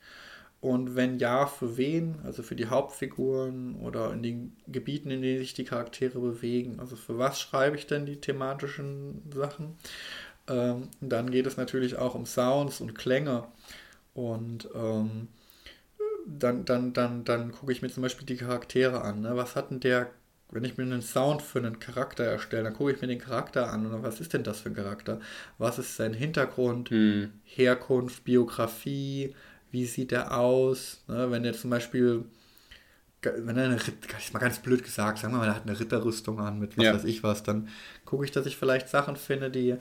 Und 0.61 0.95
wenn 0.95 1.19
ja, 1.19 1.45
für 1.45 1.77
wen? 1.77 2.19
Also 2.23 2.43
für 2.43 2.55
die 2.55 2.67
Hauptfiguren 2.67 3.75
oder 3.75 4.11
in 4.11 4.21
den 4.21 4.57
Gebieten, 4.67 5.09
in 5.09 5.21
denen 5.21 5.39
sich 5.39 5.53
die 5.53 5.63
Charaktere 5.63 6.19
bewegen. 6.19 6.79
Also 6.79 6.97
für 6.97 7.17
was 7.17 7.39
schreibe 7.39 7.77
ich 7.77 7.87
denn 7.87 8.05
die 8.05 8.19
thematischen 8.19 9.21
Sachen? 9.33 9.77
Ähm, 10.49 10.89
dann 10.99 11.31
geht 11.31 11.47
es 11.47 11.55
natürlich 11.55 11.95
auch 11.95 12.13
um 12.13 12.25
Sounds 12.25 12.81
und 12.81 12.93
Klänge. 12.93 13.45
Und 14.13 14.67
ähm, 14.75 15.29
dann, 16.37 16.65
dann, 16.65 16.93
dann, 16.93 17.25
dann 17.25 17.51
gucke 17.51 17.71
ich 17.71 17.81
mir 17.81 17.89
zum 17.89 18.03
Beispiel 18.03 18.25
die 18.25 18.37
Charaktere 18.37 19.01
an. 19.01 19.21
Ne? 19.21 19.35
Was 19.35 19.55
hat 19.55 19.71
denn 19.71 19.79
der, 19.79 20.09
wenn 20.51 20.63
ich 20.63 20.77
mir 20.77 20.83
einen 20.83 21.01
Sound 21.01 21.41
für 21.41 21.59
einen 21.59 21.79
Charakter 21.79 22.23
erstelle, 22.23 22.63
dann 22.63 22.73
gucke 22.73 22.91
ich 22.91 23.01
mir 23.01 23.07
den 23.07 23.19
Charakter 23.19 23.71
an. 23.71 23.85
Und 23.85 24.03
was 24.03 24.19
ist 24.19 24.33
denn 24.33 24.43
das 24.43 24.61
für 24.61 24.69
ein 24.69 24.75
Charakter? 24.75 25.19
Was 25.57 25.79
ist 25.79 25.95
sein 25.95 26.13
Hintergrund, 26.13 26.89
hm. 26.89 27.31
Herkunft, 27.43 28.23
Biografie? 28.23 29.33
wie 29.71 29.85
sieht 29.85 30.11
er 30.11 30.37
aus, 30.37 31.03
ne? 31.07 31.29
wenn 31.31 31.45
er 31.45 31.53
zum 31.53 31.69
Beispiel, 31.69 32.25
wenn 33.21 33.57
er 33.57 33.65
eine, 33.65 33.79
mal 34.33 34.39
ganz 34.39 34.59
blöd 34.59 34.83
gesagt, 34.83 35.19
sagen 35.19 35.33
wir 35.33 35.39
mal, 35.39 35.47
er 35.47 35.55
hat 35.55 35.67
eine 35.67 35.79
Ritterrüstung 35.79 36.39
an 36.39 36.59
mit 36.59 36.77
was 36.77 36.85
ja. 36.85 36.93
weiß 36.93 37.03
ich 37.05 37.23
was, 37.23 37.43
dann 37.43 37.67
gucke 38.05 38.25
ich, 38.25 38.31
dass 38.31 38.45
ich 38.45 38.57
vielleicht 38.57 38.89
Sachen 38.89 39.15
finde, 39.15 39.49
die 39.49 39.75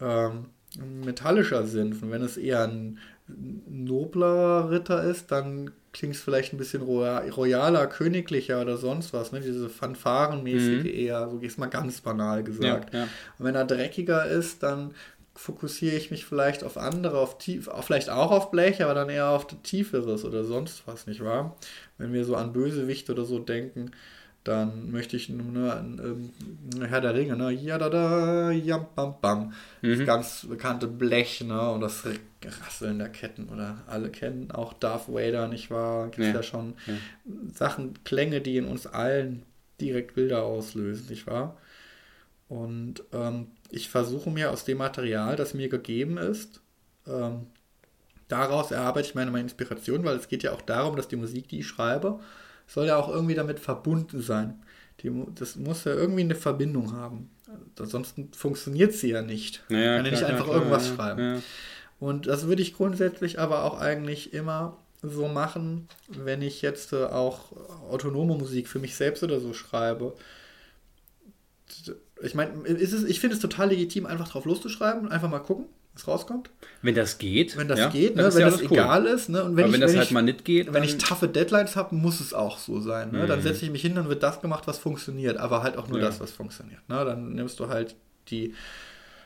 ähm, 0.00 0.46
metallischer 0.78 1.66
sind. 1.66 2.02
Und 2.02 2.10
wenn 2.10 2.22
es 2.22 2.36
eher 2.36 2.64
ein 2.64 2.98
nobler 3.28 4.70
Ritter 4.70 5.02
ist, 5.04 5.30
dann 5.30 5.70
klingt 5.92 6.14
es 6.14 6.22
vielleicht 6.22 6.52
ein 6.52 6.56
bisschen 6.56 6.82
royaler, 6.82 7.86
königlicher 7.86 8.62
oder 8.62 8.76
sonst 8.78 9.12
was, 9.12 9.32
ne? 9.32 9.40
diese 9.40 9.68
Fanfarenmäßige 9.68 10.84
mhm. 10.84 10.86
eher, 10.86 11.28
so 11.28 11.38
ist 11.38 11.58
mal 11.58 11.66
ganz 11.66 12.00
banal 12.00 12.42
gesagt. 12.42 12.94
Ja, 12.94 13.00
ja. 13.00 13.08
Und 13.38 13.44
wenn 13.44 13.54
er 13.54 13.66
dreckiger 13.66 14.26
ist, 14.26 14.62
dann 14.62 14.94
fokussiere 15.34 15.96
ich 15.96 16.10
mich 16.10 16.24
vielleicht 16.24 16.64
auf 16.64 16.76
andere, 16.76 17.18
auf 17.18 17.38
tief, 17.38 17.68
vielleicht 17.82 18.10
auch 18.10 18.30
auf 18.30 18.50
Blech, 18.50 18.82
aber 18.82 18.94
dann 18.94 19.08
eher 19.08 19.30
auf 19.30 19.46
Tieferes 19.62 20.24
oder 20.24 20.44
sonst 20.44 20.86
was, 20.86 21.06
nicht 21.06 21.22
wahr? 21.22 21.56
Wenn 21.98 22.12
wir 22.12 22.24
so 22.24 22.36
an 22.36 22.52
Bösewicht 22.52 23.08
oder 23.10 23.24
so 23.24 23.38
denken, 23.38 23.92
dann 24.44 24.90
möchte 24.90 25.16
ich 25.16 25.28
nur 25.28 25.52
ne, 25.52 26.00
ähm, 26.02 26.86
Herr 26.86 27.00
der 27.00 27.14
Ringe, 27.14 27.36
ne? 27.36 27.52
Ja 27.52 27.78
da 27.78 27.88
da, 27.88 28.50
jam 28.50 28.86
bam 28.94 29.14
bam. 29.20 29.52
Mhm. 29.82 29.98
Das 29.98 30.06
ganz 30.06 30.46
bekannte 30.48 30.88
Blech, 30.88 31.42
ne? 31.44 31.70
Und 31.70 31.80
das 31.80 32.04
Rasseln 32.46 32.98
der 32.98 33.08
Ketten 33.08 33.48
oder 33.48 33.82
alle 33.86 34.10
kennen 34.10 34.50
auch 34.50 34.72
Darth 34.72 35.08
Vader, 35.08 35.48
nicht 35.48 35.70
wahr? 35.70 36.06
Gibt 36.06 36.18
es 36.18 36.26
ja. 36.28 36.34
ja. 36.34 36.42
schon 36.42 36.74
ja. 36.86 36.94
Sachen, 37.52 38.02
Klänge, 38.04 38.40
die 38.40 38.56
in 38.56 38.66
uns 38.66 38.86
allen 38.86 39.44
direkt 39.80 40.14
Bilder 40.14 40.42
auslösen, 40.44 41.08
nicht 41.08 41.26
wahr? 41.26 41.56
Und 42.48 43.02
ähm, 43.12 43.48
ich 43.70 43.88
versuche 43.88 44.30
mir 44.30 44.50
aus 44.50 44.64
dem 44.64 44.78
Material, 44.78 45.36
das 45.36 45.54
mir 45.54 45.68
gegeben 45.68 46.18
ist, 46.18 46.60
ähm, 47.06 47.46
daraus 48.28 48.70
erarbeite 48.70 49.08
ich 49.08 49.14
meine, 49.14 49.30
meine 49.30 49.44
Inspiration, 49.44 50.04
weil 50.04 50.16
es 50.16 50.28
geht 50.28 50.42
ja 50.42 50.52
auch 50.52 50.62
darum, 50.62 50.96
dass 50.96 51.08
die 51.08 51.16
Musik, 51.16 51.48
die 51.48 51.60
ich 51.60 51.66
schreibe, 51.66 52.20
soll 52.66 52.86
ja 52.86 52.96
auch 52.96 53.08
irgendwie 53.08 53.34
damit 53.34 53.58
verbunden 53.58 54.20
sein. 54.20 54.62
Die, 55.00 55.10
das 55.34 55.56
muss 55.56 55.84
ja 55.84 55.94
irgendwie 55.94 56.22
eine 56.22 56.34
Verbindung 56.34 56.92
haben. 56.92 57.30
Ansonsten 57.78 58.32
funktioniert 58.32 58.92
sie 58.94 59.10
ja 59.10 59.22
nicht. 59.22 59.62
Naja, 59.68 59.96
Kann 59.96 60.06
ja 60.06 60.10
nicht 60.12 60.22
einfach 60.24 60.44
klar, 60.44 60.56
irgendwas 60.56 60.88
ja, 60.88 60.94
schreiben. 60.94 61.42
Und 62.02 62.26
das 62.26 62.46
würde 62.46 62.62
ich 62.62 62.74
grundsätzlich 62.74 63.38
aber 63.38 63.64
auch 63.64 63.78
eigentlich 63.78 64.32
immer 64.32 64.76
so 65.02 65.28
machen, 65.28 65.88
wenn 66.08 66.42
ich 66.42 66.60
jetzt 66.60 66.92
auch 66.94 67.52
autonome 67.88 68.36
Musik 68.36 68.68
für 68.68 68.78
mich 68.78 68.96
selbst 68.96 69.22
oder 69.22 69.40
so 69.40 69.52
schreibe 69.52 70.14
ich 72.22 72.34
meine, 72.34 72.52
ich 72.66 73.20
finde 73.20 73.34
es 73.34 73.40
total 73.40 73.68
legitim, 73.70 74.06
einfach 74.06 74.28
drauf 74.28 74.44
loszuschreiben 74.44 75.02
und 75.02 75.12
einfach 75.12 75.28
mal 75.28 75.40
gucken, 75.40 75.66
was 75.94 76.06
rauskommt. 76.06 76.50
Wenn 76.80 76.94
das 76.94 77.18
geht. 77.18 77.56
Wenn 77.56 77.68
das 77.68 77.78
ja, 77.78 77.88
geht, 77.88 78.16
ne? 78.16 78.32
wenn 78.32 78.40
ja 78.40 78.50
das 78.50 78.62
cool. 78.62 78.72
egal 78.72 79.06
ist. 79.06 79.28
Ne? 79.28 79.44
Und 79.44 79.56
wenn, 79.56 79.66
ich, 79.66 79.72
wenn 79.72 79.80
das 79.80 79.92
wenn 79.92 79.98
halt 79.98 80.08
ich, 80.08 80.14
mal 80.14 80.22
nicht 80.22 80.44
geht. 80.44 80.72
Wenn 80.72 80.84
ich 80.84 80.96
taffe 80.98 81.28
Deadlines 81.28 81.76
habe, 81.76 81.94
muss 81.94 82.20
es 82.20 82.32
auch 82.32 82.58
so 82.58 82.80
sein. 82.80 83.10
Ne? 83.10 83.24
Mhm. 83.24 83.28
Dann 83.28 83.42
setze 83.42 83.64
ich 83.64 83.70
mich 83.70 83.82
hin, 83.82 83.94
dann 83.94 84.08
wird 84.08 84.22
das 84.22 84.40
gemacht, 84.40 84.66
was 84.66 84.78
funktioniert. 84.78 85.36
Aber 85.36 85.62
halt 85.62 85.76
auch 85.76 85.88
nur 85.88 85.98
ja. 85.98 86.06
das, 86.06 86.20
was 86.20 86.30
funktioniert. 86.30 86.88
Ne? 86.88 87.04
Dann 87.04 87.34
nimmst 87.34 87.60
du 87.60 87.68
halt 87.68 87.96
die 88.28 88.54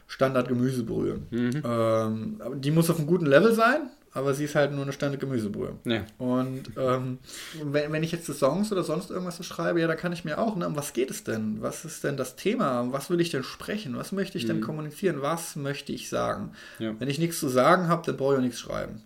Standard-Gemüsebrühe. 0.07 1.21
Mhm. 1.31 1.63
Ähm, 1.65 2.41
die 2.61 2.71
muss 2.71 2.91
auf 2.91 2.99
einem 2.99 3.07
guten 3.07 3.27
Level 3.27 3.53
sein. 3.55 3.91
aber 4.17 4.33
sie 4.33 4.45
ist 4.45 4.55
halt 4.55 4.73
nur 4.73 4.81
eine 4.83 4.95
Stande 4.95 5.19
Gemüsebrühe. 5.19 5.75
Ja. 5.85 6.07
Und 6.17 6.71
ähm, 6.79 7.19
wenn, 7.63 7.93
wenn 7.93 8.03
ich 8.03 8.13
jetzt 8.13 8.25
Songs 8.27 8.73
oder 8.73 8.83
sonst 8.83 9.11
irgendwas 9.11 9.37
so 9.37 9.43
schreibe, 9.43 9.79
ja, 9.79 9.87
da 9.87 9.95
kann 9.95 10.13
ich 10.15 10.25
mir 10.25 10.39
auch, 10.39 10.57
ne, 10.57 10.67
um 10.67 10.75
was 10.75 10.95
geht 10.95 11.11
es 11.11 11.23
denn? 11.23 11.61
Was 11.61 11.85
ist 11.85 12.03
denn 12.03 12.17
das 12.17 12.35
Thema? 12.35 12.81
Um 12.81 12.93
was 12.95 13.11
will 13.11 13.21
ich 13.21 13.29
denn 13.29 13.43
sprechen? 13.43 13.95
Was 13.99 14.13
möchte 14.13 14.39
ich 14.39 14.45
mhm. 14.45 14.49
denn 14.49 14.61
kommunizieren? 14.63 15.21
Was 15.21 15.55
möchte 15.55 15.93
ich 15.93 16.09
sagen? 16.09 16.53
Ja. 16.79 16.95
Wenn 16.99 17.11
ich 17.11 17.19
nichts 17.19 17.39
zu 17.39 17.49
sagen 17.49 17.89
habe, 17.89 18.07
dann 18.07 18.17
brauche 18.17 18.33
ich 18.33 18.39
auch 18.39 18.43
nichts 18.43 18.61
schreiben. 18.61 19.03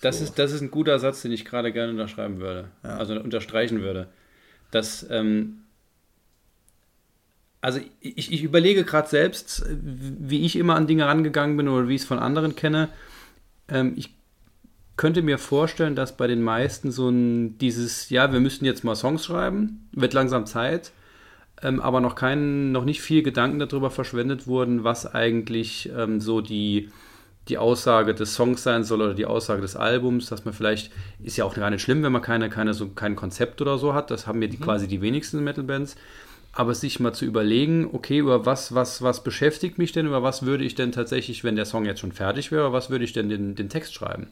Das, 0.00 0.18
so. 0.18 0.24
ist, 0.24 0.38
das 0.38 0.52
ist 0.52 0.62
ein 0.62 0.70
guter 0.70 0.98
Satz, 0.98 1.20
den 1.20 1.32
ich 1.32 1.44
gerade 1.44 1.70
gerne 1.70 1.92
unterschreiben 1.92 2.40
würde. 2.40 2.70
Ja. 2.82 2.96
Also 2.96 3.20
unterstreichen 3.20 3.82
würde. 3.82 4.08
Dass, 4.70 5.06
ähm, 5.10 5.64
also 7.60 7.80
ich, 8.00 8.32
ich 8.32 8.42
überlege 8.42 8.84
gerade 8.84 9.08
selbst, 9.08 9.64
wie 9.68 10.44
ich 10.44 10.56
immer 10.56 10.76
an 10.76 10.86
Dinge 10.86 11.06
rangegangen 11.06 11.56
bin 11.56 11.68
oder 11.68 11.88
wie 11.88 11.94
ich 11.94 12.02
es 12.02 12.06
von 12.06 12.18
anderen 12.18 12.54
kenne. 12.56 12.88
Ähm, 13.68 13.94
ich 13.96 14.14
könnte 14.96 15.22
mir 15.22 15.38
vorstellen, 15.38 15.96
dass 15.96 16.16
bei 16.16 16.26
den 16.26 16.42
meisten 16.42 16.90
so 16.90 17.08
ein 17.08 17.58
dieses, 17.58 18.10
ja, 18.10 18.32
wir 18.32 18.40
müssten 18.40 18.64
jetzt 18.64 18.84
mal 18.84 18.96
Songs 18.96 19.24
schreiben, 19.24 19.88
wird 19.92 20.12
langsam 20.12 20.46
Zeit, 20.46 20.92
ähm, 21.62 21.80
aber 21.80 22.00
noch 22.00 22.14
kein, 22.14 22.72
noch 22.72 22.84
nicht 22.84 23.00
viel 23.00 23.22
Gedanken 23.22 23.58
darüber 23.58 23.90
verschwendet 23.90 24.46
wurden, 24.46 24.84
was 24.84 25.06
eigentlich 25.06 25.90
ähm, 25.96 26.20
so 26.20 26.40
die, 26.40 26.90
die 27.48 27.58
Aussage 27.58 28.14
des 28.14 28.34
Songs 28.34 28.62
sein 28.62 28.84
soll 28.84 29.00
oder 29.00 29.14
die 29.14 29.26
Aussage 29.26 29.62
des 29.62 29.76
Albums, 29.76 30.26
dass 30.26 30.44
man 30.44 30.54
vielleicht, 30.54 30.92
ist 31.22 31.36
ja 31.36 31.44
auch 31.44 31.54
gar 31.54 31.70
nicht 31.70 31.82
schlimm, 31.82 32.02
wenn 32.02 32.12
man 32.12 32.22
keine, 32.22 32.48
keine 32.50 32.74
so, 32.74 32.88
kein 32.88 33.16
Konzept 33.16 33.60
oder 33.60 33.78
so 33.78 33.94
hat, 33.94 34.10
das 34.10 34.26
haben 34.26 34.42
ja 34.42 34.48
die, 34.48 34.58
mhm. 34.58 34.62
quasi 34.62 34.88
die 34.88 35.00
wenigsten 35.00 35.42
Metal-Bands, 35.42 35.96
aber 36.58 36.74
sich 36.74 36.98
mal 36.98 37.12
zu 37.12 37.24
überlegen, 37.24 37.88
okay, 37.92 38.18
über 38.18 38.44
was, 38.44 38.74
was, 38.74 39.00
was 39.00 39.22
beschäftigt 39.22 39.78
mich 39.78 39.92
denn, 39.92 40.06
über 40.06 40.24
was 40.24 40.44
würde 40.44 40.64
ich 40.64 40.74
denn 40.74 40.90
tatsächlich, 40.90 41.44
wenn 41.44 41.54
der 41.54 41.66
Song 41.66 41.84
jetzt 41.84 42.00
schon 42.00 42.10
fertig 42.10 42.50
wäre, 42.50 42.72
was 42.72 42.90
würde 42.90 43.04
ich 43.04 43.12
denn 43.12 43.28
den, 43.28 43.54
den 43.54 43.68
Text 43.68 43.94
schreiben? 43.94 44.26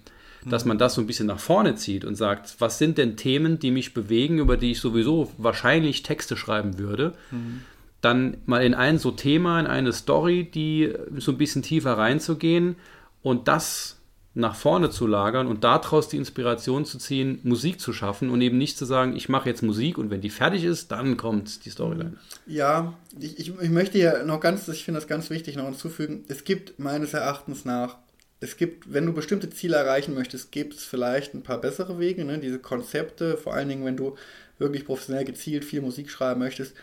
Dass 0.45 0.65
mhm. 0.65 0.71
man 0.71 0.79
das 0.79 0.95
so 0.95 1.01
ein 1.01 1.07
bisschen 1.07 1.29
nach 1.29 1.39
vorne 1.39 1.77
zieht 1.77 2.05
und 2.05 2.17
sagt, 2.17 2.57
was 2.59 2.79
sind 2.79 2.99
denn 2.99 3.17
Themen, 3.17 3.61
die 3.61 3.71
mich 3.71 3.95
bewegen, 3.95 4.41
über 4.41 4.57
die 4.57 4.73
ich 4.73 4.81
sowieso 4.81 5.31
wahrscheinlich 5.39 6.03
Texte 6.03 6.37
schreiben 6.37 6.81
würde? 6.81 7.13
Mhm. 7.31 7.63
Dann 8.01 8.39
mal 8.45 8.65
in 8.65 8.75
ein 8.75 8.99
so 8.99 9.13
Thema, 9.13 9.61
in 9.61 9.69
eine 9.69 9.93
Story, 9.93 10.51
die 10.53 10.93
so 11.17 11.31
ein 11.31 11.39
bisschen 11.39 11.63
tiefer 11.63 11.93
reinzugehen 11.93 12.75
und 13.23 13.47
das 13.47 13.96
nach 14.37 14.55
vorne 14.55 14.91
zu 14.91 15.07
lagern 15.07 15.47
und 15.47 15.65
daraus 15.65 16.09
die 16.09 16.19
Inspiration 16.19 16.85
zu 16.85 16.99
ziehen, 16.99 17.41
Musik 17.43 17.81
zu 17.81 17.95
schaffen 17.95 18.29
und 18.29 18.43
eben 18.43 18.59
nicht 18.59 18.77
zu 18.77 18.85
sagen, 18.85 19.17
ich 19.17 19.31
mache 19.31 19.49
jetzt 19.49 19.63
Musik 19.63 19.97
und 19.97 20.11
wenn 20.11 20.21
die 20.21 20.29
fertig 20.29 20.63
ist, 20.65 20.93
dann 20.93 21.17
kommt 21.17 21.65
die 21.65 21.71
Storyline. 21.71 22.19
Ja, 22.47 22.93
ich, 23.19 23.39
ich, 23.39 23.59
ich 23.59 23.71
möchte 23.71 23.97
ja 23.97 24.23
noch 24.25 24.41
ganz, 24.41 24.69
ich 24.69 24.85
finde 24.85 25.01
das 25.01 25.09
ganz 25.09 25.31
wichtig 25.31 25.57
noch 25.57 25.65
hinzufügen, 25.65 26.25
es 26.29 26.45
gibt 26.45 26.79
meines 26.79 27.15
Erachtens 27.15 27.65
nach, 27.65 27.97
es 28.39 28.59
gibt, 28.59 28.93
wenn 28.93 29.07
du 29.07 29.15
bestimmte 29.15 29.49
Ziele 29.49 29.77
erreichen 29.77 30.13
möchtest, 30.13 30.53
gibt 30.53 30.75
es 30.75 30.85
vielleicht 30.85 31.33
ein 31.33 31.43
paar 31.43 31.59
bessere 31.59 31.99
Wege, 31.99 32.27
ne? 32.27 32.39
diese 32.39 32.59
Konzepte, 32.59 33.39
vor 33.39 33.55
allen 33.55 33.71
Dingen, 33.71 33.87
wenn 33.87 33.97
du 33.97 34.17
wirklich 34.59 34.85
professionell 34.85 35.25
gezielt 35.25 35.65
viel 35.65 35.81
Musik 35.81 36.11
schreiben 36.11 36.41
möchtest, 36.41 36.75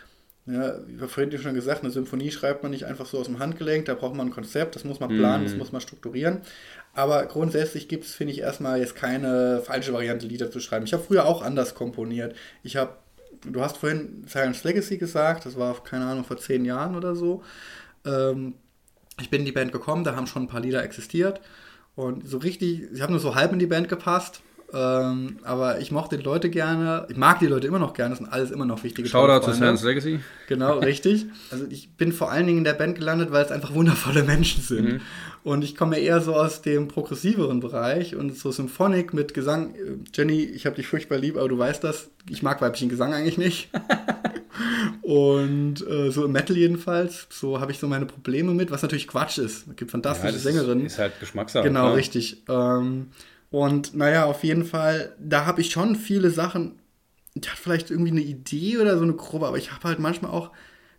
ja, 0.46 0.78
ich 0.86 1.00
habe 1.00 1.08
vorhin 1.08 1.36
schon 1.38 1.54
gesagt, 1.54 1.82
eine 1.82 1.90
Symphonie 1.90 2.30
schreibt 2.30 2.62
man 2.62 2.70
nicht 2.70 2.84
einfach 2.84 3.06
so 3.06 3.18
aus 3.18 3.26
dem 3.26 3.38
Handgelenk, 3.38 3.86
da 3.86 3.94
braucht 3.94 4.14
man 4.14 4.28
ein 4.28 4.32
Konzept, 4.32 4.76
das 4.76 4.84
muss 4.84 5.00
man 5.00 5.08
planen, 5.08 5.44
mm. 5.44 5.46
das 5.46 5.56
muss 5.56 5.72
man 5.72 5.80
strukturieren. 5.80 6.42
Aber 6.92 7.24
grundsätzlich 7.26 7.88
gibt 7.88 8.04
es, 8.04 8.14
finde 8.14 8.34
ich, 8.34 8.40
erstmal 8.40 8.78
jetzt 8.78 8.94
keine 8.94 9.62
falsche 9.64 9.94
Variante, 9.94 10.26
Lieder 10.26 10.50
zu 10.50 10.60
schreiben. 10.60 10.84
Ich 10.84 10.92
habe 10.92 11.02
früher 11.02 11.24
auch 11.24 11.40
anders 11.40 11.74
komponiert. 11.74 12.36
Ich 12.62 12.76
habe, 12.76 12.92
du 13.44 13.62
hast 13.62 13.78
vorhin 13.78 14.24
Silence 14.26 14.66
Legacy 14.68 14.98
gesagt, 14.98 15.46
das 15.46 15.56
war, 15.56 15.82
keine 15.82 16.04
Ahnung, 16.04 16.24
vor 16.24 16.36
zehn 16.36 16.66
Jahren 16.66 16.94
oder 16.94 17.16
so. 17.16 17.42
Ähm, 18.04 18.54
ich 19.20 19.30
bin 19.30 19.40
in 19.40 19.46
die 19.46 19.52
Band 19.52 19.72
gekommen, 19.72 20.04
da 20.04 20.14
haben 20.14 20.26
schon 20.26 20.42
ein 20.42 20.48
paar 20.48 20.60
Lieder 20.60 20.84
existiert. 20.84 21.40
Und 21.96 22.28
so 22.28 22.38
richtig, 22.38 22.92
ich 22.92 23.00
habe 23.00 23.12
nur 23.12 23.20
so 23.20 23.34
halb 23.34 23.52
in 23.52 23.58
die 23.58 23.66
Band 23.66 23.88
gepasst. 23.88 24.42
Ähm, 24.74 25.36
aber 25.44 25.78
ich 25.80 25.92
mochte 25.92 26.18
die 26.18 26.24
Leute 26.24 26.50
gerne. 26.50 27.06
Ich 27.08 27.16
mag 27.16 27.38
die 27.38 27.46
Leute 27.46 27.68
immer 27.68 27.78
noch 27.78 27.94
gerne. 27.94 28.10
Das 28.10 28.18
sind 28.18 28.32
alles 28.32 28.50
immer 28.50 28.64
noch 28.64 28.82
wichtige 28.82 29.08
Shoutout 29.08 29.44
zu 29.44 29.52
Sans 29.52 29.82
Legacy. 29.84 30.18
Genau, 30.48 30.78
richtig. 30.80 31.26
Also 31.52 31.66
ich 31.70 31.90
bin 31.96 32.12
vor 32.12 32.32
allen 32.32 32.46
Dingen 32.46 32.58
in 32.58 32.64
der 32.64 32.72
Band 32.72 32.96
gelandet, 32.96 33.30
weil 33.30 33.44
es 33.44 33.52
einfach 33.52 33.72
wundervolle 33.72 34.24
Menschen 34.24 34.62
sind. 34.62 34.84
Mhm. 34.84 35.00
Und 35.44 35.62
ich 35.62 35.76
komme 35.76 35.98
eher 35.98 36.20
so 36.20 36.34
aus 36.34 36.62
dem 36.62 36.88
progressiveren 36.88 37.60
Bereich 37.60 38.16
und 38.16 38.36
so 38.36 38.50
Symphonic 38.50 39.14
mit 39.14 39.32
Gesang. 39.32 39.74
Jenny, 40.12 40.42
ich 40.42 40.66
habe 40.66 40.74
dich 40.74 40.88
furchtbar 40.88 41.18
lieb, 41.18 41.36
aber 41.36 41.48
du 41.48 41.58
weißt 41.58 41.84
das. 41.84 42.10
Ich 42.28 42.42
mag 42.42 42.60
weiblichen 42.60 42.88
Gesang 42.88 43.14
eigentlich 43.14 43.38
nicht. 43.38 43.70
und 45.02 45.86
äh, 45.86 46.10
so 46.10 46.24
im 46.24 46.32
Metal 46.32 46.56
jedenfalls. 46.56 47.28
So 47.30 47.60
habe 47.60 47.70
ich 47.70 47.78
so 47.78 47.86
meine 47.86 48.06
Probleme 48.06 48.54
mit, 48.54 48.72
was 48.72 48.82
natürlich 48.82 49.06
Quatsch 49.06 49.38
ist. 49.38 49.68
Es 49.68 49.76
gibt 49.76 49.92
fantastische 49.92 50.32
ja, 50.32 50.38
Sängerinnen. 50.38 50.86
Ist 50.86 50.98
halt 50.98 51.20
Geschmackssache. 51.20 51.64
Genau, 51.64 51.82
klar. 51.82 51.94
richtig. 51.94 52.42
Ähm, 52.48 53.08
und 53.54 53.94
naja, 53.94 54.24
auf 54.24 54.42
jeden 54.42 54.64
Fall, 54.64 55.14
da 55.16 55.46
habe 55.46 55.60
ich 55.60 55.70
schon 55.70 55.94
viele 55.94 56.30
Sachen. 56.30 56.80
Ich 57.34 57.48
hatte 57.48 57.62
vielleicht 57.62 57.88
irgendwie 57.88 58.10
eine 58.10 58.20
Idee 58.20 58.78
oder 58.78 58.98
so 58.98 59.04
eine 59.04 59.12
grobe, 59.12 59.46
aber 59.46 59.58
ich 59.58 59.70
habe 59.70 59.86
halt 59.86 60.00
manchmal 60.00 60.32
auch, 60.32 60.50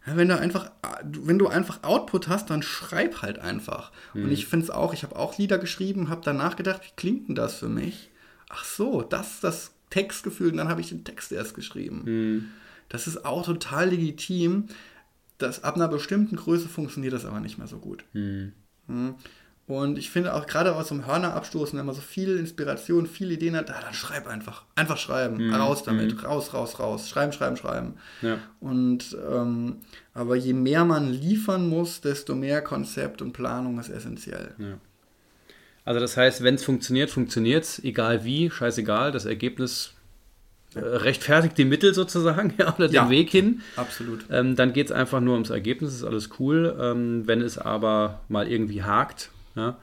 wenn 0.05 0.29
du 0.29 0.39
einfach, 0.39 0.71
wenn 1.03 1.37
du 1.37 1.49
einfach 1.49 1.83
Output 1.83 2.29
hast, 2.29 2.49
dann 2.49 2.63
schreib 2.63 3.21
halt 3.21 3.39
einfach. 3.39 3.91
Mhm. 4.13 4.23
Und 4.23 4.31
ich 4.31 4.45
finde 4.45 4.63
es 4.63 4.69
auch, 4.69 4.93
ich 4.93 5.03
habe 5.03 5.17
auch 5.17 5.37
Lieder 5.37 5.57
geschrieben, 5.57 6.07
habe 6.07 6.21
danach 6.23 6.55
gedacht, 6.55 6.83
wie 6.85 6.95
klingt 6.95 7.27
denn 7.27 7.35
das 7.35 7.55
für 7.55 7.67
mich? 7.67 8.09
Ach 8.47 8.63
so, 8.63 9.01
das 9.01 9.33
ist 9.33 9.43
das 9.43 9.71
Textgefühl, 9.89 10.51
und 10.51 10.57
dann 10.57 10.69
habe 10.69 10.79
ich 10.79 10.87
den 10.87 11.03
Text 11.03 11.33
erst 11.33 11.55
geschrieben. 11.55 12.03
Mhm. 12.05 12.45
Das 12.87 13.05
ist 13.05 13.25
auch 13.25 13.45
total 13.45 13.89
legitim. 13.89 14.67
Das, 15.39 15.65
ab 15.65 15.75
einer 15.75 15.89
bestimmten 15.89 16.37
Größe 16.37 16.69
funktioniert 16.69 17.11
das 17.11 17.25
aber 17.25 17.41
nicht 17.41 17.57
mehr 17.57 17.67
so 17.67 17.79
gut. 17.79 18.05
Mhm. 18.13 18.53
Und 19.67 19.97
ich 19.97 20.11
finde 20.11 20.35
auch 20.35 20.45
gerade 20.45 20.75
aus 20.75 20.89
so 20.89 20.95
einem 20.95 21.07
Hörner 21.07 21.33
abstoßen, 21.33 21.77
wenn 21.77 21.87
man 21.87 21.95
so 21.95 22.01
viel 22.01 22.37
Inspiration, 22.37 23.07
viele 23.07 23.33
Ideen 23.33 23.55
hat, 23.55 23.69
dann 23.69 23.93
schreib 23.93 24.27
einfach. 24.27 24.63
Einfach 24.75 24.97
schreiben. 24.97 25.47
Mhm. 25.47 25.55
Raus 25.55 25.83
damit. 25.83 26.13
Mhm. 26.13 26.19
Raus, 26.19 26.53
raus, 26.53 26.79
raus. 26.79 27.09
Schreiben, 27.09 27.33
schreiben, 27.33 27.57
schreiben. 27.57 27.95
Ja. 28.21 28.37
Und 28.59 29.17
ähm, 29.27 29.77
aber 30.13 30.35
je 30.35 30.53
mehr 30.53 30.85
man 30.85 31.11
liefern 31.11 31.67
muss, 31.67 31.99
desto 31.99 32.35
mehr 32.35 32.61
Konzept 32.61 33.23
und 33.23 33.33
Planung 33.33 33.79
ist 33.79 33.89
essentiell. 33.89 34.53
Ja. 34.59 34.77
Also 35.83 35.99
das 35.99 36.15
heißt, 36.15 36.43
wenn 36.43 36.55
es 36.55 36.63
funktioniert, 36.63 37.09
funktioniert 37.09 37.63
es, 37.63 37.83
egal 37.83 38.23
wie, 38.23 38.51
scheißegal, 38.51 39.11
das 39.11 39.25
Ergebnis 39.25 39.93
äh, 40.75 40.79
rechtfertigt 40.79 41.57
die 41.57 41.65
Mittel 41.65 41.95
sozusagen 41.95 42.53
ja, 42.57 42.75
oder 42.75 42.87
den 42.87 42.93
ja, 42.93 43.09
Weg 43.09 43.31
hin. 43.31 43.61
Absolut. 43.77 44.25
Ähm, 44.29 44.55
dann 44.55 44.73
geht 44.73 44.87
es 44.87 44.91
einfach 44.91 45.21
nur 45.21 45.33
ums 45.33 45.49
Ergebnis, 45.49 45.93
ist 45.93 46.03
alles 46.03 46.29
cool. 46.39 46.75
Ähm, 46.79 47.23
wenn 47.25 47.41
es 47.41 47.57
aber 47.57 48.21
mal 48.29 48.47
irgendwie 48.47 48.83
hakt, 48.83 49.31
ja, 49.55 49.77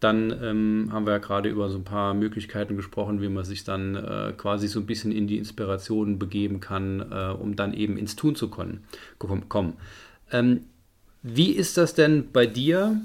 dann 0.00 0.34
ähm, 0.42 0.88
haben 0.92 1.06
wir 1.06 1.12
ja 1.12 1.18
gerade 1.18 1.50
über 1.50 1.68
so 1.68 1.76
ein 1.76 1.84
paar 1.84 2.14
Möglichkeiten 2.14 2.76
gesprochen, 2.76 3.20
wie 3.20 3.28
man 3.28 3.44
sich 3.44 3.64
dann 3.64 3.96
äh, 3.96 4.32
quasi 4.36 4.66
so 4.66 4.80
ein 4.80 4.86
bisschen 4.86 5.12
in 5.12 5.26
die 5.26 5.36
Inspiration 5.36 6.18
begeben 6.18 6.60
kann, 6.60 7.00
äh, 7.12 7.32
um 7.38 7.54
dann 7.54 7.74
eben 7.74 7.98
ins 7.98 8.16
Tun 8.16 8.34
zu 8.34 8.48
können, 8.48 8.84
kommen. 9.18 9.74
Ähm, 10.32 10.62
wie 11.22 11.50
ist 11.50 11.76
das 11.76 11.94
denn 11.94 12.32
bei 12.32 12.46
dir? 12.46 12.98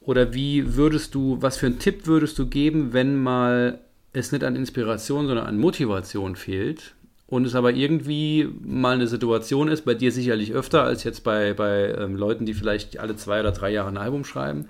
Oder 0.00 0.34
wie 0.34 0.76
würdest 0.76 1.14
du, 1.14 1.38
was 1.40 1.56
für 1.56 1.66
einen 1.66 1.78
Tipp 1.78 2.06
würdest 2.06 2.38
du 2.38 2.46
geben, 2.46 2.92
wenn 2.92 3.22
mal 3.22 3.80
es 4.12 4.32
nicht 4.32 4.44
an 4.44 4.56
Inspiration, 4.56 5.26
sondern 5.26 5.46
an 5.46 5.58
Motivation 5.58 6.36
fehlt 6.36 6.94
und 7.26 7.46
es 7.46 7.54
aber 7.54 7.72
irgendwie 7.72 8.48
mal 8.62 8.94
eine 8.94 9.06
Situation 9.06 9.68
ist, 9.68 9.86
bei 9.86 9.94
dir 9.94 10.12
sicherlich 10.12 10.52
öfter 10.52 10.82
als 10.82 11.04
jetzt 11.04 11.24
bei, 11.24 11.54
bei 11.54 11.94
ähm, 11.98 12.16
Leuten, 12.16 12.44
die 12.44 12.52
vielleicht 12.52 12.98
alle 12.98 13.16
zwei 13.16 13.40
oder 13.40 13.52
drei 13.52 13.70
Jahre 13.70 13.88
ein 13.88 13.96
Album 13.96 14.24
schreiben, 14.24 14.68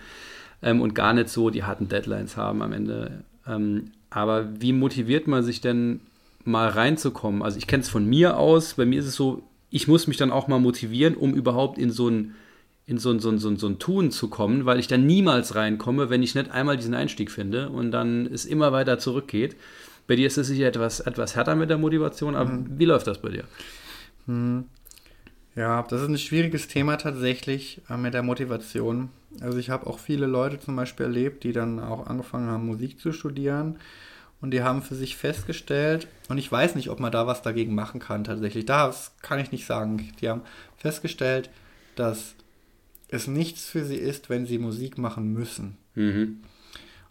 ähm, 0.65 0.81
und 0.81 0.95
gar 0.95 1.13
nicht 1.13 1.29
so 1.29 1.51
die 1.51 1.63
harten 1.63 1.89
Deadlines 1.89 2.37
haben 2.37 2.63
am 2.63 2.73
Ende. 2.73 3.23
Ähm, 3.47 3.93
aber 4.11 4.49
wie 4.61 4.73
motiviert 4.73 5.29
man 5.29 5.45
sich 5.45 5.61
denn 5.61 6.01
mal 6.45 6.69
reinzukommen? 6.69 7.43
Also 7.43 7.59
ich 7.59 7.67
kenne 7.67 7.83
es 7.83 7.89
von 7.89 8.07
mir 8.07 8.39
aus, 8.39 8.75
bei 8.75 8.87
mir 8.87 8.99
ist 8.99 9.07
es 9.07 9.15
so, 9.15 9.43
ich 9.71 9.87
muss 9.87 10.07
mich 10.07 10.17
dann 10.17 10.31
auch 10.31 10.49
mal 10.49 10.59
motivieren, 10.59 11.15
um 11.15 11.35
überhaupt 11.35 11.79
in 11.79 11.91
so 11.91 12.09
ein 12.09 12.35
in 12.87 12.99
so 12.99 13.11
ein, 13.11 13.19
so, 13.19 13.31
ein, 13.31 13.39
so, 13.39 13.49
ein, 13.49 13.57
so 13.57 13.67
ein 13.67 13.79
Tun 13.79 14.11
zu 14.11 14.29
kommen, 14.29 14.67
weil 14.67 14.79
ich 14.79 14.89
dann 14.89 15.07
niemals 15.07 15.55
reinkomme, 15.55 16.11
wenn 16.11 16.23
ich 16.23 16.35
nicht 16.35 16.51
einmal 16.51 16.77
diesen 16.77 16.93
Einstieg 16.93 17.31
finde 17.31 17.71
und 17.71 17.93
dann 17.93 18.27
es 18.27 18.45
immer 18.45 18.73
weiter 18.73 18.99
zurückgeht. 18.99 19.57
Bei 20.07 20.17
dir 20.17 20.27
ist 20.27 20.37
es 20.37 20.49
sicher 20.49 20.67
etwas, 20.67 21.01
etwas 21.01 21.35
härter 21.35 21.55
mit 21.55 21.71
der 21.71 21.79
Motivation, 21.79 22.35
aber 22.35 22.51
mhm. 22.51 22.79
wie 22.79 22.85
läuft 22.85 23.07
das 23.07 23.23
bei 23.23 23.31
dir? 23.31 23.45
Mhm. 24.27 24.65
Ja, 25.57 25.83
das 25.89 26.03
ist 26.03 26.09
ein 26.09 26.19
schwieriges 26.19 26.69
Thema 26.69 26.97
tatsächlich 26.97 27.81
äh, 27.89 27.97
mit 27.97 28.13
der 28.13 28.23
Motivation. 28.23 29.09
Also 29.41 29.59
ich 29.59 29.71
habe 29.71 29.87
auch 29.87 29.99
viele 29.99 30.27
Leute 30.27 30.59
zum 30.59 30.77
Beispiel 30.77 31.07
erlebt, 31.07 31.45
die 31.45 31.53
dann 31.53 31.81
auch 31.81 32.07
angefangen 32.07 32.49
haben, 32.49 32.67
Musik 32.67 33.01
zu 33.01 33.13
studieren. 33.13 33.79
Und 34.41 34.51
die 34.51 34.63
haben 34.63 34.83
für 34.83 34.95
sich 34.95 35.17
festgestellt, 35.17 36.07
und 36.29 36.37
ich 36.37 36.53
weiß 36.53 36.75
nicht, 36.75 36.91
ob 36.91 37.01
man 37.01 37.13
da 37.13 37.27
was 37.27 37.41
dagegen 37.41 37.75
machen 37.75 37.99
kann 37.99 38.25
tatsächlich. 38.25 38.67
Das 38.67 39.13
kann 39.23 39.39
ich 39.39 39.53
nicht 39.53 39.65
sagen. 39.65 40.13
Die 40.21 40.29
haben 40.29 40.43
festgestellt, 40.77 41.49
dass 41.97 42.35
es 43.09 43.27
nichts 43.27 43.65
für 43.65 43.85
sie 43.85 43.97
ist, 43.97 44.29
wenn 44.29 44.45
sie 44.45 44.59
Musik 44.59 44.99
machen 44.99 45.33
müssen. 45.33 45.79
Mhm. 45.95 46.41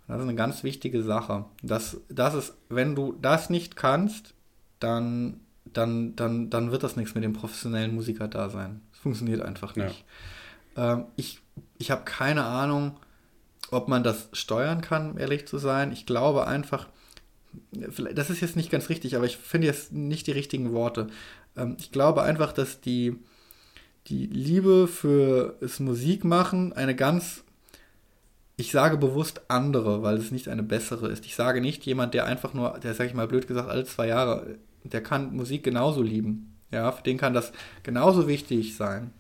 Das 0.08 0.18
ist 0.18 0.24
eine 0.24 0.36
ganz 0.36 0.64
wichtige 0.64 1.02
Sache. 1.02 1.46
Das, 1.64 1.98
das 2.10 2.36
ist, 2.36 2.54
wenn 2.70 2.94
du 2.94 3.18
das 3.20 3.50
nicht 3.50 3.76
kannst, 3.76 4.34
dann 4.80 5.40
dann, 5.74 6.16
dann, 6.16 6.50
dann 6.50 6.72
wird 6.72 6.84
das 6.84 6.96
nichts 6.96 7.16
mit 7.16 7.24
dem 7.24 7.34
professionellen 7.34 7.94
Musiker 7.94 8.28
da 8.28 8.50
sein. 8.50 8.82
Es 8.94 9.00
funktioniert 9.00 9.42
einfach 9.42 9.76
nicht. 9.76 10.06
Ja. 10.76 10.94
Ähm, 10.94 11.06
ich 11.16 11.40
ich 11.78 11.92
habe 11.92 12.04
keine 12.06 12.46
Ahnung, 12.46 12.98
ob 13.72 13.88
man 13.88 14.04
das 14.04 14.30
steuern 14.34 14.82
kann, 14.82 15.18
ehrlich 15.18 15.48
zu 15.48 15.58
sein. 15.58 15.92
Ich 15.92 16.06
glaube 16.06 16.48
einfach, 16.48 16.88
das 17.72 18.30
ist 18.30 18.42
jetzt 18.42 18.56
nicht 18.56 18.72
ganz 18.72 18.90
richtig, 18.90 19.16
aber 19.16 19.26
ich 19.26 19.38
finde 19.38 19.68
jetzt 19.68 19.92
nicht 19.92 20.28
die 20.28 20.32
richtigen 20.32 20.74
Worte. 20.74 21.08
Ähm, 21.58 21.78
ich 21.80 21.92
glaube 21.92 22.24
einfach, 22.24 22.54
dass 22.54 22.82
die, 22.82 23.16
die 24.08 24.28
Liebe 24.28 24.88
für 24.88 25.56
das 25.62 25.80
Musikmachen 25.80 26.74
eine 26.74 26.96
ganz, 26.96 27.44
ich 28.58 28.72
sage 28.72 28.98
bewusst 28.98 29.42
andere, 29.48 30.04
weil 30.04 30.18
es 30.18 30.32
nicht 30.32 30.48
eine 30.48 30.64
bessere 30.64 31.10
ist. 31.10 31.26
Ich 31.26 31.36
sage 31.36 31.62
nicht 31.62 31.86
jemand, 31.86 32.14
der 32.14 32.26
einfach 32.26 32.54
nur, 32.54 32.80
der 32.80 32.94
sage 32.94 33.10
ich 33.10 33.16
mal 33.16 33.28
blöd 33.28 33.48
gesagt, 33.48 33.70
alle 33.70 33.86
zwei 33.86 34.08
Jahre, 34.08 34.58
der 34.84 35.02
kann 35.02 35.36
Musik 35.36 35.64
genauso 35.64 36.02
lieben. 36.02 36.56
Ja, 36.72 36.92
für 36.92 37.04
den 37.04 37.18
kann 37.18 37.34
das 37.34 37.52
genauso 37.84 38.28
wichtig 38.28 38.76
sein. 38.76 39.12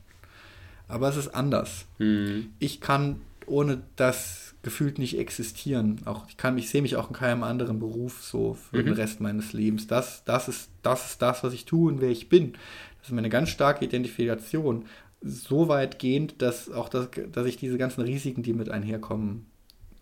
Aber 0.93 1.09
es 1.09 1.17
ist 1.17 1.29
anders. 1.29 1.85
Mhm. 1.97 2.51
Ich 2.59 2.79
kann 2.79 3.21
ohne 3.47 3.81
das 3.95 4.53
gefühlt 4.61 4.99
nicht 4.99 5.17
existieren. 5.17 5.99
Auch 6.05 6.27
ich 6.29 6.37
kann, 6.37 6.55
ich 6.57 6.69
sehe 6.69 6.83
mich 6.83 6.95
auch 6.97 7.09
in 7.09 7.15
keinem 7.15 7.43
anderen 7.43 7.79
Beruf 7.79 8.21
so 8.21 8.53
für 8.53 8.77
mhm. 8.77 8.85
den 8.85 8.93
Rest 8.93 9.19
meines 9.19 9.53
Lebens. 9.53 9.87
Das, 9.87 10.23
das 10.23 10.47
ist, 10.47 10.69
das 10.83 11.09
ist 11.09 11.21
das, 11.23 11.43
was 11.43 11.51
ich 11.51 11.65
tue 11.65 11.91
und 11.91 11.99
wer 11.99 12.11
ich 12.11 12.29
bin. 12.29 12.53
Das 12.99 13.09
ist 13.09 13.15
meine 13.15 13.29
ganz 13.29 13.49
starke 13.49 13.83
Identifikation. 13.83 14.85
So 15.21 15.67
weitgehend, 15.67 16.43
dass 16.43 16.69
auch 16.69 16.89
das, 16.89 17.09
dass 17.31 17.47
ich 17.47 17.57
diese 17.57 17.79
ganzen 17.79 18.01
Risiken, 18.01 18.43
die 18.43 18.53
mit 18.53 18.69
einherkommen, 18.69 19.47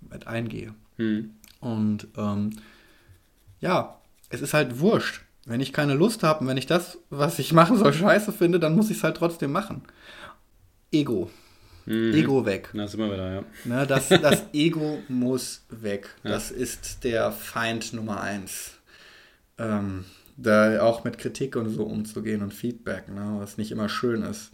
mit 0.09 0.27
eingehe. 0.27 0.73
Mhm. 0.97 1.31
Und 1.61 2.09
ähm, 2.17 2.49
ja, 3.61 4.01
es 4.29 4.41
ist 4.41 4.53
halt 4.53 4.81
wurscht. 4.81 5.21
Wenn 5.45 5.61
ich 5.61 5.73
keine 5.73 5.95
Lust 5.95 6.21
habe 6.21 6.41
und 6.41 6.47
wenn 6.47 6.57
ich 6.57 6.67
das, 6.67 6.97
was 7.09 7.39
ich 7.39 7.53
machen 7.53 7.77
soll, 7.77 7.93
scheiße 7.93 8.33
finde, 8.33 8.59
dann 8.59 8.75
muss 8.75 8.89
ich 8.89 8.97
es 8.97 9.03
halt 9.05 9.15
trotzdem 9.15 9.53
machen. 9.53 9.83
Ego. 10.91 11.29
Mhm. 11.85 12.13
Ego 12.13 12.45
weg. 12.45 12.69
Da 12.73 12.87
sind 12.87 12.99
wir 12.99 13.11
wieder, 13.11 13.33
ja. 13.33 13.43
Ne, 13.65 13.87
das, 13.87 14.09
das 14.09 14.43
Ego 14.53 14.99
muss 15.07 15.63
weg. 15.69 16.09
Ja. 16.23 16.31
Das 16.31 16.51
ist 16.51 17.03
der 17.03 17.31
Feind 17.31 17.93
Nummer 17.93 18.21
eins. 18.21 18.73
Ähm, 19.57 20.05
da 20.37 20.81
auch 20.81 21.03
mit 21.03 21.17
Kritik 21.17 21.55
und 21.55 21.69
so 21.69 21.83
umzugehen 21.83 22.41
und 22.41 22.53
Feedback, 22.53 23.09
ne, 23.09 23.35
was 23.39 23.57
nicht 23.57 23.71
immer 23.71 23.89
schön 23.89 24.23
ist. 24.23 24.51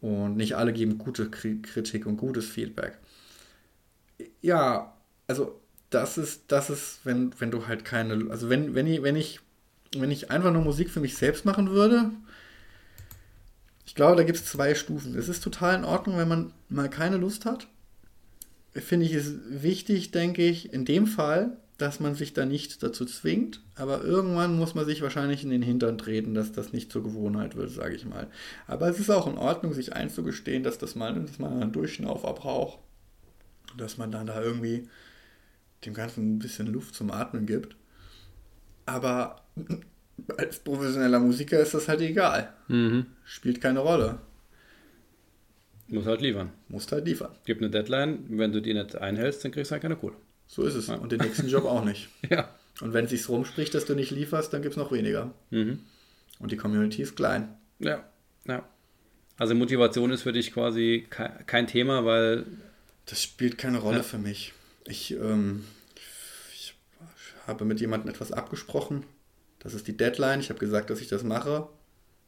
Und 0.00 0.36
nicht 0.36 0.56
alle 0.56 0.72
geben 0.72 0.98
gute 0.98 1.30
Kritik 1.30 2.06
und 2.06 2.16
gutes 2.16 2.46
Feedback. 2.46 2.98
Ja, 4.42 4.94
also 5.26 5.60
das 5.90 6.18
ist, 6.18 6.44
das 6.48 6.70
ist, 6.70 7.00
wenn, 7.04 7.32
wenn 7.38 7.50
du 7.50 7.66
halt 7.66 7.84
keine, 7.84 8.30
also 8.30 8.48
wenn, 8.48 8.74
wenn 8.74 8.86
ich, 8.86 9.02
wenn 9.02 9.16
ich 9.16 9.40
wenn 10.00 10.10
ich 10.10 10.30
einfach 10.30 10.52
nur 10.52 10.62
Musik 10.62 10.90
für 10.90 11.00
mich 11.00 11.16
selbst 11.16 11.44
machen 11.44 11.70
würde, 11.70 12.10
ich 13.86 13.94
glaube, 13.94 14.16
da 14.16 14.24
gibt 14.24 14.38
es 14.38 14.44
zwei 14.44 14.74
Stufen. 14.74 15.16
Es 15.16 15.28
ist 15.28 15.42
total 15.42 15.76
in 15.76 15.84
Ordnung, 15.84 16.18
wenn 16.18 16.28
man 16.28 16.52
mal 16.68 16.90
keine 16.90 17.16
Lust 17.16 17.46
hat. 17.46 17.68
Finde 18.72 19.06
ich 19.06 19.14
es 19.14 19.32
wichtig, 19.48 20.10
denke 20.10 20.46
ich, 20.46 20.72
in 20.74 20.84
dem 20.84 21.06
Fall, 21.06 21.56
dass 21.78 22.00
man 22.00 22.14
sich 22.14 22.34
da 22.34 22.44
nicht 22.44 22.82
dazu 22.82 23.06
zwingt. 23.06 23.62
Aber 23.76 24.02
irgendwann 24.02 24.58
muss 24.58 24.74
man 24.74 24.86
sich 24.86 25.02
wahrscheinlich 25.02 25.44
in 25.44 25.50
den 25.50 25.62
Hintern 25.62 25.98
treten, 25.98 26.34
dass 26.34 26.52
das 26.52 26.72
nicht 26.72 26.90
zur 26.90 27.04
Gewohnheit 27.04 27.54
wird, 27.54 27.70
sage 27.70 27.94
ich 27.94 28.04
mal. 28.04 28.28
Aber 28.66 28.88
es 28.88 28.98
ist 28.98 29.08
auch 29.08 29.28
in 29.28 29.38
Ordnung, 29.38 29.72
sich 29.72 29.94
einzugestehen, 29.94 30.64
dass 30.64 30.78
das 30.78 30.96
mal, 30.96 31.14
dass 31.14 31.38
man 31.38 31.62
einen 31.62 31.72
Durchschnaufer 31.72 32.32
braucht. 32.34 32.80
Dass 33.78 33.98
man 33.98 34.10
dann 34.10 34.26
da 34.26 34.42
irgendwie 34.42 34.88
dem 35.84 35.94
Ganzen 35.94 36.34
ein 36.34 36.38
bisschen 36.40 36.66
Luft 36.66 36.94
zum 36.94 37.12
Atmen 37.12 37.46
gibt. 37.46 37.76
Aber 38.84 39.42
als 40.36 40.58
professioneller 40.58 41.20
Musiker 41.20 41.60
ist 41.60 41.74
das 41.74 41.88
halt 41.88 42.00
egal. 42.00 42.52
Mhm. 42.68 43.06
Spielt 43.24 43.60
keine 43.60 43.80
Rolle. 43.80 44.18
Muss 45.88 46.06
halt 46.06 46.20
liefern. 46.20 46.52
Muss 46.68 46.90
halt 46.90 47.06
liefern. 47.06 47.30
Gibt 47.44 47.62
eine 47.62 47.70
Deadline, 47.70 48.24
wenn 48.28 48.52
du 48.52 48.60
die 48.60 48.74
nicht 48.74 48.96
einhältst, 48.96 49.44
dann 49.44 49.52
kriegst 49.52 49.70
du 49.70 49.72
halt 49.74 49.82
keine 49.82 49.96
Kohle. 49.96 50.16
So 50.48 50.64
ist 50.64 50.74
es. 50.74 50.88
Ja. 50.88 50.96
Und 50.96 51.12
den 51.12 51.20
nächsten 51.20 51.48
Job 51.48 51.64
auch 51.64 51.84
nicht. 51.84 52.08
ja. 52.30 52.48
Und 52.80 52.92
wenn 52.92 53.04
es 53.04 53.10
sich 53.10 53.28
rumspricht, 53.28 53.74
dass 53.74 53.84
du 53.84 53.94
nicht 53.94 54.10
lieferst, 54.10 54.52
dann 54.52 54.62
gibt 54.62 54.72
es 54.72 54.76
noch 54.76 54.92
weniger. 54.92 55.32
Mhm. 55.50 55.80
Und 56.38 56.52
die 56.52 56.56
Community 56.56 57.02
ist 57.02 57.16
klein. 57.16 57.56
Ja, 57.78 58.04
ja. 58.46 58.68
Also 59.38 59.54
Motivation 59.54 60.10
ist 60.10 60.22
für 60.22 60.32
dich 60.32 60.52
quasi 60.52 61.06
kein 61.46 61.66
Thema, 61.66 62.04
weil. 62.04 62.46
Das 63.06 63.22
spielt 63.22 63.58
keine 63.58 63.78
Rolle 63.78 63.98
ja. 63.98 64.02
für 64.02 64.18
mich. 64.18 64.52
Ich, 64.86 65.12
ähm, 65.12 65.64
ich 66.54 66.74
habe 67.46 67.64
mit 67.64 67.80
jemandem 67.80 68.10
etwas 68.10 68.32
abgesprochen 68.32 69.04
das 69.58 69.74
ist 69.74 69.86
die 69.86 69.96
Deadline, 69.96 70.40
ich 70.40 70.50
habe 70.50 70.58
gesagt, 70.58 70.90
dass 70.90 71.00
ich 71.00 71.08
das 71.08 71.22
mache. 71.22 71.68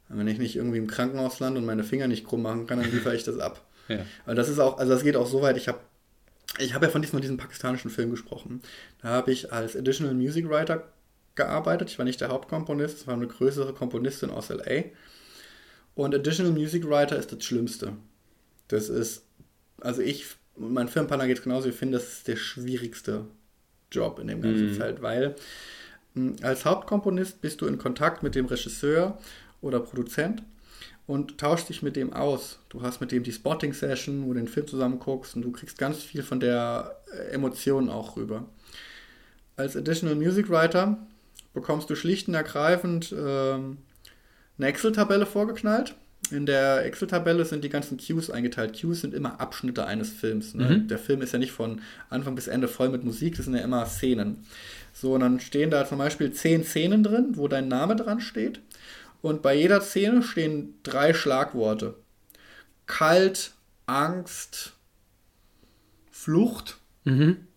Und 0.09 0.17
wenn 0.17 0.27
ich 0.27 0.39
nicht 0.39 0.55
irgendwie 0.55 0.79
im 0.79 0.87
Krankenhaus 0.87 1.39
lande 1.39 1.59
und 1.59 1.65
meine 1.65 1.83
Finger 1.83 2.07
nicht 2.07 2.25
krumm 2.25 2.41
machen 2.41 2.65
kann, 2.65 2.81
dann 2.81 2.91
liefere 2.91 3.15
ich 3.15 3.23
das 3.23 3.37
ab. 3.37 3.63
Ja. 3.87 4.05
Und 4.25 4.35
das 4.35 4.49
ist 4.49 4.59
auch, 4.59 4.77
also 4.77 4.91
das 4.91 5.03
geht 5.03 5.15
auch 5.15 5.27
so 5.27 5.41
weit, 5.41 5.57
ich 5.57 5.67
habe 5.67 5.79
ich 6.57 6.73
habe 6.73 6.87
ja 6.87 6.91
von 6.91 7.01
diesem, 7.01 7.21
diesem 7.21 7.37
pakistanischen 7.37 7.91
Film 7.91 8.09
gesprochen. 8.09 8.61
Da 9.01 9.09
habe 9.09 9.31
ich 9.31 9.53
als 9.53 9.75
Additional 9.75 10.15
Music 10.15 10.49
Writer 10.49 10.91
gearbeitet. 11.35 11.89
Ich 11.89 11.99
war 11.99 12.05
nicht 12.05 12.21
der 12.21 12.29
Hauptkomponist, 12.29 12.97
es 12.97 13.07
war 13.07 13.13
eine 13.13 13.27
größere 13.27 13.73
Komponistin 13.73 14.31
aus 14.31 14.49
LA. 14.49 14.85
Und 15.95 16.15
Additional 16.15 16.53
Music 16.53 16.87
Writer 16.89 17.17
ist 17.17 17.31
das 17.31 17.43
Schlimmste. 17.43 17.93
Das 18.67 18.89
ist, 18.89 19.25
also 19.79 20.01
ich, 20.01 20.25
mein 20.55 20.87
Firmenpartner 20.87 21.27
geht 21.27 21.37
es 21.37 21.43
genauso, 21.43 21.65
wir 21.65 21.73
finden, 21.73 21.93
das 21.93 22.07
ist 22.07 22.27
der 22.27 22.35
schwierigste 22.35 23.25
Job 23.91 24.19
in 24.19 24.27
dem 24.27 24.41
ganzen 24.41 24.71
mm. 24.71 24.75
Feld, 24.75 25.01
weil 25.01 25.35
als 26.41 26.65
Hauptkomponist 26.65 27.41
bist 27.41 27.61
du 27.61 27.67
in 27.67 27.77
Kontakt 27.77 28.23
mit 28.23 28.35
dem 28.35 28.45
Regisseur 28.45 29.17
oder 29.61 29.79
Produzent 29.79 30.43
und 31.09 31.37
tauschst 31.37 31.69
dich 31.69 31.81
mit 31.81 31.95
dem 31.95 32.13
aus. 32.13 32.59
Du 32.69 32.81
hast 32.81 33.01
mit 33.01 33.11
dem 33.11 33.23
die 33.23 33.31
Spotting-Session, 33.31 34.23
wo 34.23 34.27
du 34.27 34.39
den 34.39 34.47
Film 34.47 34.67
zusammen 34.67 34.99
guckst 34.99 35.35
und 35.35 35.41
du 35.41 35.51
kriegst 35.51 35.77
ganz 35.77 36.03
viel 36.03 36.21
von 36.21 36.39
der 36.39 36.99
äh, 37.11 37.33
Emotion 37.33 37.89
auch 37.89 38.15
rüber. 38.15 38.45
Als 39.55 39.75
Additional 39.75 40.15
Music 40.15 40.49
Writer 40.49 40.99
bekommst 41.53 41.89
du 41.89 41.95
schlicht 41.95 42.27
und 42.27 42.35
ergreifend 42.35 43.11
ähm, 43.11 43.79
eine 44.57 44.67
Excel-Tabelle 44.67 45.25
vorgeknallt. 45.25 45.95
In 46.31 46.45
der 46.45 46.85
Excel-Tabelle 46.85 47.43
sind 47.43 47.63
die 47.63 47.69
ganzen 47.69 47.97
Cues 47.97 48.29
eingeteilt. 48.29 48.79
Cues 48.79 49.01
sind 49.01 49.13
immer 49.15 49.39
Abschnitte 49.39 49.85
eines 49.85 50.11
Films. 50.11 50.53
Ne? 50.53 50.69
Mhm. 50.69 50.87
Der 50.89 50.99
Film 50.99 51.21
ist 51.21 51.33
ja 51.33 51.39
nicht 51.39 51.51
von 51.51 51.81
Anfang 52.09 52.35
bis 52.35 52.47
Ende 52.47 52.67
voll 52.67 52.89
mit 52.89 53.03
Musik, 53.03 53.35
das 53.35 53.45
sind 53.45 53.55
ja 53.55 53.63
immer 53.63 53.85
Szenen. 53.85 54.45
So, 54.93 55.13
und 55.13 55.21
dann 55.21 55.39
stehen 55.39 55.71
da 55.71 55.87
zum 55.87 55.97
Beispiel 55.97 56.31
zehn 56.31 56.63
Szenen 56.63 57.03
drin, 57.03 57.37
wo 57.37 57.47
dein 57.47 57.67
Name 57.67 57.95
dran 57.95 58.21
steht. 58.21 58.61
Und 59.21 59.41
bei 59.41 59.55
jeder 59.55 59.81
Szene 59.81 60.23
stehen 60.23 60.75
drei 60.83 61.13
Schlagworte. 61.13 61.95
Kalt, 62.85 63.53
Angst, 63.85 64.73
Flucht. 66.11 66.77
Mhm. 67.03 67.47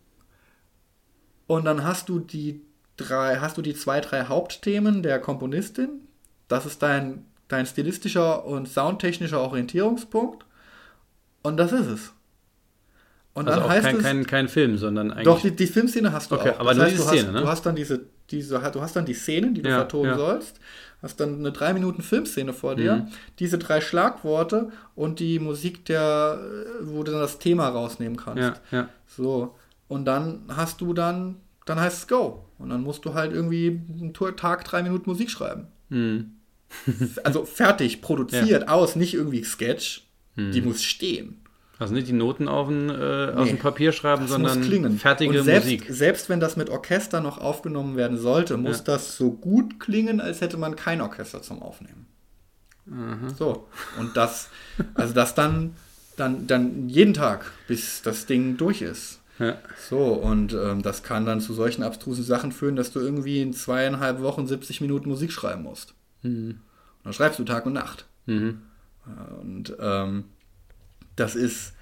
Und 1.47 1.65
dann 1.65 1.85
hast 1.85 2.09
du 2.09 2.19
die 2.19 2.63
drei, 2.97 3.37
hast 3.37 3.57
du 3.57 3.63
die 3.63 3.75
zwei, 3.75 4.01
drei 4.01 4.25
Hauptthemen 4.25 5.03
der 5.03 5.21
Komponistin. 5.21 6.09
Das 6.49 6.67
ist 6.67 6.83
dein, 6.83 7.27
dein 7.49 7.67
stilistischer 7.67 8.45
und 8.45 8.69
soundtechnischer 8.69 9.41
Orientierungspunkt. 9.41 10.45
Und 11.43 11.57
das 11.57 11.73
ist 11.73 11.87
es. 11.87 12.13
Und 13.35 13.49
also 13.49 13.61
dann 13.61 13.71
heißt 13.71 13.87
kein, 13.87 13.97
es, 13.97 14.03
kein, 14.03 14.27
kein 14.27 14.49
Film, 14.49 14.77
sondern 14.77 15.11
eigentlich. 15.11 15.25
Doch, 15.25 15.41
die, 15.41 15.53
die 15.53 15.67
Filmszene 15.67 16.13
hast 16.13 16.31
du 16.31 16.35
okay, 16.35 16.51
auch. 16.51 16.61
Aber 16.61 16.71
das 16.71 16.77
nur 16.77 16.87
heißt, 16.87 16.97
die 16.97 17.03
Szene, 17.03 17.27
hast, 17.29 17.33
ne? 17.33 17.41
Du 17.41 17.49
hast 17.49 17.67
dann 17.67 17.77
diese, 17.77 18.01
diese, 18.31 18.59
du 18.59 18.81
hast 18.81 18.97
dann 18.97 19.07
die 19.07 19.15
Szenen, 19.15 19.55
die 19.55 19.63
du 19.63 19.71
ja, 19.71 19.77
vertonen 19.77 20.11
ja. 20.11 20.17
sollst, 20.17 20.61
hast 21.01 21.19
dann 21.19 21.39
eine 21.39 21.51
drei 21.51 21.73
Minuten 21.73 22.03
Filmszene 22.03 22.53
vor 22.53 22.77
dir, 22.77 22.97
mhm. 22.97 23.09
diese 23.39 23.57
drei 23.59 23.81
Schlagworte 23.81 24.71
und 24.95 25.19
die 25.19 25.39
Musik, 25.39 25.87
der, 25.87 26.41
wo 26.83 27.03
du 27.03 27.13
dann 27.13 27.21
das 27.21 27.39
Thema 27.39 27.69
rausnehmen 27.69 28.19
kannst. 28.19 28.61
Ja, 28.71 28.79
ja. 28.79 28.89
So. 29.07 29.57
Und 29.89 30.05
dann 30.05 30.43
hast 30.49 30.81
du 30.83 30.93
dann, 30.93 31.37
dann 31.65 31.81
heißt 31.81 31.99
es 31.99 32.09
Go. 32.09 32.45
Und 32.59 32.71
dann 32.71 32.83
musst 32.83 33.05
du 33.05 33.15
halt 33.15 33.33
irgendwie 33.33 33.81
einen 33.99 34.15
Tag 34.15 34.65
drei 34.65 34.83
Minuten 34.83 35.09
Musik 35.09 35.31
schreiben. 35.31 35.67
Mhm. 35.89 36.33
also 37.25 37.45
fertig, 37.45 38.03
produziert, 38.03 38.63
ja. 38.63 38.69
aus, 38.69 38.95
nicht 38.95 39.15
irgendwie 39.15 39.43
Sketch. 39.43 40.07
Mhm. 40.37 40.53
Die 40.53 40.63
muss 40.63 40.83
stehen. 40.83 41.42
Also 41.79 41.95
nicht 41.95 42.07
die 42.07 42.13
Noten 42.13 42.49
auf 42.49 42.69
ein, 42.69 42.91
äh, 42.91 43.33
aus 43.35 43.49
dem 43.49 43.59
Papier 43.59 43.93
schreiben, 43.93 44.29
sondern 44.29 44.63
fertige 44.99 45.39
Und 45.39 45.45
selbst, 45.45 45.65
Musik. 45.65 45.87
Selbst 45.89 46.29
wenn 46.29 46.39
das 46.39 46.57
mit 46.57 46.71
Orchester 46.71 47.21
noch 47.21 47.39
aufgenommen 47.39 47.97
werden 47.97 48.19
sollte, 48.19 48.57
muss 48.57 48.79
ja. 48.79 48.85
das 48.85 49.17
so 49.17 49.33
gut 49.33 49.81
klingen, 49.81 50.21
als 50.21 50.41
hätte 50.41 50.57
man 50.59 50.77
kein 50.77 51.01
Orchester 51.01 51.43
zum 51.43 51.61
Aufnehmen. 51.61 52.07
Aha. 52.91 53.29
So. 53.37 53.67
Und 53.99 54.17
das, 54.17 54.49
also 54.95 55.15
das 55.15 55.35
dann, 55.35 55.75
dann, 56.17 56.47
dann 56.47 56.89
jeden 56.89 57.15
Tag, 57.15 57.51
bis 57.67 58.03
das 58.03 58.27
Ding 58.27 58.57
durch 58.57 58.83
ist. 58.83 59.21
Ja. 59.39 59.57
So, 59.89 60.13
und 60.13 60.53
ähm, 60.53 60.83
das 60.83 61.03
kann 61.03 61.27
dann 61.27 61.41
zu 61.41 61.55
solchen 61.55 61.83
abstrusen 61.83 62.23
Sachen 62.23 62.53
führen, 62.53 62.77
dass 62.77 62.93
du 62.93 63.01
irgendwie 63.01 63.41
in 63.41 63.53
zweieinhalb 63.53 64.21
Wochen 64.21 64.47
70 64.47 64.81
Minuten 64.81 65.09
Musik 65.09 65.33
schreiben 65.33 65.63
musst. 65.63 65.95
Mhm. 66.23 66.51
Und 66.51 67.05
dann 67.05 67.13
schreibst 67.13 67.39
du 67.39 67.45
Tag 67.45 67.67
und 67.67 67.73
Nacht. 67.73 68.07
Mhm. 68.27 68.61
Und 69.41 69.75
ähm, 69.81 70.25
das 71.17 71.35
ist 71.35 71.75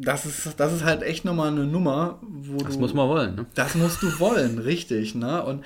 das 0.00 0.24
ist, 0.26 0.60
das 0.60 0.72
ist 0.72 0.84
halt 0.84 1.02
echt 1.02 1.24
nochmal 1.24 1.48
eine 1.48 1.64
Nummer, 1.64 2.20
wo 2.22 2.58
das 2.58 2.62
du. 2.62 2.68
Das 2.68 2.78
muss 2.78 2.94
man 2.94 3.08
wollen, 3.08 3.34
ne? 3.34 3.46
Das 3.54 3.74
musst 3.74 4.02
du 4.02 4.18
wollen, 4.20 4.58
richtig, 4.58 5.14
ne? 5.14 5.44
Und 5.44 5.64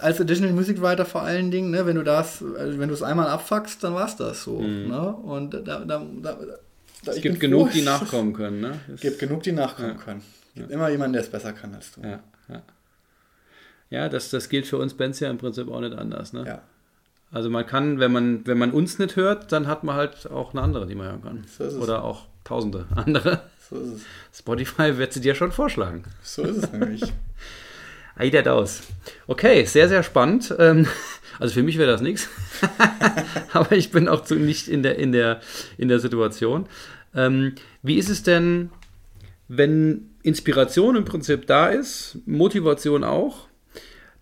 als 0.00 0.20
Additional 0.20 0.54
Music 0.54 0.80
Writer 0.80 1.04
vor 1.04 1.22
allen 1.22 1.50
Dingen, 1.50 1.70
ne, 1.70 1.86
wenn 1.86 1.96
du 1.96 2.02
das, 2.02 2.42
wenn 2.42 2.88
du 2.88 2.94
es 2.94 3.02
einmal 3.02 3.28
abfuckst, 3.28 3.82
dann 3.84 3.94
war 3.94 4.06
es 4.06 4.16
das 4.16 4.44
so. 4.44 4.60
Mhm. 4.60 4.88
Ne? 4.88 5.08
Und 5.08 5.54
da, 5.54 5.84
da, 5.84 6.06
da, 6.22 6.38
Es 7.06 7.20
gibt 7.20 7.40
genug, 7.40 7.70
die 7.70 7.82
nachkommen 7.82 8.32
können. 8.32 8.60
Ne? 8.60 8.80
Es 8.92 9.00
gibt 9.00 9.18
genug, 9.18 9.42
die 9.42 9.52
nachkommen 9.52 9.96
ja. 9.96 10.02
können. 10.02 10.22
Es 10.48 10.54
gibt 10.54 10.70
ja. 10.70 10.74
immer 10.74 10.88
jemanden, 10.88 11.14
der 11.14 11.22
es 11.22 11.28
besser 11.28 11.52
kann 11.52 11.74
als 11.74 11.92
du. 11.92 12.00
Ja, 12.02 12.20
ja. 12.48 12.62
ja 13.90 14.08
das, 14.08 14.30
das 14.30 14.48
gilt 14.48 14.66
für 14.66 14.78
uns 14.78 14.94
Bands 14.94 15.20
ja 15.20 15.30
im 15.30 15.38
Prinzip 15.38 15.68
auch 15.68 15.80
nicht 15.80 15.94
anders. 15.94 16.32
Ne? 16.32 16.44
Ja. 16.46 16.62
Also 17.34 17.50
man 17.50 17.66
kann, 17.66 17.98
wenn 17.98 18.12
man, 18.12 18.46
wenn 18.46 18.58
man 18.58 18.70
uns 18.70 19.00
nicht 19.00 19.16
hört, 19.16 19.50
dann 19.50 19.66
hat 19.66 19.82
man 19.82 19.96
halt 19.96 20.30
auch 20.30 20.52
eine 20.52 20.62
andere, 20.62 20.86
die 20.86 20.94
man 20.94 21.08
hören 21.08 21.22
kann. 21.22 21.44
So 21.58 21.80
Oder 21.80 22.04
auch 22.04 22.26
tausende 22.44 22.86
andere. 22.94 23.40
So 23.68 23.76
ist 23.76 23.92
es. 23.92 24.38
Spotify 24.38 24.98
wird 24.98 25.12
sie 25.12 25.20
dir 25.20 25.34
schon 25.34 25.50
vorschlagen. 25.50 26.04
So 26.22 26.44
ist 26.44 26.58
es 26.58 26.72
nämlich. 26.72 27.02
Aida 28.16 28.42
Daus. 28.42 28.82
Okay, 29.26 29.64
sehr, 29.64 29.88
sehr 29.88 30.04
spannend. 30.04 30.54
Ähm, 30.60 30.86
also 31.40 31.54
für 31.54 31.64
mich 31.64 31.76
wäre 31.76 31.90
das 31.90 32.02
nichts. 32.02 32.28
Aber 33.52 33.72
ich 33.72 33.90
bin 33.90 34.06
auch 34.06 34.30
nicht 34.30 34.68
in 34.68 34.84
der, 34.84 34.96
in 34.96 35.10
der, 35.10 35.40
in 35.76 35.88
der 35.88 35.98
Situation. 35.98 36.66
Ähm, 37.16 37.56
wie 37.82 37.98
ist 37.98 38.10
es 38.10 38.22
denn, 38.22 38.70
wenn 39.48 40.10
Inspiration 40.22 40.94
im 40.94 41.04
Prinzip 41.04 41.48
da 41.48 41.66
ist, 41.66 42.16
Motivation 42.26 43.02
auch, 43.02 43.48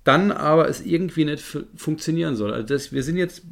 dann 0.05 0.33
aber 0.33 0.69
es 0.69 0.81
irgendwie 0.81 1.25
nicht 1.25 1.45
funktionieren 1.77 2.37
soll? 2.37 2.53
Also 2.53 2.67
das, 2.67 2.93
wir 2.93 3.03
sind 3.03 3.17
jetzt 3.17 3.43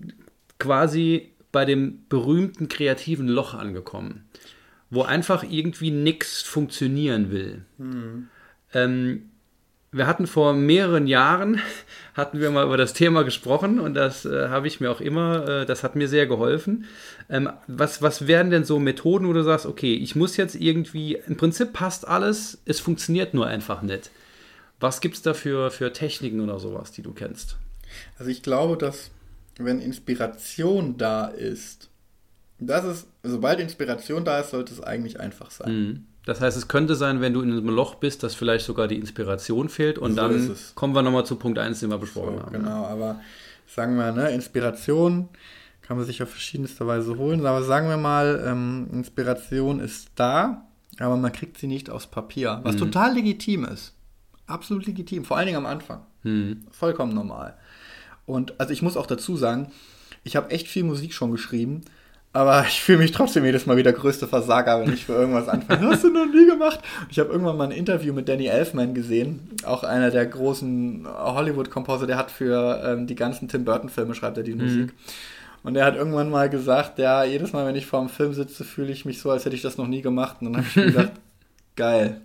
quasi 0.58 1.30
bei 1.52 1.64
dem 1.64 2.04
berühmten 2.08 2.68
kreativen 2.68 3.28
Loch 3.28 3.54
angekommen, 3.54 4.24
wo 4.90 5.02
einfach 5.02 5.44
irgendwie 5.48 5.90
nichts 5.90 6.42
funktionieren 6.42 7.30
will. 7.30 7.62
Hm. 7.78 8.28
Ähm, 8.72 9.30
wir 9.92 10.06
hatten 10.06 10.28
vor 10.28 10.52
mehreren 10.52 11.08
Jahren, 11.08 11.60
hatten 12.14 12.40
wir 12.40 12.50
mal 12.50 12.64
über 12.64 12.76
das 12.76 12.92
Thema 12.92 13.24
gesprochen 13.24 13.80
und 13.80 13.94
das 13.94 14.24
äh, 14.24 14.48
habe 14.48 14.68
ich 14.68 14.80
mir 14.80 14.90
auch 14.90 15.00
immer, 15.00 15.48
äh, 15.48 15.66
das 15.66 15.82
hat 15.82 15.96
mir 15.96 16.08
sehr 16.08 16.26
geholfen. 16.26 16.84
Ähm, 17.28 17.50
was, 17.66 18.00
was 18.00 18.26
wären 18.26 18.50
denn 18.50 18.64
so 18.64 18.78
Methoden, 18.78 19.26
wo 19.26 19.32
du 19.32 19.42
sagst, 19.42 19.66
okay, 19.66 19.94
ich 19.94 20.14
muss 20.14 20.36
jetzt 20.36 20.54
irgendwie, 20.54 21.18
im 21.26 21.36
Prinzip 21.36 21.72
passt 21.72 22.06
alles, 22.06 22.62
es 22.66 22.78
funktioniert 22.78 23.34
nur 23.34 23.46
einfach 23.46 23.82
nicht. 23.82 24.10
Was 24.80 25.00
gibt 25.00 25.14
es 25.14 25.22
da 25.22 25.34
für, 25.34 25.70
für 25.70 25.92
Techniken 25.92 26.40
oder 26.40 26.58
sowas, 26.58 26.90
die 26.90 27.02
du 27.02 27.12
kennst? 27.12 27.56
Also 28.18 28.30
ich 28.30 28.42
glaube, 28.42 28.76
dass 28.76 29.10
wenn 29.58 29.80
Inspiration 29.80 30.96
da 30.96 31.26
ist, 31.26 31.90
das 32.58 32.84
ist, 32.84 33.06
sobald 33.22 33.60
Inspiration 33.60 34.24
da 34.24 34.40
ist, 34.40 34.50
sollte 34.50 34.72
es 34.72 34.82
eigentlich 34.82 35.20
einfach 35.20 35.50
sein. 35.50 35.72
Mhm. 35.72 36.04
Das 36.26 36.40
heißt, 36.40 36.56
es 36.56 36.68
könnte 36.68 36.94
sein, 36.96 37.20
wenn 37.20 37.32
du 37.32 37.40
in 37.40 37.50
einem 37.50 37.68
Loch 37.68 37.94
bist, 37.94 38.22
dass 38.22 38.34
vielleicht 38.34 38.66
sogar 38.66 38.88
die 38.88 38.96
Inspiration 38.96 39.68
fehlt 39.68 39.98
und 39.98 40.12
so 40.12 40.16
dann 40.16 40.56
kommen 40.74 40.94
wir 40.94 41.02
nochmal 41.02 41.24
zu 41.24 41.36
Punkt 41.36 41.58
1, 41.58 41.80
den 41.80 41.90
wir 41.90 41.98
besprochen 41.98 42.36
so, 42.36 42.42
haben. 42.42 42.52
Genau, 42.52 42.84
aber 42.84 43.20
sagen 43.66 43.96
wir, 43.96 44.12
ne, 44.12 44.30
Inspiration 44.30 45.28
kann 45.82 45.96
man 45.96 46.06
sich 46.06 46.22
auf 46.22 46.28
verschiedenste 46.28 46.86
Weise 46.86 47.16
holen, 47.16 47.44
aber 47.44 47.62
sagen 47.62 47.88
wir 47.88 47.96
mal, 47.96 48.44
ähm, 48.46 48.88
Inspiration 48.92 49.80
ist 49.80 50.10
da, 50.14 50.68
aber 50.98 51.16
man 51.16 51.32
kriegt 51.32 51.58
sie 51.58 51.66
nicht 51.66 51.88
aufs 51.88 52.06
Papier, 52.06 52.60
was 52.64 52.74
mhm. 52.74 52.80
total 52.80 53.14
legitim 53.14 53.64
ist. 53.64 53.94
Absolut 54.50 54.86
legitim, 54.86 55.24
vor 55.24 55.36
allen 55.36 55.46
Dingen 55.46 55.58
am 55.58 55.66
Anfang. 55.66 56.02
Mhm. 56.22 56.62
Vollkommen 56.70 57.14
normal. 57.14 57.56
Und 58.26 58.60
also 58.60 58.72
ich 58.72 58.82
muss 58.82 58.96
auch 58.96 59.06
dazu 59.06 59.36
sagen, 59.36 59.70
ich 60.24 60.36
habe 60.36 60.50
echt 60.50 60.68
viel 60.68 60.84
Musik 60.84 61.14
schon 61.14 61.30
geschrieben 61.30 61.82
aber 62.32 62.64
ich 62.68 62.80
fühle 62.80 62.98
mich 62.98 63.12
trotzdem 63.12 63.44
jedes 63.44 63.66
Mal 63.66 63.76
wie 63.76 63.82
der 63.82 63.92
größte 63.92 64.26
Versager, 64.26 64.80
wenn 64.80 64.92
ich 64.92 65.06
für 65.06 65.14
irgendwas 65.14 65.48
anfange. 65.48 65.88
Hast 65.90 66.04
du 66.04 66.10
noch 66.10 66.26
nie 66.26 66.46
gemacht? 66.46 66.80
Ich 67.08 67.18
habe 67.18 67.30
irgendwann 67.30 67.56
mal 67.56 67.64
ein 67.64 67.72
Interview 67.72 68.12
mit 68.12 68.28
Danny 68.28 68.46
Elfman 68.46 68.94
gesehen, 68.94 69.48
auch 69.64 69.84
einer 69.84 70.10
der 70.10 70.26
großen 70.26 71.06
Hollywood-Komposer, 71.06 72.06
der 72.06 72.16
hat 72.16 72.30
für 72.30 72.82
ähm, 72.84 73.06
die 73.06 73.14
ganzen 73.14 73.48
Tim 73.48 73.64
Burton-Filme, 73.64 74.14
schreibt 74.14 74.36
er 74.36 74.42
die 74.42 74.54
mhm. 74.54 74.62
Musik. 74.62 74.94
Und 75.62 75.76
er 75.76 75.84
hat 75.84 75.94
irgendwann 75.94 76.30
mal 76.30 76.48
gesagt, 76.48 76.98
ja, 76.98 77.22
jedes 77.22 77.52
Mal, 77.52 77.66
wenn 77.66 77.76
ich 77.76 77.86
vor 77.86 78.00
dem 78.00 78.08
Film 78.08 78.32
sitze, 78.32 78.64
fühle 78.64 78.92
ich 78.92 79.04
mich 79.04 79.20
so, 79.20 79.30
als 79.30 79.44
hätte 79.44 79.56
ich 79.56 79.60
das 79.60 79.76
noch 79.76 79.88
nie 79.88 80.00
gemacht. 80.00 80.36
Und 80.40 80.46
dann 80.46 80.56
habe 80.56 80.66
ich 80.66 80.76
mir 80.76 80.84
gedacht, 80.86 81.12
geil. 81.76 82.22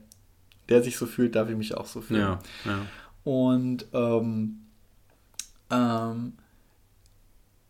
Der 0.69 0.83
sich 0.83 0.97
so 0.97 1.05
fühlt, 1.05 1.35
darf 1.35 1.49
ich 1.49 1.55
mich 1.55 1.75
auch 1.75 1.85
so 1.85 2.01
fühlen. 2.01 2.21
Ja, 2.21 2.39
ja. 2.65 2.79
Und 3.23 3.85
ähm, 3.93 4.65
ähm, 5.71 6.33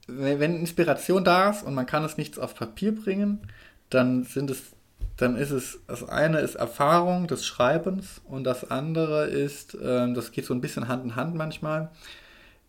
wenn 0.08 0.60
Inspiration 0.60 1.24
da 1.24 1.50
ist 1.50 1.64
und 1.64 1.74
man 1.74 1.86
kann 1.86 2.04
es 2.04 2.18
nichts 2.18 2.38
auf 2.38 2.56
Papier 2.56 2.94
bringen, 2.94 3.40
dann 3.90 4.24
sind 4.24 4.50
es, 4.50 4.62
dann 5.18 5.36
ist 5.36 5.52
es, 5.52 5.80
das 5.88 6.08
eine 6.08 6.40
ist 6.40 6.56
Erfahrung 6.56 7.28
des 7.28 7.46
Schreibens 7.46 8.22
und 8.26 8.44
das 8.44 8.70
andere 8.70 9.26
ist, 9.26 9.76
äh, 9.76 10.14
das 10.14 10.32
geht 10.32 10.46
so 10.46 10.54
ein 10.54 10.62
bisschen 10.62 10.88
Hand 10.88 11.06
in 11.06 11.16
Hand 11.16 11.36
manchmal, 11.36 11.90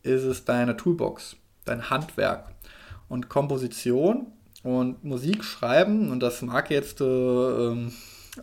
ist 0.02 0.22
es 0.22 0.44
deine 0.44 0.76
Toolbox, 0.76 1.36
dein 1.64 1.90
Handwerk 1.90 2.52
und 3.08 3.28
Komposition 3.28 4.28
und 4.62 5.04
Musik 5.04 5.44
schreiben 5.44 6.10
und 6.10 6.20
das 6.20 6.42
mag 6.42 6.70
jetzt 6.70 7.00
äh, 7.00 7.04
ähm, 7.04 7.92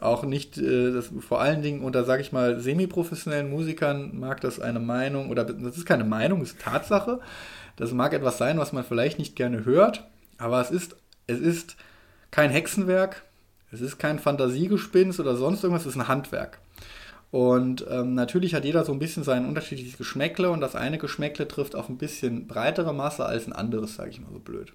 auch 0.01 0.23
nicht, 0.23 0.57
äh, 0.57 0.91
das, 0.91 1.11
vor 1.19 1.41
allen 1.41 1.61
Dingen 1.61 1.81
unter, 1.81 2.03
sage 2.03 2.21
ich 2.21 2.31
mal, 2.31 2.59
semi-professionellen 2.59 3.49
Musikern 3.49 4.17
mag 4.19 4.41
das 4.41 4.59
eine 4.59 4.79
Meinung 4.79 5.29
oder 5.29 5.45
das 5.45 5.77
ist 5.77 5.85
keine 5.85 6.03
Meinung, 6.03 6.41
ist 6.41 6.59
Tatsache 6.59 7.19
das 7.75 7.91
mag 7.91 8.13
etwas 8.13 8.37
sein, 8.37 8.57
was 8.57 8.73
man 8.73 8.83
vielleicht 8.83 9.19
nicht 9.19 9.35
gerne 9.35 9.65
hört, 9.65 10.05
aber 10.37 10.61
es 10.61 10.71
ist, 10.71 10.95
es 11.27 11.39
ist 11.39 11.75
kein 12.31 12.51
Hexenwerk, 12.51 13.23
es 13.71 13.81
ist 13.81 13.97
kein 13.97 14.19
Fantasiegespinst 14.19 15.19
oder 15.19 15.35
sonst 15.35 15.63
irgendwas, 15.63 15.85
es 15.85 15.95
ist 15.95 16.01
ein 16.01 16.07
Handwerk. 16.07 16.59
Und 17.31 17.83
ähm, 17.89 18.13
natürlich 18.13 18.53
hat 18.53 18.63
jeder 18.63 18.85
so 18.85 18.91
ein 18.91 18.99
bisschen 18.99 19.23
sein 19.23 19.47
unterschiedliches 19.47 19.97
Geschmäckle 19.97 20.51
und 20.51 20.61
das 20.61 20.75
eine 20.75 20.99
Geschmäckle 20.99 21.47
trifft 21.47 21.75
auf 21.75 21.89
ein 21.89 21.97
bisschen 21.97 22.45
breitere 22.45 22.93
Masse 22.93 23.25
als 23.25 23.47
ein 23.47 23.53
anderes, 23.53 23.95
sage 23.95 24.11
ich 24.11 24.21
mal 24.21 24.31
so 24.31 24.39
blöd. 24.39 24.73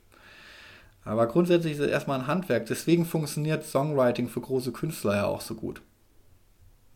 Aber 1.09 1.27
grundsätzlich 1.27 1.73
ist 1.73 1.79
es 1.79 1.89
erstmal 1.89 2.21
ein 2.21 2.27
Handwerk. 2.27 2.67
Deswegen 2.67 3.07
funktioniert 3.07 3.65
Songwriting 3.65 4.29
für 4.29 4.43
große 4.43 4.73
Künstler 4.73 5.17
ja 5.17 5.25
auch 5.25 5.41
so 5.41 5.55
gut. 5.55 5.81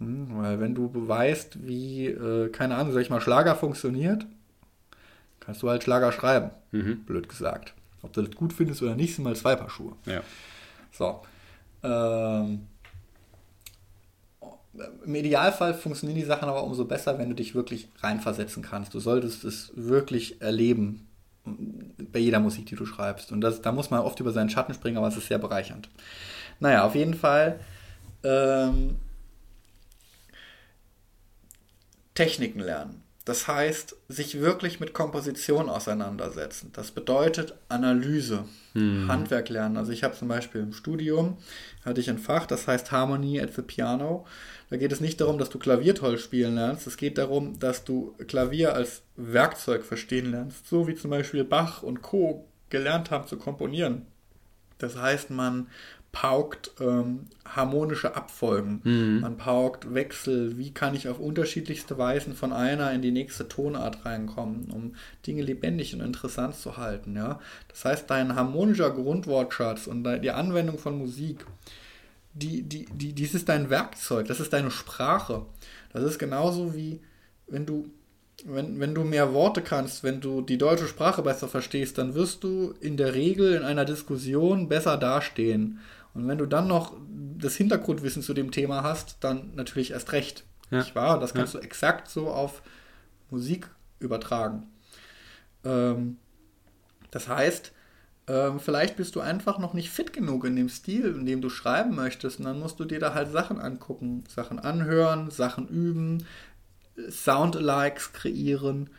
Hm, 0.00 0.36
weil 0.36 0.60
wenn 0.60 0.74
du 0.74 0.90
weißt, 0.92 1.66
wie, 1.66 2.08
äh, 2.08 2.50
keine 2.50 2.74
Ahnung, 2.74 2.92
sag 2.92 3.00
ich 3.00 3.08
mal, 3.08 3.22
Schlager 3.22 3.54
funktioniert, 3.54 4.26
kannst 5.40 5.62
du 5.62 5.70
halt 5.70 5.82
Schlager 5.82 6.12
schreiben. 6.12 6.50
Mhm. 6.72 7.04
Blöd 7.06 7.26
gesagt. 7.26 7.72
Ob 8.02 8.12
du 8.12 8.20
das 8.20 8.36
gut 8.36 8.52
findest 8.52 8.82
oder 8.82 8.96
nicht, 8.96 9.14
sind 9.14 9.24
mal 9.24 9.34
zwei 9.34 9.56
Paar 9.56 9.70
Schuhe. 9.70 9.94
Ja. 10.04 10.20
So. 10.90 11.22
Ähm, 11.82 12.66
Im 15.06 15.14
Idealfall 15.14 15.72
funktionieren 15.72 16.20
die 16.20 16.26
Sachen 16.26 16.50
aber 16.50 16.64
umso 16.64 16.84
besser, 16.84 17.18
wenn 17.18 17.30
du 17.30 17.34
dich 17.34 17.54
wirklich 17.54 17.88
reinversetzen 18.00 18.62
kannst. 18.62 18.92
Du 18.92 19.00
solltest 19.00 19.42
es 19.44 19.72
wirklich 19.74 20.42
erleben 20.42 21.08
bei 21.44 22.18
jeder 22.18 22.40
Musik, 22.40 22.66
die 22.66 22.76
du 22.76 22.86
schreibst. 22.86 23.32
Und 23.32 23.40
das, 23.40 23.62
da 23.62 23.72
muss 23.72 23.90
man 23.90 24.00
oft 24.00 24.20
über 24.20 24.32
seinen 24.32 24.50
Schatten 24.50 24.74
springen, 24.74 24.96
aber 24.96 25.08
es 25.08 25.16
ist 25.16 25.28
sehr 25.28 25.38
bereichernd. 25.38 25.88
Naja, 26.60 26.84
auf 26.84 26.94
jeden 26.94 27.14
Fall. 27.14 27.60
Ähm, 28.22 28.96
Techniken 32.14 32.60
lernen. 32.60 33.01
Das 33.24 33.46
heißt, 33.46 33.94
sich 34.08 34.40
wirklich 34.40 34.80
mit 34.80 34.94
Komposition 34.94 35.68
auseinandersetzen. 35.68 36.70
Das 36.72 36.90
bedeutet 36.90 37.54
Analyse, 37.68 38.44
hm. 38.72 39.06
Handwerk 39.08 39.48
lernen. 39.48 39.76
Also 39.76 39.92
ich 39.92 40.02
habe 40.02 40.16
zum 40.16 40.26
Beispiel 40.26 40.60
im 40.60 40.72
Studium, 40.72 41.36
hatte 41.84 42.00
ich 42.00 42.10
ein 42.10 42.18
Fach, 42.18 42.46
das 42.46 42.66
heißt 42.66 42.90
Harmony 42.90 43.40
at 43.40 43.54
the 43.54 43.62
Piano. 43.62 44.26
Da 44.70 44.76
geht 44.76 44.90
es 44.90 45.00
nicht 45.00 45.20
darum, 45.20 45.38
dass 45.38 45.50
du 45.50 45.58
Klavier 45.58 45.94
toll 45.94 46.18
spielen 46.18 46.56
lernst. 46.56 46.86
Es 46.86 46.96
geht 46.96 47.16
darum, 47.16 47.58
dass 47.60 47.84
du 47.84 48.14
Klavier 48.26 48.74
als 48.74 49.02
Werkzeug 49.16 49.84
verstehen 49.84 50.32
lernst. 50.32 50.66
So 50.66 50.88
wie 50.88 50.96
zum 50.96 51.10
Beispiel 51.10 51.44
Bach 51.44 51.82
und 51.82 52.02
Co. 52.02 52.48
gelernt 52.70 53.10
haben 53.10 53.28
zu 53.28 53.36
komponieren. 53.36 54.06
Das 54.78 54.96
heißt, 54.96 55.30
man 55.30 55.68
paukt 56.12 56.72
ähm, 56.78 57.24
harmonische 57.46 58.14
Abfolgen. 58.14 58.82
Mhm. 58.84 59.20
Man 59.20 59.38
paukt 59.38 59.94
Wechsel. 59.94 60.58
Wie 60.58 60.72
kann 60.72 60.94
ich 60.94 61.08
auf 61.08 61.18
unterschiedlichste 61.18 61.96
Weisen 61.96 62.34
von 62.34 62.52
einer 62.52 62.92
in 62.92 63.00
die 63.00 63.10
nächste 63.10 63.48
Tonart 63.48 64.04
reinkommen, 64.04 64.70
um 64.70 64.94
Dinge 65.26 65.42
lebendig 65.42 65.94
und 65.94 66.02
interessant 66.02 66.54
zu 66.54 66.76
halten. 66.76 67.16
Ja? 67.16 67.40
Das 67.68 67.86
heißt, 67.86 68.10
dein 68.10 68.36
harmonischer 68.36 68.90
Grundwortschatz 68.90 69.86
und 69.86 70.04
die 70.22 70.30
Anwendung 70.30 70.78
von 70.78 70.98
Musik, 70.98 71.46
die, 72.34 72.62
die, 72.62 72.84
die, 72.92 73.14
dies 73.14 73.34
ist 73.34 73.48
dein 73.48 73.70
Werkzeug, 73.70 74.26
das 74.28 74.40
ist 74.40 74.52
deine 74.52 74.70
Sprache. 74.70 75.46
Das 75.94 76.04
ist 76.04 76.18
genauso 76.18 76.74
wie 76.74 77.00
wenn 77.46 77.66
du 77.66 77.90
wenn, 78.44 78.80
wenn 78.80 78.94
du 78.94 79.04
mehr 79.04 79.34
Worte 79.34 79.62
kannst, 79.62 80.02
wenn 80.02 80.20
du 80.20 80.40
die 80.40 80.58
deutsche 80.58 80.88
Sprache 80.88 81.22
besser 81.22 81.48
verstehst, 81.48 81.98
dann 81.98 82.14
wirst 82.14 82.42
du 82.42 82.74
in 82.80 82.96
der 82.96 83.14
Regel 83.14 83.54
in 83.54 83.62
einer 83.62 83.84
Diskussion 83.84 84.68
besser 84.68 84.96
dastehen. 84.96 85.78
Und 86.14 86.28
wenn 86.28 86.38
du 86.38 86.46
dann 86.46 86.68
noch 86.68 86.94
das 87.38 87.56
Hintergrundwissen 87.56 88.22
zu 88.22 88.34
dem 88.34 88.50
Thema 88.50 88.82
hast, 88.82 89.16
dann 89.20 89.54
natürlich 89.54 89.92
erst 89.92 90.12
recht. 90.12 90.44
Ja. 90.70 90.78
Nicht 90.78 90.94
wahr? 90.94 91.18
Das 91.18 91.34
kannst 91.34 91.54
ja. 91.54 91.60
du 91.60 91.66
exakt 91.66 92.08
so 92.08 92.30
auf 92.30 92.62
Musik 93.30 93.68
übertragen. 93.98 94.66
Ähm, 95.64 96.18
das 97.10 97.28
heißt, 97.28 97.72
ähm, 98.28 98.60
vielleicht 98.60 98.96
bist 98.96 99.16
du 99.16 99.20
einfach 99.20 99.58
noch 99.58 99.74
nicht 99.74 99.90
fit 99.90 100.12
genug 100.12 100.44
in 100.44 100.56
dem 100.56 100.68
Stil, 100.68 101.06
in 101.06 101.26
dem 101.26 101.40
du 101.40 101.50
schreiben 101.50 101.94
möchtest. 101.94 102.38
Und 102.38 102.46
dann 102.46 102.60
musst 102.60 102.78
du 102.78 102.84
dir 102.84 103.00
da 103.00 103.14
halt 103.14 103.30
Sachen 103.30 103.60
angucken, 103.60 104.24
Sachen 104.28 104.58
anhören, 104.58 105.30
Sachen 105.30 105.68
üben, 105.68 106.24
Sound-Alikes 107.10 108.12
kreieren. 108.12 108.90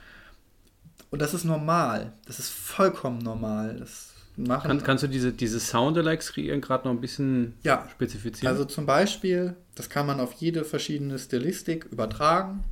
Und 1.09 1.21
das 1.21 1.33
ist 1.33 1.43
normal. 1.43 2.13
Das 2.25 2.39
ist 2.39 2.49
vollkommen 2.49 3.19
normal. 3.19 3.77
Das 3.79 4.12
machen. 4.37 4.67
Kann, 4.67 4.83
kannst 4.83 5.03
du 5.03 5.07
diese, 5.07 5.31
diese 5.31 5.59
Soundalikes 5.59 6.33
kreieren 6.33 6.61
gerade 6.61 6.87
noch 6.87 6.93
ein 6.93 7.01
bisschen 7.01 7.55
ja. 7.63 7.87
spezifizieren? 7.91 8.51
Also 8.51 8.65
zum 8.65 8.85
Beispiel, 8.85 9.55
das 9.75 9.89
kann 9.89 10.05
man 10.05 10.19
auf 10.19 10.33
jede 10.33 10.63
verschiedene 10.63 11.17
Stilistik 11.19 11.85
übertragen. 11.85 12.63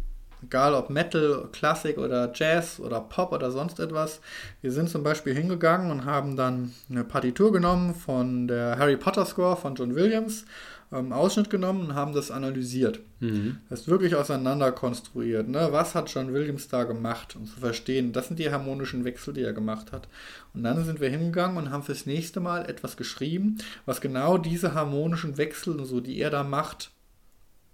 Egal 0.43 0.74
ob 0.74 0.89
Metal, 0.89 1.49
Klassik 1.51 1.99
oder 1.99 2.32
Jazz 2.34 2.80
oder 2.80 2.99
Pop 2.99 3.32
oder 3.32 3.51
sonst 3.51 3.80
etwas. 3.80 4.22
Wir 4.62 4.72
sind 4.72 4.89
zum 4.89 5.03
Beispiel 5.03 5.36
hingegangen 5.36 5.91
und 5.91 6.05
haben 6.05 6.36
dann 6.36 6.74
eine 6.89 7.03
Partitur 7.03 7.51
genommen 7.51 7.93
von 7.93 8.47
der 8.47 8.78
Harry 8.80 8.97
Potter 8.97 9.26
Score 9.26 9.55
von 9.55 9.76
John 9.76 9.93
Williams 9.93 10.45
ähm, 10.92 11.14
Ausschnitt 11.14 11.50
genommen 11.50 11.88
und 11.88 11.96
haben 11.96 12.14
das 12.14 12.32
analysiert. 12.32 13.00
Mhm. 13.20 13.58
Das 13.70 13.82
ist 13.82 13.88
wirklich 13.88 14.16
auseinander 14.16 14.72
konstruiert. 14.72 15.48
Ne? 15.48 15.70
Was 15.72 15.96
hat 15.96 16.14
John 16.14 16.34
Williams 16.34 16.68
da 16.68 16.84
gemacht, 16.84 17.36
um 17.36 17.46
zu 17.46 17.60
verstehen, 17.60 18.12
das 18.12 18.28
sind 18.28 18.39
die 18.39 18.52
harmonischen 18.52 19.06
Wechsel, 19.06 19.34
die 19.34 19.44
er 19.44 19.54
gemacht 19.54 19.92
hat. 19.92 20.08
Und 20.54 20.64
dann 20.64 20.84
sind 20.84 21.00
wir 21.00 21.10
hingegangen 21.10 21.58
und 21.58 21.72
haben 21.72 21.84
fürs 21.84 22.06
nächste 22.06 22.39
Mal 22.39 22.70
etwas 22.70 22.98
geschrieben, 22.98 23.58
was 23.86 24.02
genau 24.02 24.38
diese 24.38 24.74
harmonischen 24.74 25.38
Wechsel 25.38 25.80
und 25.80 25.86
so, 25.86 26.02
die 26.02 26.20
er 26.20 26.30
da 26.30 26.44
macht, 26.44 26.92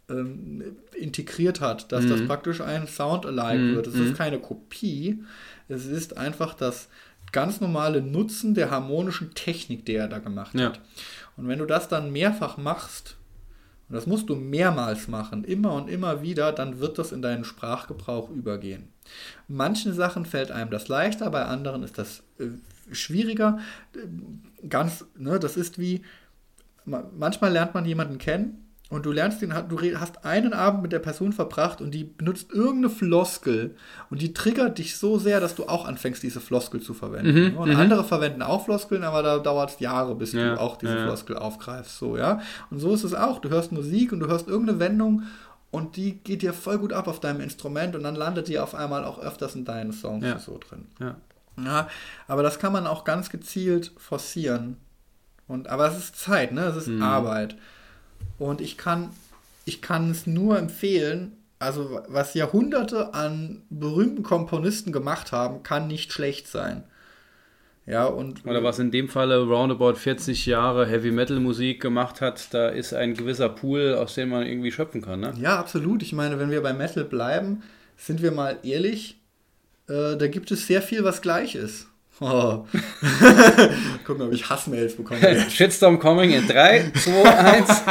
ähm, 0.10 0.64
integriert 0.96 1.60
hat, 1.60 1.92
dass 1.92 2.06
mhm. 2.06 2.10
das 2.10 2.26
praktisch 2.28 2.62
ein 2.62 2.88
Sound-alike 2.88 3.60
mhm. 3.60 3.76
wird. 3.76 3.88
Es 3.88 3.96
ist 3.96 4.12
mhm. 4.12 4.16
keine 4.16 4.40
Kopie, 4.40 5.24
es 5.68 5.86
ist 5.86 6.18
einfach 6.18 6.54
das 6.54 6.88
ganz 7.32 7.60
normale 7.60 8.02
Nutzen 8.02 8.54
der 8.54 8.72
harmonischen 8.72 9.34
Technik, 9.34 9.86
die 9.86 9.96
er 9.96 10.08
da 10.08 10.20
gemacht 10.20 10.54
ja. 10.56 10.68
hat. 10.68 10.82
Und 11.38 11.48
wenn 11.48 11.60
du 11.60 11.66
das 11.66 11.88
dann 11.88 12.12
mehrfach 12.12 12.58
machst, 12.58 13.18
und 13.90 13.96
das 13.96 14.06
musst 14.06 14.30
du 14.30 14.36
mehrmals 14.36 15.08
machen, 15.08 15.46
immer 15.46 15.74
und 15.74 15.90
immer 15.90 16.22
wieder, 16.22 16.52
dann 16.52 16.80
wird 16.80 16.98
das 16.98 17.14
in 17.14 17.22
deinen 17.22 17.46
Sprachgebrauch 17.46 18.30
übergehen. 18.30 18.90
Manchen 19.48 19.94
Sachen 19.94 20.26
fällt 20.26 20.52
einem 20.52 20.72
das 20.72 20.90
leichter, 20.90 21.30
bei 21.30 21.46
anderen 21.46 21.84
ist 21.84 21.98
das 21.98 22.24
äh, 22.40 22.48
schwieriger. 22.94 23.60
Ganz, 24.68 25.06
ne, 25.16 25.40
das 25.40 25.56
ist 25.56 25.80
wie, 25.80 26.04
manchmal 26.84 27.54
lernt 27.54 27.74
man 27.74 27.86
jemanden 27.86 28.18
kennen 28.18 28.67
und 28.90 29.06
du 29.06 29.12
lernst 29.12 29.42
den, 29.42 29.54
du 29.68 30.00
hast 30.00 30.24
einen 30.24 30.54
Abend 30.54 30.82
mit 30.82 30.94
der 30.94 31.00
Person 31.00 31.34
verbracht 31.34 31.82
und 31.82 31.92
die 31.92 32.06
benutzt 32.06 32.54
irgendeine 32.54 32.90
Floskel 32.90 33.76
und 34.10 34.22
die 34.22 34.32
triggert 34.32 34.78
dich 34.78 34.96
so 34.98 35.20
sehr, 35.20 35.42
dass 35.42 35.56
du 35.56 35.66
auch 35.66 35.86
anfängst, 35.86 36.24
diese 36.24 36.40
Floskel 36.40 36.82
zu 36.82 36.94
verwenden. 36.94 37.52
Mhm, 37.52 37.58
und 37.58 37.70
mhm. 37.70 37.76
andere 37.76 38.06
verwenden 38.06 38.42
auch 38.42 38.64
Floskeln, 38.64 39.04
aber 39.04 39.24
da 39.24 39.40
dauert 39.40 39.72
es 39.72 39.80
Jahre, 39.80 40.16
bis 40.16 40.32
ja, 40.32 40.56
du 40.56 40.62
auch 40.62 40.78
diese 40.78 40.96
ja. 40.96 41.04
Floskel 41.04 41.38
aufgreifst. 41.38 41.98
So, 41.98 42.18
ja. 42.18 42.40
Und 42.70 42.80
so 42.80 42.94
ist 42.94 43.04
es 43.04 43.14
auch. 43.14 43.40
Du 43.40 43.50
hörst 43.50 43.74
Musik 43.74 44.14
und 44.14 44.22
du 44.22 44.28
hörst 44.28 44.48
irgendeine 44.48 44.80
Wendung 44.80 45.24
und 45.70 45.98
die 45.98 46.14
geht 46.20 46.42
dir 46.42 46.54
voll 46.54 46.78
gut 46.78 46.94
ab 46.94 47.10
auf 47.10 47.20
deinem 47.20 47.42
Instrument 47.42 47.94
und 47.94 48.04
dann 48.04 48.16
landet 48.16 48.48
die 48.48 48.58
auf 48.58 48.74
einmal 48.74 49.04
auch 49.04 49.20
öfters 49.20 49.54
in 49.56 49.66
deinen 49.66 49.92
Songs 49.92 50.24
ja. 50.24 50.40
so 50.40 50.58
drin. 50.58 50.86
Ja. 51.00 51.16
ja. 51.62 51.88
Aber 52.30 52.42
das 52.42 52.58
kann 52.58 52.72
man 52.72 52.88
auch 52.88 53.04
ganz 53.04 53.30
gezielt 53.30 53.92
forcieren. 53.98 54.78
Und, 55.46 55.68
aber 55.68 55.88
es 55.88 55.98
ist 55.98 56.16
Zeit, 56.18 56.54
ne? 56.54 56.62
Es 56.62 56.78
ist 56.78 56.88
mhm. 56.88 57.02
Arbeit. 57.02 57.58
Und 58.40 58.62
ich 58.62 58.78
kann, 58.78 59.10
ich 59.66 59.82
kann 59.82 60.12
es 60.12 60.28
nur 60.28 60.58
empfehlen, 60.58 61.38
also 61.60 62.02
was 62.08 62.34
Jahrhunderte 62.34 63.14
an 63.14 63.64
berühmten 63.70 64.24
Komponisten 64.24 64.92
gemacht 64.92 65.32
haben, 65.32 65.64
kann 65.64 65.88
nicht 65.88 66.14
schlecht 66.14 66.48
sein. 66.48 66.84
Ja, 67.88 68.06
und 68.06 68.46
Oder 68.46 68.64
was 68.64 68.80
in 68.80 68.92
dem 68.92 69.08
Falle 69.08 69.40
roundabout 69.44 69.96
40 69.96 70.46
Jahre 70.46 70.86
Heavy 70.86 71.10
Metal 71.10 71.40
Musik 71.40 71.82
gemacht 71.82 72.20
hat, 72.20 72.54
da 72.54 72.68
ist 72.68 72.94
ein 72.94 73.14
gewisser 73.14 73.48
Pool, 73.48 73.96
aus 73.96 74.14
dem 74.16 74.30
man 74.30 74.46
irgendwie 74.46 74.74
schöpfen 74.74 75.02
kann, 75.02 75.22
ne? 75.22 75.34
Ja, 75.40 75.58
absolut. 75.58 76.04
Ich 76.04 76.12
meine, 76.12 76.38
wenn 76.38 76.52
wir 76.52 76.62
bei 76.62 76.74
Metal 76.74 77.06
bleiben, 77.06 77.64
sind 77.96 78.22
wir 78.22 78.32
mal 78.32 78.60
ehrlich, 78.64 79.22
äh, 79.88 80.18
da 80.18 80.28
gibt 80.28 80.52
es 80.52 80.68
sehr 80.68 80.82
viel, 80.82 81.06
was 81.06 81.22
gleich 81.22 81.56
ist. 81.56 81.88
Oh. 82.20 82.66
Gucken, 84.06 84.26
ob 84.26 84.34
ich 84.34 84.50
Hassmails 84.50 84.96
bekomme. 84.96 85.20
Shitstorm 85.50 86.00
coming 86.00 86.32
in 86.32 86.48
3, 86.48 86.92
2, 86.96 87.24
1. 87.24 87.84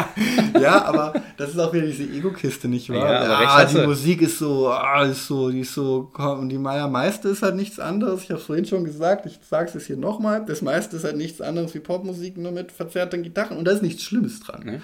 ja, 0.60 0.84
aber 0.84 1.14
das 1.36 1.50
ist 1.50 1.58
auch 1.58 1.72
wieder 1.72 1.86
diese 1.86 2.02
Ego-Kiste, 2.02 2.66
nicht 2.66 2.90
wahr? 2.90 3.08
Ja, 3.08 3.42
ja 3.42 3.64
die 3.64 3.86
Musik 3.86 4.22
ist 4.22 4.38
so, 4.38 4.68
ah, 4.68 5.04
ist 5.04 5.28
so, 5.28 5.50
die 5.50 5.60
ist 5.60 5.74
so, 5.74 6.10
und 6.16 6.48
die 6.48 6.58
meiste 6.58 7.28
ist 7.28 7.42
halt 7.42 7.54
nichts 7.54 7.78
anderes. 7.78 8.24
Ich 8.24 8.30
habe 8.30 8.40
es 8.40 8.46
vorhin 8.46 8.64
schon 8.64 8.84
gesagt, 8.84 9.26
ich 9.26 9.38
sage 9.48 9.68
es 9.68 9.74
jetzt 9.74 9.86
hier 9.86 9.96
nochmal. 9.96 10.44
Das 10.44 10.60
meiste 10.60 10.96
ist 10.96 11.04
halt 11.04 11.16
nichts 11.16 11.40
anderes 11.40 11.74
wie 11.74 11.80
Popmusik, 11.80 12.36
nur 12.36 12.50
mit 12.50 12.72
verzerrten 12.72 13.22
Gitarren. 13.22 13.56
Und 13.56 13.64
da 13.66 13.72
ist 13.72 13.82
nichts 13.82 14.02
Schlimmes 14.02 14.40
dran. 14.40 14.62
Nee. 14.64 14.80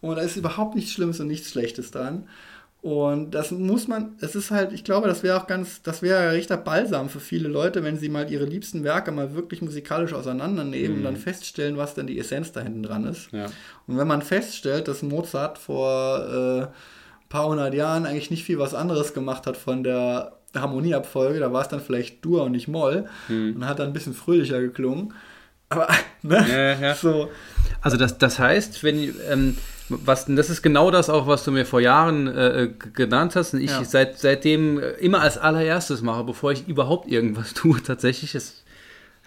Und 0.00 0.16
da 0.16 0.22
ist 0.22 0.36
überhaupt 0.36 0.74
nichts 0.74 0.92
Schlimmes 0.92 1.20
und 1.20 1.28
nichts 1.28 1.50
Schlechtes 1.50 1.90
dran. 1.90 2.26
Und 2.82 3.32
das 3.32 3.50
muss 3.50 3.88
man, 3.88 4.16
es 4.20 4.34
ist 4.34 4.50
halt, 4.50 4.72
ich 4.72 4.84
glaube, 4.84 5.06
das 5.06 5.22
wäre 5.22 5.38
auch 5.38 5.46
ganz, 5.46 5.82
das 5.82 6.00
wäre 6.00 6.32
rechter 6.32 6.56
Balsam 6.56 7.10
für 7.10 7.20
viele 7.20 7.48
Leute, 7.48 7.84
wenn 7.84 7.98
sie 7.98 8.08
mal 8.08 8.30
ihre 8.30 8.46
liebsten 8.46 8.84
Werke 8.84 9.12
mal 9.12 9.34
wirklich 9.34 9.60
musikalisch 9.60 10.14
auseinandernehmen 10.14 10.92
mhm. 10.92 10.98
und 10.98 11.04
dann 11.04 11.16
feststellen, 11.16 11.76
was 11.76 11.94
denn 11.94 12.06
die 12.06 12.18
Essenz 12.18 12.52
da 12.52 12.60
hinten 12.60 12.82
dran 12.82 13.04
ist. 13.04 13.30
Ja. 13.32 13.46
Und 13.86 13.98
wenn 13.98 14.08
man 14.08 14.22
feststellt, 14.22 14.88
dass 14.88 15.02
Mozart 15.02 15.58
vor 15.58 16.20
äh, 16.26 16.60
ein 16.62 17.28
paar 17.28 17.48
hundert 17.48 17.74
Jahren 17.74 18.06
eigentlich 18.06 18.30
nicht 18.30 18.44
viel 18.44 18.58
was 18.58 18.72
anderes 18.72 19.12
gemacht 19.12 19.46
hat 19.46 19.58
von 19.58 19.84
der 19.84 20.38
Harmonieabfolge, 20.56 21.38
da 21.38 21.52
war 21.52 21.60
es 21.60 21.68
dann 21.68 21.80
vielleicht 21.80 22.24
Dur 22.24 22.44
und 22.44 22.52
nicht 22.52 22.66
Moll 22.66 23.04
mhm. 23.28 23.56
und 23.56 23.68
hat 23.68 23.78
dann 23.78 23.88
ein 23.88 23.92
bisschen 23.92 24.14
fröhlicher 24.14 24.58
geklungen. 24.58 25.12
Aber, 25.68 25.86
ne? 26.22 26.46
Ja, 26.48 26.80
ja. 26.80 26.94
So. 26.94 27.28
Also 27.82 27.98
das, 27.98 28.16
das 28.16 28.38
heißt, 28.38 28.82
wenn, 28.82 29.14
ähm, 29.30 29.56
was, 29.90 30.26
das 30.26 30.50
ist 30.50 30.62
genau 30.62 30.90
das 30.90 31.10
auch, 31.10 31.26
was 31.26 31.44
du 31.44 31.50
mir 31.50 31.66
vor 31.66 31.80
Jahren 31.80 32.28
äh, 32.28 32.70
genannt 32.94 33.36
hast 33.36 33.54
und 33.54 33.60
ich 33.60 33.70
ja. 33.70 33.84
seit, 33.84 34.18
seitdem 34.18 34.80
immer 35.00 35.20
als 35.20 35.36
allererstes 35.36 36.02
mache, 36.02 36.24
bevor 36.24 36.52
ich 36.52 36.68
überhaupt 36.68 37.10
irgendwas 37.10 37.54
tue. 37.54 37.82
Tatsächlich 37.82 38.34
ist, 38.34 38.64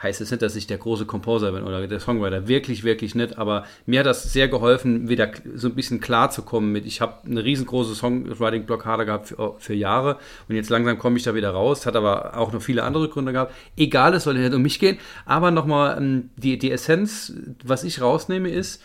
heißt 0.01 0.21
es 0.21 0.31
nicht, 0.31 0.41
dass 0.41 0.55
ich 0.55 0.65
der 0.65 0.77
große 0.77 1.05
Composer 1.05 1.51
bin 1.51 1.63
oder 1.63 1.85
der 1.85 1.99
Songwriter, 1.99 2.47
wirklich, 2.47 2.83
wirklich 2.83 3.13
nicht, 3.13 3.37
aber 3.37 3.65
mir 3.85 3.99
hat 3.99 4.05
das 4.05 4.31
sehr 4.31 4.47
geholfen, 4.47 5.09
wieder 5.09 5.31
so 5.55 5.67
ein 5.67 5.75
bisschen 5.75 5.99
klar 5.99 6.29
zu 6.29 6.43
kommen 6.43 6.71
mit, 6.71 6.85
ich 6.85 7.01
habe 7.01 7.25
eine 7.25 7.43
riesengroße 7.43 7.95
Songwriting-Blockade 7.95 9.05
gehabt 9.05 9.27
für, 9.27 9.55
für, 9.59 9.73
Jahre 9.73 10.17
und 10.47 10.55
jetzt 10.55 10.69
langsam 10.69 10.97
komme 10.97 11.17
ich 11.17 11.23
da 11.23 11.35
wieder 11.35 11.51
raus, 11.51 11.85
hat 11.85 11.95
aber 11.95 12.37
auch 12.37 12.53
noch 12.53 12.61
viele 12.61 12.83
andere 12.83 13.09
Gründe 13.09 13.33
gehabt. 13.33 13.53
Egal, 13.77 14.13
es 14.13 14.23
soll 14.23 14.35
nicht 14.35 14.53
um 14.53 14.61
mich 14.61 14.79
gehen, 14.79 14.97
aber 15.25 15.51
nochmal 15.51 15.97
ähm, 15.97 16.29
die, 16.37 16.57
die 16.57 16.71
Essenz, 16.71 17.33
was 17.63 17.83
ich 17.83 18.01
rausnehme, 18.01 18.49
ist, 18.49 18.81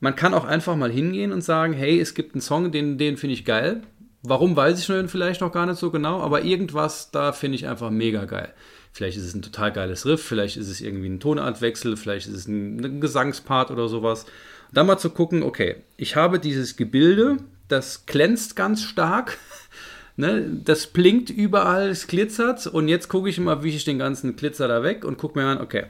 man 0.00 0.14
kann 0.14 0.34
auch 0.34 0.44
einfach 0.44 0.76
mal 0.76 0.90
hingehen 0.90 1.32
und 1.32 1.42
sagen, 1.42 1.72
hey, 1.72 2.00
es 2.00 2.14
gibt 2.14 2.34
einen 2.34 2.40
Song, 2.40 2.70
den, 2.70 2.98
den 2.98 3.16
finde 3.16 3.34
ich 3.34 3.44
geil. 3.44 3.82
Warum 4.22 4.56
weiß 4.56 4.78
ich 4.78 5.10
vielleicht 5.10 5.40
noch 5.40 5.52
gar 5.52 5.66
nicht 5.66 5.78
so 5.78 5.90
genau, 5.90 6.20
aber 6.20 6.42
irgendwas 6.42 7.10
da 7.10 7.32
finde 7.32 7.56
ich 7.56 7.66
einfach 7.66 7.90
mega 7.90 8.24
geil. 8.24 8.52
Vielleicht 8.92 9.16
ist 9.16 9.24
es 9.24 9.34
ein 9.34 9.42
total 9.42 9.72
geiles 9.72 10.06
Riff, 10.06 10.22
vielleicht 10.24 10.56
ist 10.56 10.68
es 10.68 10.80
irgendwie 10.80 11.08
ein 11.08 11.20
Tonartwechsel, 11.20 11.96
vielleicht 11.96 12.26
ist 12.26 12.34
es 12.34 12.48
ein, 12.48 12.84
ein 12.84 13.00
Gesangspart 13.00 13.70
oder 13.70 13.88
sowas. 13.88 14.26
Dann 14.72 14.86
mal 14.86 14.98
zu 14.98 15.10
gucken, 15.10 15.42
okay, 15.42 15.76
ich 15.96 16.16
habe 16.16 16.40
dieses 16.40 16.76
Gebilde, 16.76 17.36
das 17.68 18.06
glänzt 18.06 18.56
ganz 18.56 18.82
stark, 18.82 19.38
ne, 20.16 20.50
das 20.64 20.88
blinkt 20.88 21.30
überall, 21.30 21.88
es 21.88 22.06
glitzert 22.06 22.66
und 22.66 22.88
jetzt 22.88 23.08
gucke 23.08 23.28
ich 23.28 23.38
mal, 23.38 23.62
wie 23.62 23.68
ich 23.68 23.84
den 23.84 23.98
ganzen 23.98 24.36
Glitzer 24.36 24.68
da 24.68 24.82
weg 24.82 25.04
und 25.04 25.16
gucke 25.16 25.38
mir 25.38 25.46
an, 25.46 25.60
okay, 25.60 25.86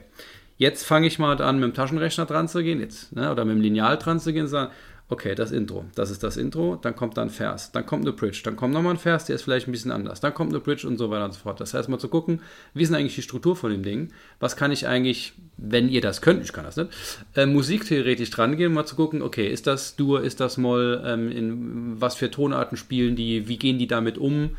Jetzt 0.59 0.85
fange 0.85 1.07
ich 1.07 1.19
mal 1.19 1.41
an, 1.41 1.59
mit 1.59 1.69
dem 1.69 1.73
Taschenrechner 1.73 2.25
dran 2.25 2.49
zu 2.49 2.61
gehen, 2.61 2.81
jetzt, 2.81 3.15
ne, 3.15 3.31
oder 3.31 3.45
mit 3.45 3.55
dem 3.55 3.61
Lineal 3.61 3.97
dran 3.97 4.19
zu 4.19 4.33
gehen 4.33 4.43
und 4.43 4.49
sagen, 4.49 4.71
okay, 5.07 5.33
das 5.33 5.51
Intro, 5.51 5.85
das 5.95 6.11
ist 6.11 6.21
das 6.21 6.35
Intro, 6.35 6.75
dann 6.75 6.97
kommt 6.97 7.15
da 7.15 7.21
ein 7.21 7.29
Vers, 7.29 7.71
dann 7.71 7.85
kommt 7.85 8.03
eine 8.03 8.11
Bridge, 8.11 8.41
dann 8.43 8.57
kommt 8.57 8.73
nochmal 8.73 8.95
ein 8.95 8.99
Vers, 8.99 9.23
der 9.23 9.35
ist 9.35 9.43
vielleicht 9.43 9.69
ein 9.69 9.71
bisschen 9.71 9.91
anders, 9.91 10.19
dann 10.19 10.33
kommt 10.33 10.51
eine 10.51 10.59
Bridge 10.59 10.85
und 10.85 10.97
so 10.97 11.09
weiter 11.09 11.23
und 11.23 11.31
so 11.31 11.39
fort. 11.39 11.61
Das 11.61 11.73
heißt, 11.73 11.87
mal 11.87 11.97
zu 11.97 12.09
gucken, 12.09 12.41
wie 12.73 12.83
ist 12.83 12.89
denn 12.89 12.97
eigentlich 12.97 13.15
die 13.15 13.21
Struktur 13.21 13.55
von 13.55 13.71
dem 13.71 13.83
Ding, 13.83 14.11
was 14.41 14.57
kann 14.57 14.73
ich 14.73 14.85
eigentlich, 14.85 15.31
wenn 15.55 15.87
ihr 15.87 16.01
das 16.01 16.21
könnt, 16.21 16.43
ich 16.43 16.51
kann 16.51 16.65
das 16.65 16.75
nicht, 16.75 16.89
äh, 17.35 17.45
musiktheoretisch 17.45 18.29
dran 18.29 18.57
gehen, 18.57 18.73
mal 18.73 18.85
zu 18.85 18.97
gucken, 18.97 19.21
okay, 19.21 19.47
ist 19.47 19.65
das 19.65 19.95
Dur, 19.95 20.21
ist 20.21 20.41
das 20.41 20.57
Moll, 20.57 21.01
ähm, 21.05 21.31
in 21.31 22.01
was 22.01 22.15
für 22.15 22.29
Tonarten 22.29 22.75
spielen 22.75 23.15
die, 23.15 23.47
wie 23.47 23.57
gehen 23.57 23.79
die 23.79 23.87
damit 23.87 24.17
um, 24.17 24.57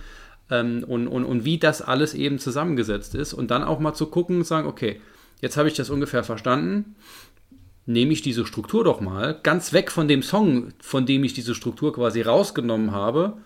ähm, 0.50 0.82
und, 0.88 1.08
und, 1.08 1.26
und 1.26 1.44
wie 1.44 1.58
das 1.58 1.82
alles 1.82 2.14
eben 2.14 2.38
zusammengesetzt 2.38 3.14
ist 3.14 3.34
und 3.34 3.50
dann 3.50 3.62
auch 3.62 3.80
mal 3.80 3.92
zu 3.92 4.06
gucken 4.06 4.38
und 4.38 4.46
sagen, 4.46 4.66
okay, 4.66 4.98
jetzt 5.40 5.56
habe 5.56 5.68
ich 5.68 5.74
das 5.74 5.90
ungefähr 5.90 6.24
verstanden, 6.24 6.96
nehme 7.86 8.12
ich 8.12 8.22
diese 8.22 8.46
Struktur 8.46 8.84
doch 8.84 9.00
mal 9.00 9.38
ganz 9.42 9.72
weg 9.72 9.90
von 9.90 10.08
dem 10.08 10.22
Song, 10.22 10.72
von 10.80 11.06
dem 11.06 11.24
ich 11.24 11.34
diese 11.34 11.54
Struktur 11.54 11.92
quasi 11.92 12.22
rausgenommen 12.22 12.92
habe 12.92 13.38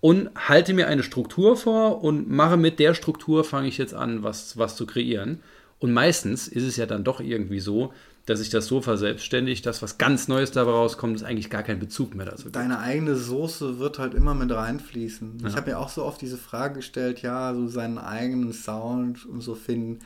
und 0.00 0.30
halte 0.36 0.74
mir 0.74 0.88
eine 0.88 1.02
Struktur 1.02 1.56
vor 1.56 2.02
und 2.02 2.30
mache 2.30 2.56
mit 2.56 2.78
der 2.78 2.94
Struktur, 2.94 3.44
fange 3.44 3.68
ich 3.68 3.78
jetzt 3.78 3.94
an, 3.94 4.22
was, 4.22 4.56
was 4.56 4.76
zu 4.76 4.86
kreieren. 4.86 5.40
Und 5.80 5.92
meistens 5.92 6.48
ist 6.48 6.64
es 6.64 6.76
ja 6.76 6.86
dann 6.86 7.04
doch 7.04 7.20
irgendwie 7.20 7.60
so, 7.60 7.92
dass 8.26 8.40
sich 8.40 8.50
das 8.50 8.66
so 8.66 8.80
verselbstständigt, 8.80 9.64
dass 9.64 9.80
was 9.80 9.96
ganz 9.96 10.28
Neues 10.28 10.50
dabei 10.50 10.72
rauskommt, 10.72 11.16
ist 11.16 11.22
eigentlich 11.22 11.50
gar 11.50 11.62
kein 11.62 11.78
Bezug 11.78 12.14
mehr 12.14 12.26
dazu. 12.26 12.50
Deine 12.50 12.78
eigene 12.78 13.16
Soße 13.16 13.78
wird 13.78 13.98
halt 13.98 14.14
immer 14.14 14.34
mit 14.34 14.50
reinfließen. 14.50 15.38
Ja. 15.40 15.48
Ich 15.48 15.56
habe 15.56 15.70
mir 15.70 15.78
auch 15.78 15.88
so 15.88 16.04
oft 16.04 16.20
diese 16.20 16.36
Frage 16.36 16.76
gestellt, 16.76 17.22
ja, 17.22 17.54
so 17.54 17.68
seinen 17.68 17.96
eigenen 17.96 18.52
Sound 18.52 19.24
und 19.24 19.40
so 19.40 19.54
finden. 19.54 20.00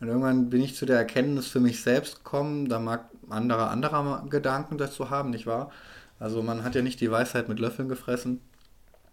Und 0.00 0.08
irgendwann 0.08 0.50
bin 0.50 0.62
ich 0.62 0.76
zu 0.76 0.86
der 0.86 0.96
Erkenntnis 0.96 1.46
für 1.46 1.60
mich 1.60 1.82
selbst 1.82 2.16
gekommen, 2.16 2.68
da 2.68 2.78
mag 2.78 3.10
andere 3.28 3.68
andere 3.68 4.24
Gedanken 4.28 4.78
dazu 4.78 5.10
haben, 5.10 5.30
nicht 5.30 5.46
wahr? 5.46 5.70
Also 6.18 6.42
man 6.42 6.64
hat 6.64 6.74
ja 6.74 6.82
nicht 6.82 7.00
die 7.00 7.10
Weisheit 7.10 7.48
mit 7.48 7.58
Löffeln 7.58 7.88
gefressen. 7.88 8.40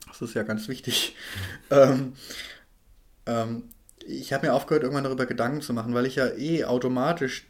Das 0.07 0.21
ist 0.21 0.33
ja 0.33 0.43
ganz 0.43 0.67
wichtig. 0.67 1.15
ähm, 1.69 2.13
ähm, 3.25 3.63
ich 4.05 4.31
habe 4.33 4.47
mir 4.47 4.53
aufgehört, 4.53 4.83
irgendwann 4.83 5.03
darüber 5.03 5.25
Gedanken 5.25 5.61
zu 5.61 5.73
machen, 5.73 5.93
weil 5.93 6.05
ich 6.05 6.15
ja 6.15 6.27
eh 6.27 6.63
automatisch 6.63 7.47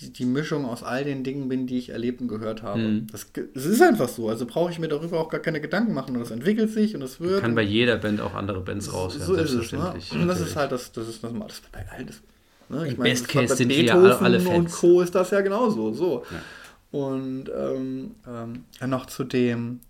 die, 0.00 0.12
die 0.12 0.26
Mischung 0.26 0.66
aus 0.66 0.82
all 0.82 1.04
den 1.04 1.24
Dingen 1.24 1.48
bin, 1.48 1.66
die 1.66 1.78
ich 1.78 1.88
erlebt 1.88 2.20
und 2.20 2.28
gehört 2.28 2.62
habe. 2.62 2.80
Mhm. 2.80 3.06
Das, 3.10 3.28
das 3.54 3.64
ist 3.64 3.80
einfach 3.80 4.08
so. 4.08 4.28
Also 4.28 4.44
brauche 4.46 4.70
ich 4.70 4.78
mir 4.78 4.88
darüber 4.88 5.20
auch 5.20 5.30
gar 5.30 5.40
keine 5.40 5.60
Gedanken 5.60 5.94
machen. 5.94 6.14
Und 6.14 6.20
das 6.20 6.30
entwickelt 6.30 6.70
sich 6.70 6.94
und 6.94 7.02
es 7.02 7.20
wird. 7.20 7.40
Kann 7.40 7.54
bei 7.54 7.62
jeder 7.62 7.96
Band 7.96 8.20
auch 8.20 8.34
andere 8.34 8.60
Bands 8.60 8.92
raushören, 8.92 9.26
so 9.26 9.34
ist 9.34 9.50
es. 9.50 9.72
Ne? 9.72 9.80
selbstverständlich. 9.80 10.12
Und 10.12 10.28
das 10.28 10.40
ist 10.40 10.56
halt 10.56 10.72
das, 10.72 10.92
das 10.92 11.08
ist 11.08 11.24
das, 11.24 11.32
das 11.32 11.62
bei 11.72 11.88
allen. 11.90 12.06
Das, 12.08 12.20
ne? 12.68 12.88
Im 12.88 12.96
meine, 12.98 13.10
Best 13.10 13.28
Case 13.28 13.48
bei 13.48 13.54
sind 13.54 13.68
wir 13.70 13.82
ja 13.82 13.94
Beethoven 13.94 14.24
alle- 14.24 14.38
alle 14.38 14.38
Und 14.38 14.68
Fans. 14.68 14.76
Co. 14.80 15.00
ist 15.00 15.14
das 15.14 15.30
ja 15.30 15.40
genauso. 15.40 15.92
So. 15.92 16.24
Und 16.90 17.50
ähm, 17.54 18.14
ähm, 18.26 18.64
ja, 18.80 18.86
noch 18.86 19.06
zu 19.06 19.24
dem, 19.24 19.80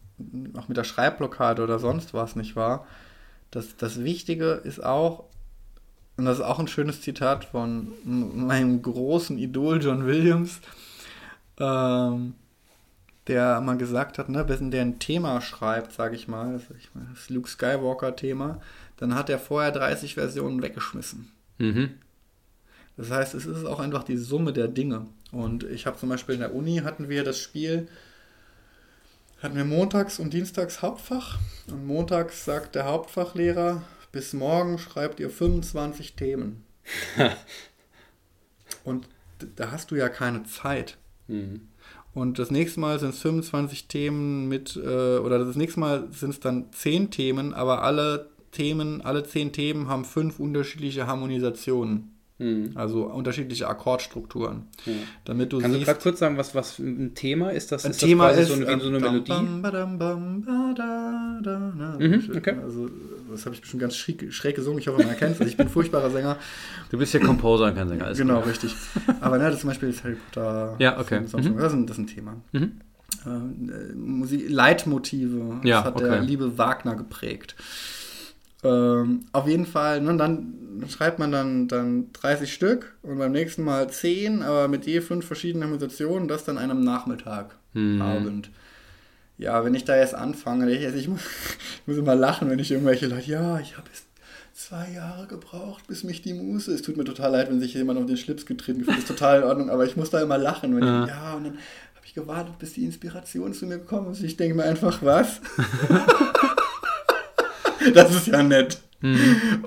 auch 0.57 0.69
mit 0.69 0.77
der 0.77 0.85
Schreibblockade 0.85 1.63
oder 1.63 1.79
sonst 1.79 2.15
was, 2.15 2.37
nicht 2.37 2.57
wahr? 2.57 2.87
Das, 3.51 3.77
das 3.77 4.03
Wichtige 4.03 4.53
ist 4.65 4.83
auch, 4.85 5.25
und 6.17 6.25
das 6.25 6.39
ist 6.39 6.45
auch 6.45 6.59
ein 6.59 6.69
schönes 6.69 7.03
Zitat 7.03 7.45
von 7.45 7.89
meinem 8.05 8.83
großen 8.83 9.39
Idol 9.39 9.83
John 9.83 10.07
Williams, 10.07 10.61
ähm, 11.61 12.35
der 13.27 13.61
mal 13.61 13.77
gesagt 13.77 14.19
hat, 14.19 14.29
ne, 14.29 14.49
wenn 14.49 14.71
der 14.71 14.83
ein 14.83 14.99
Thema 14.99 15.41
schreibt, 15.41 15.93
sage 15.93 16.15
ich 16.15 16.29
mal, 16.29 16.53
das, 16.55 16.63
ich 16.79 16.91
meine, 16.95 17.09
das 17.15 17.29
Luke 17.29 17.49
Skywalker-Thema, 17.49 18.61
dann 18.99 19.15
hat 19.15 19.29
er 19.31 19.39
vorher 19.39 19.73
30 19.73 20.15
Versionen 20.15 20.63
weggeschmissen. 20.63 21.31
Mhm. 21.59 21.91
Das 22.97 23.11
heißt, 23.11 23.35
es 23.35 23.47
ist 23.47 23.65
auch 23.65 23.79
einfach 23.79 24.05
die 24.05 24.17
Summe 24.17 24.53
der 24.53 24.69
Dinge. 24.69 25.07
Und 25.33 25.65
ich 25.65 25.87
habe 25.87 25.99
zum 25.99 26.09
Beispiel 26.09 26.35
in 26.35 26.41
der 26.41 26.55
Uni 26.55 26.79
hatten 26.79 27.09
wir 27.09 27.25
das 27.25 27.39
Spiel, 27.39 27.89
hatten 29.43 29.57
wir 29.57 29.65
montags 29.65 30.19
und 30.19 30.33
dienstags 30.33 30.83
Hauptfach. 30.83 31.39
Und 31.69 31.87
montags 31.87 32.45
sagt 32.45 32.75
der 32.75 32.87
Hauptfachlehrer, 32.87 33.83
bis 34.13 34.33
morgen 34.33 34.79
schreibt 34.79 35.21
ihr 35.21 35.29
25 35.29 36.17
Themen. 36.17 36.65
und 38.85 39.09
da 39.57 39.71
hast 39.71 39.91
du 39.91 39.97
ja 39.97 40.09
keine 40.09 40.45
Zeit. 40.45 40.97
Mhm. 41.29 41.69
Und 42.15 42.39
das 42.39 42.51
nächste 42.51 42.81
Mal 42.81 42.99
sind 42.99 43.11
es 43.11 43.19
25 43.19 43.89
Themen 43.89 44.49
mit, 44.49 44.75
äh, 44.75 45.19
oder 45.19 45.45
das 45.45 45.55
nächste 45.55 45.81
Mal 45.81 46.09
sind 46.13 46.31
es 46.31 46.41
dann 46.41 46.73
10 46.73 47.11
Themen, 47.11 47.53
aber 47.53 47.83
alle 47.83 48.31
Themen, 48.53 49.03
alle 49.03 49.23
10 49.23 49.53
Themen 49.53 49.89
haben 49.89 50.07
fünf 50.07 50.41
unterschiedliche 50.41 51.07
Harmonisationen. 51.07 52.16
Mhm. 52.39 52.73
Also 52.75 53.05
unterschiedliche 53.05 53.67
Akkordstrukturen. 53.67 54.65
Damit 55.25 55.53
du 55.53 55.59
Kannst 55.59 55.75
du 55.75 55.79
siehst, 55.79 55.87
gerade 55.87 56.01
kurz 56.01 56.19
sagen, 56.19 56.37
was, 56.37 56.55
was 56.55 56.79
ein 56.79 57.15
Thema 57.15 57.49
ist? 57.51 57.73
Das, 57.73 57.87
ein 57.87 57.93
ist 57.93 58.01
Thema 58.01 58.29
das 58.29 58.41
ist 58.41 58.49
quasi 58.49 58.61
so 58.61 58.67
eine, 58.67 58.77
wie 58.77 58.83
so 58.83 58.89
eine 58.89 58.99
äh, 58.99 59.01
Melodie? 59.01 59.33
Mhm, 61.99 62.37
okay. 62.37 62.55
Also, 62.63 62.91
das 63.31 63.47
habe 63.47 63.55
ich 63.55 63.63
bestimmt 63.63 63.81
ganz 63.81 63.97
schräg, 63.97 64.31
schräg 64.35 64.55
gesungen. 64.55 64.81
Ich 64.81 64.89
hoffe, 64.89 64.99
man 64.99 65.09
erkennt 65.09 65.41
es. 65.41 65.47
Ich 65.47 65.57
bin 65.57 65.67
ein 65.67 65.71
furchtbarer 65.71 66.11
Sänger. 66.11 66.37
Du 66.91 66.99
bist 66.99 67.15
ja 67.15 67.21
Composer 67.21 67.67
und 67.67 67.75
kein 67.75 67.89
Sänger. 67.89 68.05
Alles 68.05 68.19
genau, 68.19 68.41
klar. 68.41 68.49
richtig. 68.49 68.75
Aber 69.23 69.39
ne, 69.39 69.51
das 69.51 69.61
zum 69.61 69.71
Beispiel 69.71 69.89
ist 69.89 70.05
Harry 70.05 70.17
Potter. 70.17 70.77
Ja, 70.79 71.01
okay. 71.01 71.21
Mhm. 71.21 71.31
das, 71.33 71.47
ist 71.47 71.73
ein, 71.73 71.87
das 71.87 71.97
ist 71.97 72.05
ein 72.05 72.07
Thema. 72.07 72.37
Mhm. 72.53 72.73
äh, 73.25 73.95
Musik, 73.95 74.51
Leitmotive. 74.51 75.61
Ja, 75.65 75.79
das 75.79 75.85
hat 75.87 75.97
okay. 75.97 76.11
der 76.11 76.21
liebe 76.21 76.59
Wagner 76.59 76.97
geprägt. 76.97 77.57
Ähm, 78.65 79.27
auf 79.33 79.47
jeden 79.47 79.67
Fall, 79.67 80.01
ne, 80.01 80.17
dann 80.17 80.55
schreibt 80.89 81.19
man 81.19 81.31
dann, 81.33 81.69
dann 81.69 82.13
30 82.13 82.53
Stück 82.53 82.95
und 83.03 83.19
beim 83.19 83.33
nächsten 83.33 83.63
Mal 83.65 83.89
10, 83.91 84.43
aber 84.43 84.69
mit 84.69 84.87
je 84.87 85.01
fünf 85.01 85.27
verschiedenen 85.27 85.65
Harmonisationen, 85.65 86.27
das 86.29 86.45
dann 86.45 86.59
an 86.59 86.71
einem 86.71 86.85
Nachmittag, 86.85 87.57
Mhm. 87.75 88.01
Abend. 88.03 88.51
Ja, 89.39 89.63
wenn 89.65 89.75
ich 89.75 89.85
da 89.85 89.95
jetzt 89.97 90.15
anfange, 90.15 90.71
ich, 90.71 90.85
also 90.87 90.97
ich, 90.97 91.09
muss, 91.09 91.21
ich 91.21 91.87
muss 91.87 91.99
immer 91.99 92.15
lachen, 92.15 92.49
wenn 92.49 92.59
ich 92.59 92.71
irgendwelche 92.71 93.07
Leute, 93.07 93.31
ja, 93.31 93.59
ich 93.61 93.77
habe 93.77 93.89
jetzt 93.89 94.07
zwei 94.55 94.91
Jahre 94.91 95.27
gebraucht, 95.27 95.87
bis 95.87 96.03
mich 96.05 96.23
die 96.23 96.33
Muse. 96.33 96.73
Es 96.73 96.81
tut 96.81 96.97
mir 96.97 97.05
total 97.05 97.33
leid, 97.33 97.51
wenn 97.51 97.61
sich 97.61 97.75
jemand 97.75 97.99
auf 97.99 98.07
den 98.07 98.17
Schlips 98.17 98.47
getreten 98.47 98.85
fühlt. 98.85 98.97
Ist 98.97 99.09
total 99.09 99.41
in 99.41 99.45
Ordnung, 99.45 99.69
aber 99.69 99.85
ich 99.85 99.97
muss 99.97 100.09
da 100.09 100.23
immer 100.23 100.39
lachen. 100.39 100.75
Wenn 100.75 100.83
Ja. 100.85 101.05
ich, 101.05 101.11
ja, 101.11 101.35
und 101.35 101.45
dann 101.45 101.53
habe 101.95 102.07
ich 102.07 102.15
gewartet, 102.15 102.59
bis 102.59 102.73
die 102.73 102.87
Inspiration 102.87 103.53
zu 103.53 103.67
mir 103.67 103.77
gekommen 103.77 104.11
ist. 104.13 104.23
Ich 104.23 104.39
denke 104.39 104.55
mir 104.57 104.65
einfach, 104.65 105.03
was? 105.03 105.43
das 107.95 108.15
ist 108.15 108.27
ja 108.29 108.43
nett. 108.43 108.79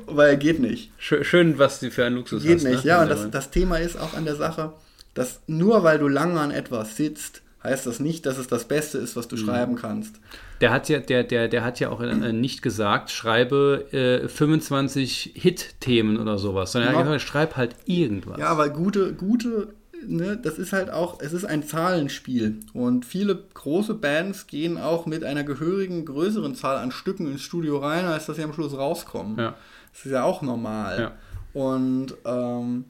Weil 0.07 0.37
geht 0.37 0.59
nicht. 0.59 0.91
Schön, 0.97 1.23
schön, 1.23 1.59
was 1.59 1.79
du 1.79 1.91
für 1.91 2.05
einen 2.05 2.15
Luxus 2.15 2.43
Geht 2.43 2.55
hast. 2.57 2.63
nicht. 2.63 2.83
ne? 2.83 2.89
Ja, 2.89 3.03
und 3.03 3.09
das, 3.09 3.29
das 3.29 3.51
Thema 3.51 3.77
ist 3.77 3.97
auch 3.99 4.13
an 4.15 4.25
der 4.25 4.35
Sache, 4.35 4.73
dass 5.13 5.39
nur 5.47 5.83
weil 5.83 5.99
du 5.99 6.07
lange 6.07 6.39
an 6.39 6.51
etwas 6.51 6.97
sitzt, 6.97 7.41
heißt 7.63 7.85
das 7.85 7.99
nicht, 7.99 8.25
dass 8.25 8.37
es 8.37 8.47
das 8.47 8.65
Beste 8.67 8.97
ist, 8.97 9.15
was 9.15 9.27
du 9.27 9.35
Mhm. 9.35 9.39
schreiben 9.45 9.75
kannst. 9.75 10.15
Der 10.61 10.71
hat 10.71 10.89
ja, 10.89 10.99
der, 10.99 11.23
der, 11.23 11.47
der 11.47 11.63
hat 11.63 11.79
ja 11.79 11.89
auch 11.89 12.01
äh, 12.01 12.33
nicht 12.33 12.61
gesagt, 12.61 13.11
schreibe 13.11 13.85
äh, 13.93 14.27
25 14.27 15.33
Hit-Themen 15.35 16.17
oder 16.19 16.37
sowas, 16.37 16.71
sondern 16.71 16.93
er 16.93 16.97
hat 16.99 17.05
gesagt, 17.05 17.21
schreib 17.21 17.55
halt 17.55 17.75
irgendwas. 17.85 18.39
Ja, 18.39 18.57
weil 18.57 18.69
gute, 18.71 19.13
gute, 19.13 19.69
ne, 20.07 20.37
das 20.37 20.57
ist 20.57 20.73
halt 20.73 20.89
auch, 20.89 21.19
es 21.21 21.33
ist 21.33 21.45
ein 21.45 21.63
Zahlenspiel. 21.63 22.59
Und 22.73 23.05
viele 23.05 23.35
große 23.53 23.93
Bands 23.93 24.47
gehen 24.47 24.77
auch 24.77 25.05
mit 25.05 25.23
einer 25.23 25.43
gehörigen, 25.43 26.05
größeren 26.05 26.55
Zahl 26.55 26.77
an 26.77 26.91
Stücken 26.91 27.31
ins 27.31 27.41
Studio 27.41 27.77
rein, 27.77 28.05
als 28.05 28.25
dass 28.25 28.37
sie 28.37 28.43
am 28.43 28.53
Schluss 28.53 28.77
rauskommen. 28.77 29.37
Ja. 29.37 29.55
Das 29.91 30.05
ist 30.05 30.11
ja 30.11 30.23
auch 30.23 30.41
normal. 30.41 30.99
Ja. 30.99 31.11
Und 31.53 32.15
ähm, 32.25 32.85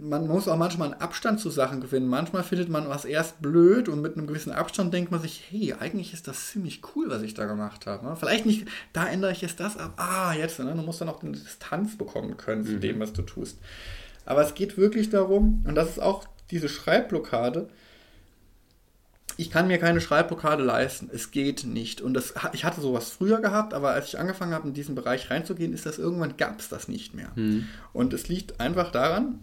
man 0.00 0.26
muss 0.26 0.48
auch 0.48 0.56
manchmal 0.56 0.92
einen 0.92 1.00
Abstand 1.00 1.40
zu 1.40 1.50
Sachen 1.50 1.80
gewinnen. 1.80 2.08
Manchmal 2.08 2.42
findet 2.42 2.68
man 2.68 2.88
was 2.88 3.04
erst 3.04 3.42
blöd 3.42 3.88
und 3.88 4.00
mit 4.00 4.16
einem 4.16 4.26
gewissen 4.26 4.52
Abstand 4.52 4.92
denkt 4.94 5.10
man 5.10 5.20
sich, 5.20 5.44
hey, 5.50 5.74
eigentlich 5.78 6.12
ist 6.12 6.28
das 6.28 6.48
ziemlich 6.48 6.80
cool, 6.94 7.10
was 7.10 7.22
ich 7.22 7.34
da 7.34 7.44
gemacht 7.44 7.86
habe. 7.86 8.06
Ne? 8.06 8.16
Vielleicht 8.16 8.46
nicht, 8.46 8.66
da 8.92 9.06
ändere 9.06 9.32
ich 9.32 9.42
jetzt 9.42 9.60
das 9.60 9.76
ab. 9.76 9.94
Ah, 9.96 10.32
jetzt, 10.32 10.58
ne? 10.58 10.74
du 10.74 10.82
musst 10.82 11.00
dann 11.00 11.08
auch 11.08 11.22
eine 11.22 11.32
Distanz 11.32 11.98
bekommen 11.98 12.36
können 12.36 12.64
zu 12.64 12.78
dem, 12.78 13.00
was 13.00 13.12
du 13.12 13.22
tust. 13.22 13.58
Aber 14.26 14.42
es 14.42 14.54
geht 14.54 14.76
wirklich 14.76 15.08
darum, 15.08 15.64
und 15.66 15.74
das 15.74 15.88
ist 15.88 16.00
auch 16.00 16.26
diese 16.50 16.68
Schreibblockade, 16.68 17.68
ich 19.38 19.50
kann 19.50 19.68
mir 19.68 19.78
keine 19.78 20.00
Schreibblockade 20.00 20.62
leisten. 20.62 21.10
Es 21.12 21.30
geht 21.30 21.64
nicht. 21.64 22.00
Und 22.00 22.14
das, 22.14 22.34
ich 22.52 22.64
hatte 22.64 22.80
sowas 22.80 23.10
früher 23.10 23.40
gehabt, 23.40 23.74
aber 23.74 23.90
als 23.90 24.08
ich 24.08 24.18
angefangen 24.18 24.54
habe, 24.54 24.68
in 24.68 24.74
diesen 24.74 24.94
Bereich 24.94 25.30
reinzugehen, 25.30 25.74
ist 25.74 25.84
das 25.84 25.98
irgendwann 25.98 26.36
gab 26.36 26.58
es 26.60 26.68
das 26.68 26.88
nicht 26.88 27.14
mehr. 27.14 27.32
Und 27.92 28.12
es 28.14 28.28
liegt 28.28 28.60
einfach 28.60 28.90
daran, 28.90 29.42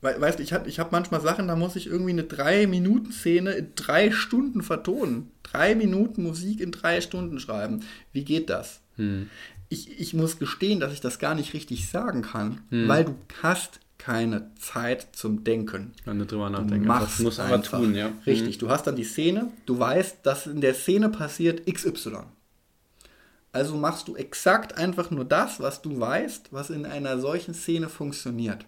weil, 0.00 0.20
weißt 0.20 0.38
du, 0.38 0.42
ich 0.42 0.52
habe 0.52 0.68
ich 0.68 0.78
hab 0.78 0.92
manchmal 0.92 1.20
Sachen, 1.22 1.48
da 1.48 1.56
muss 1.56 1.76
ich 1.76 1.86
irgendwie 1.86 2.10
eine 2.10 2.24
Drei-Minuten-Szene 2.24 3.52
in 3.52 3.72
drei 3.74 4.10
Stunden 4.10 4.62
vertonen. 4.62 5.30
Drei 5.42 5.74
Minuten 5.74 6.22
Musik 6.22 6.60
in 6.60 6.72
drei 6.72 7.00
Stunden 7.00 7.40
schreiben. 7.40 7.82
Wie 8.12 8.22
geht 8.24 8.50
das? 8.50 8.82
Ich, 9.74 10.00
ich 10.00 10.14
muss 10.14 10.38
gestehen, 10.38 10.80
dass 10.80 10.92
ich 10.92 11.00
das 11.00 11.18
gar 11.18 11.34
nicht 11.34 11.52
richtig 11.54 11.88
sagen 11.88 12.22
kann, 12.22 12.60
weil 12.70 13.04
du 13.04 13.14
hast 13.42 13.80
keine 13.98 14.50
Zeit 14.56 15.08
zum 15.12 15.44
Denken. 15.44 15.92
Wenn 16.04 16.18
du 16.18 16.26
drüber 16.26 16.46
Du 16.46 16.52
nachdenkst. 16.52 16.86
machst 16.86 17.18
Das 17.18 17.18
muss 17.20 17.40
aber 17.40 17.54
einfach. 17.56 17.78
tun, 17.78 17.94
ja. 17.94 18.12
Richtig, 18.26 18.58
du 18.58 18.68
hast 18.70 18.86
dann 18.86 18.96
die 18.96 19.04
Szene, 19.04 19.50
du 19.66 19.78
weißt, 19.78 20.18
dass 20.24 20.46
in 20.46 20.60
der 20.60 20.74
Szene 20.74 21.08
passiert 21.08 21.66
XY. 21.66 22.18
Also 23.52 23.76
machst 23.76 24.08
du 24.08 24.16
exakt 24.16 24.76
einfach 24.76 25.10
nur 25.10 25.24
das, 25.24 25.60
was 25.60 25.80
du 25.80 25.98
weißt, 26.00 26.48
was 26.52 26.70
in 26.70 26.86
einer 26.86 27.18
solchen 27.20 27.54
Szene 27.54 27.88
funktioniert. 27.88 28.66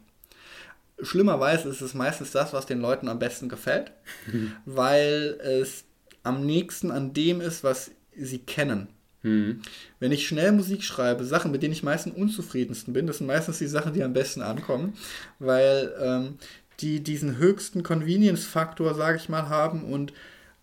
Schlimmerweise 1.02 1.68
ist 1.68 1.82
es 1.82 1.92
meistens 1.92 2.30
das, 2.30 2.52
was 2.52 2.66
den 2.66 2.80
Leuten 2.80 3.08
am 3.08 3.18
besten 3.18 3.48
gefällt, 3.48 3.92
weil 4.64 5.38
es 5.42 5.84
am 6.22 6.46
nächsten 6.46 6.90
an 6.90 7.12
dem 7.12 7.40
ist, 7.40 7.62
was 7.64 7.90
sie 8.16 8.38
kennen. 8.38 8.88
Mhm. 9.26 9.60
Wenn 9.98 10.12
ich 10.12 10.26
schnell 10.26 10.52
Musik 10.52 10.82
schreibe, 10.84 11.24
Sachen, 11.24 11.50
mit 11.50 11.62
denen 11.62 11.72
ich 11.72 11.82
meistens 11.82 12.14
unzufriedensten 12.16 12.92
bin, 12.94 13.06
das 13.06 13.18
sind 13.18 13.26
meistens 13.26 13.58
die 13.58 13.66
Sachen, 13.66 13.92
die 13.92 14.04
am 14.04 14.12
besten 14.12 14.40
ankommen, 14.40 14.94
weil 15.38 15.92
ähm, 16.00 16.38
die 16.80 17.02
diesen 17.02 17.36
höchsten 17.38 17.82
Convenience-Faktor, 17.82 18.94
sage 18.94 19.16
ich 19.16 19.28
mal, 19.28 19.48
haben 19.48 19.82
und, 19.84 20.12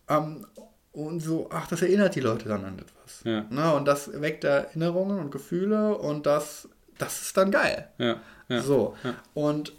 ähm, 0.08 0.46
und 0.94 1.20
so, 1.20 1.50
ach, 1.52 1.68
das 1.68 1.82
erinnert 1.82 2.16
die 2.16 2.22
Leute 2.22 2.48
dann 2.48 2.64
an 2.64 2.80
etwas. 2.80 3.22
Ja. 3.26 3.46
Na, 3.50 3.72
und 3.72 3.86
das 3.86 4.22
weckt 4.22 4.44
Erinnerungen 4.44 5.20
und 5.20 5.32
Gefühle 5.32 5.98
und 5.98 6.26
das, 6.26 6.70
das 6.98 7.22
ist 7.22 7.36
dann 7.36 7.52
geil. 7.52 7.90
Ja, 7.98 8.22
ja. 8.48 8.62
So. 8.62 8.96
Und 9.34 9.74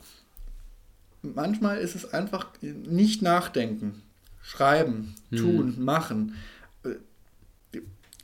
manchmal 1.22 1.78
ist 1.78 1.94
es 1.94 2.12
einfach 2.12 2.48
nicht 2.60 3.22
nachdenken, 3.22 4.02
schreiben, 4.42 5.14
Mhm. 5.30 5.36
tun, 5.36 5.74
machen. 5.84 6.34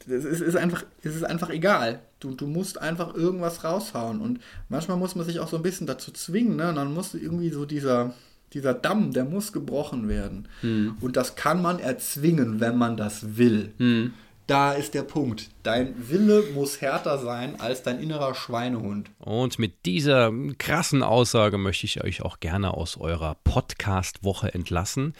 Es 0.08 0.24
ist, 0.24 0.40
ist, 0.40 0.56
einfach, 0.56 0.84
es 1.02 1.14
ist 1.14 1.24
einfach 1.24 1.50
egal. 1.50 2.00
Du, 2.20 2.34
du 2.34 2.46
musst 2.46 2.80
einfach 2.80 3.14
irgendwas 3.14 3.64
raushauen. 3.64 4.20
Und 4.20 4.40
manchmal 4.68 4.96
muss 4.96 5.14
man 5.14 5.26
sich 5.26 5.40
auch 5.40 5.48
so 5.48 5.56
ein 5.56 5.62
bisschen 5.62 5.86
dazu 5.86 6.10
zwingen. 6.12 6.56
Ne? 6.56 6.70
Und 6.70 6.76
dann 6.76 6.94
muss 6.94 7.14
irgendwie 7.14 7.50
so 7.50 7.66
dieser, 7.66 8.14
dieser 8.52 8.74
Damm, 8.74 9.12
der 9.12 9.24
muss 9.24 9.52
gebrochen 9.52 10.08
werden. 10.08 10.48
Mhm. 10.62 10.96
Und 11.00 11.16
das 11.16 11.36
kann 11.36 11.60
man 11.62 11.78
erzwingen, 11.78 12.60
wenn 12.60 12.76
man 12.76 12.96
das 12.96 13.36
will. 13.36 13.72
Mhm. 13.78 14.14
Da 14.50 14.72
ist 14.72 14.94
der 14.94 15.04
Punkt. 15.04 15.48
Dein 15.62 15.94
Wille 16.10 16.42
muss 16.54 16.80
härter 16.80 17.18
sein 17.18 17.60
als 17.60 17.84
dein 17.84 18.00
innerer 18.00 18.34
Schweinehund. 18.34 19.08
Und 19.20 19.60
mit 19.60 19.86
dieser 19.86 20.32
krassen 20.58 21.04
Aussage 21.04 21.56
möchte 21.56 21.86
ich 21.86 22.02
euch 22.02 22.22
auch 22.22 22.40
gerne 22.40 22.74
aus 22.74 22.96
eurer 22.96 23.36
Podcast-Woche 23.44 24.52
entlassen. 24.52 25.14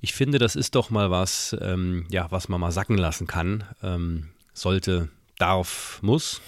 Ich 0.00 0.12
finde, 0.12 0.40
das 0.40 0.56
ist 0.56 0.74
doch 0.74 0.90
mal 0.90 1.12
was, 1.12 1.56
ähm, 1.60 2.08
ja, 2.10 2.26
was 2.32 2.48
man 2.48 2.60
mal 2.60 2.72
sacken 2.72 2.98
lassen 2.98 3.28
kann. 3.28 3.62
Ähm, 3.80 4.30
sollte, 4.54 5.08
darf, 5.38 6.00
muss. 6.02 6.40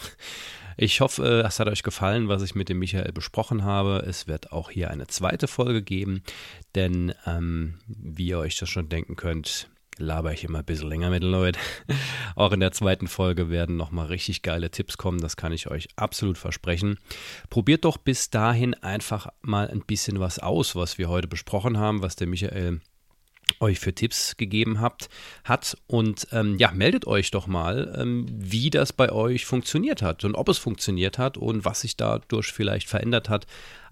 Ich 0.76 1.00
hoffe, 1.00 1.44
es 1.46 1.60
hat 1.60 1.68
euch 1.68 1.84
gefallen, 1.84 2.26
was 2.26 2.42
ich 2.42 2.56
mit 2.56 2.68
dem 2.68 2.80
Michael 2.80 3.12
besprochen 3.12 3.62
habe. 3.62 4.04
Es 4.04 4.26
wird 4.26 4.50
auch 4.50 4.72
hier 4.72 4.90
eine 4.90 5.06
zweite 5.06 5.46
Folge 5.46 5.80
geben, 5.80 6.24
denn 6.74 7.14
ähm, 7.24 7.78
wie 7.86 8.26
ihr 8.26 8.38
euch 8.40 8.58
das 8.58 8.68
schon 8.68 8.88
denken 8.88 9.14
könnt, 9.14 9.68
laber 9.98 10.32
ich 10.32 10.44
immer 10.44 10.60
ein 10.60 10.64
bisschen 10.64 10.88
länger 10.88 11.10
mit 11.10 11.22
den 11.22 11.30
Leuten. 11.30 11.58
Auch 12.36 12.52
in 12.52 12.60
der 12.60 12.72
zweiten 12.72 13.08
Folge 13.08 13.50
werden 13.50 13.76
nochmal 13.76 14.06
richtig 14.06 14.42
geile 14.42 14.70
Tipps 14.70 14.96
kommen, 14.98 15.20
das 15.20 15.36
kann 15.36 15.52
ich 15.52 15.70
euch 15.70 15.88
absolut 15.96 16.38
versprechen. 16.38 16.98
Probiert 17.50 17.84
doch 17.84 17.96
bis 17.96 18.30
dahin 18.30 18.74
einfach 18.74 19.28
mal 19.42 19.68
ein 19.68 19.80
bisschen 19.80 20.20
was 20.20 20.38
aus, 20.38 20.76
was 20.76 20.98
wir 20.98 21.08
heute 21.08 21.28
besprochen 21.28 21.78
haben, 21.78 22.02
was 22.02 22.16
der 22.16 22.26
Michael 22.26 22.80
euch 23.60 23.78
für 23.78 23.94
Tipps 23.94 24.36
gegeben 24.36 24.80
habt, 24.80 25.08
hat. 25.44 25.76
Und 25.86 26.28
ähm, 26.32 26.58
ja, 26.58 26.70
meldet 26.72 27.06
euch 27.06 27.30
doch 27.30 27.46
mal, 27.46 27.94
ähm, 27.96 28.26
wie 28.30 28.70
das 28.70 28.92
bei 28.92 29.10
euch 29.12 29.46
funktioniert 29.46 30.02
hat 30.02 30.24
und 30.24 30.34
ob 30.34 30.48
es 30.48 30.58
funktioniert 30.58 31.18
hat 31.18 31.36
und 31.36 31.64
was 31.64 31.80
sich 31.80 31.96
dadurch 31.96 32.52
vielleicht 32.52 32.88
verändert 32.88 33.28
hat. 33.28 33.46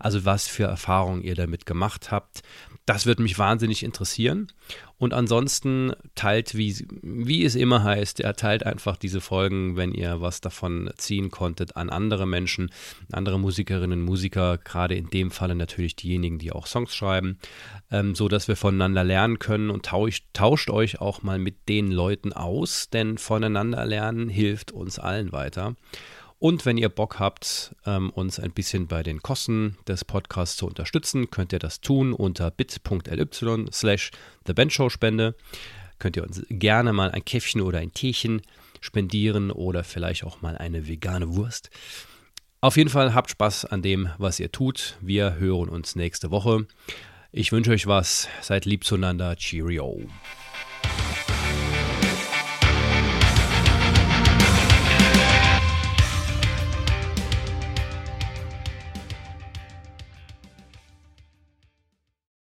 Also 0.04 0.26
was 0.26 0.46
für 0.46 0.64
Erfahrungen 0.64 1.22
ihr 1.22 1.34
damit 1.34 1.64
gemacht 1.64 2.10
habt. 2.10 2.42
Das 2.84 3.06
würde 3.06 3.22
mich 3.22 3.38
wahnsinnig 3.38 3.82
interessieren. 3.82 4.52
Und 4.98 5.14
ansonsten 5.14 5.94
teilt, 6.14 6.54
wie, 6.54 6.86
wie 7.00 7.42
es 7.42 7.54
immer 7.54 7.82
heißt, 7.82 8.20
er 8.20 8.36
teilt 8.36 8.66
einfach 8.66 8.98
diese 8.98 9.22
Folgen, 9.22 9.78
wenn 9.78 9.92
ihr 9.94 10.20
was 10.20 10.42
davon 10.42 10.90
ziehen 10.98 11.30
konntet, 11.30 11.76
an 11.78 11.88
andere 11.88 12.26
Menschen, 12.26 12.70
andere 13.12 13.38
Musikerinnen 13.38 14.00
und 14.00 14.04
Musiker, 14.04 14.58
gerade 14.58 14.94
in 14.94 15.08
dem 15.08 15.30
Falle 15.30 15.54
natürlich 15.54 15.96
diejenigen, 15.96 16.38
die 16.38 16.52
auch 16.52 16.66
Songs 16.66 16.94
schreiben, 16.94 17.38
ähm, 17.90 18.14
so 18.14 18.28
dass 18.28 18.46
wir 18.46 18.56
voneinander 18.56 19.04
lernen 19.04 19.38
können 19.38 19.70
und 19.70 19.86
tauscht, 19.86 20.26
tauscht 20.34 20.68
euch 20.68 21.00
auch 21.00 21.22
mal 21.22 21.38
mit 21.38 21.66
den 21.70 21.90
Leuten 21.90 22.34
aus, 22.34 22.90
denn 22.90 23.16
voneinander 23.16 23.86
lernen 23.86 24.28
hilft 24.28 24.70
uns 24.70 24.98
allen 24.98 25.32
weiter. 25.32 25.76
Und 26.44 26.66
wenn 26.66 26.76
ihr 26.76 26.90
Bock 26.90 27.20
habt, 27.20 27.74
ähm, 27.86 28.10
uns 28.10 28.38
ein 28.38 28.52
bisschen 28.52 28.86
bei 28.86 29.02
den 29.02 29.22
Kosten 29.22 29.78
des 29.88 30.04
Podcasts 30.04 30.58
zu 30.58 30.66
unterstützen, 30.66 31.30
könnt 31.30 31.54
ihr 31.54 31.58
das 31.58 31.80
tun 31.80 32.12
unter 32.12 32.50
bit.ly 32.50 33.66
slash 33.72 34.10
thebenchshowspende. 34.44 35.36
Könnt 35.98 36.18
ihr 36.18 36.22
uns 36.22 36.44
gerne 36.50 36.92
mal 36.92 37.10
ein 37.12 37.24
Käffchen 37.24 37.62
oder 37.62 37.78
ein 37.78 37.94
Teechen 37.94 38.42
spendieren 38.82 39.52
oder 39.52 39.84
vielleicht 39.84 40.22
auch 40.24 40.42
mal 40.42 40.58
eine 40.58 40.86
vegane 40.86 41.34
Wurst. 41.34 41.70
Auf 42.60 42.76
jeden 42.76 42.90
Fall 42.90 43.14
habt 43.14 43.30
Spaß 43.30 43.64
an 43.64 43.80
dem, 43.80 44.10
was 44.18 44.38
ihr 44.38 44.52
tut. 44.52 44.98
Wir 45.00 45.36
hören 45.36 45.70
uns 45.70 45.96
nächste 45.96 46.30
Woche. 46.30 46.66
Ich 47.32 47.52
wünsche 47.52 47.70
euch 47.70 47.86
was. 47.86 48.28
Seid 48.42 48.66
lieb 48.66 48.84
zueinander. 48.84 49.34
Cheerio. 49.36 49.98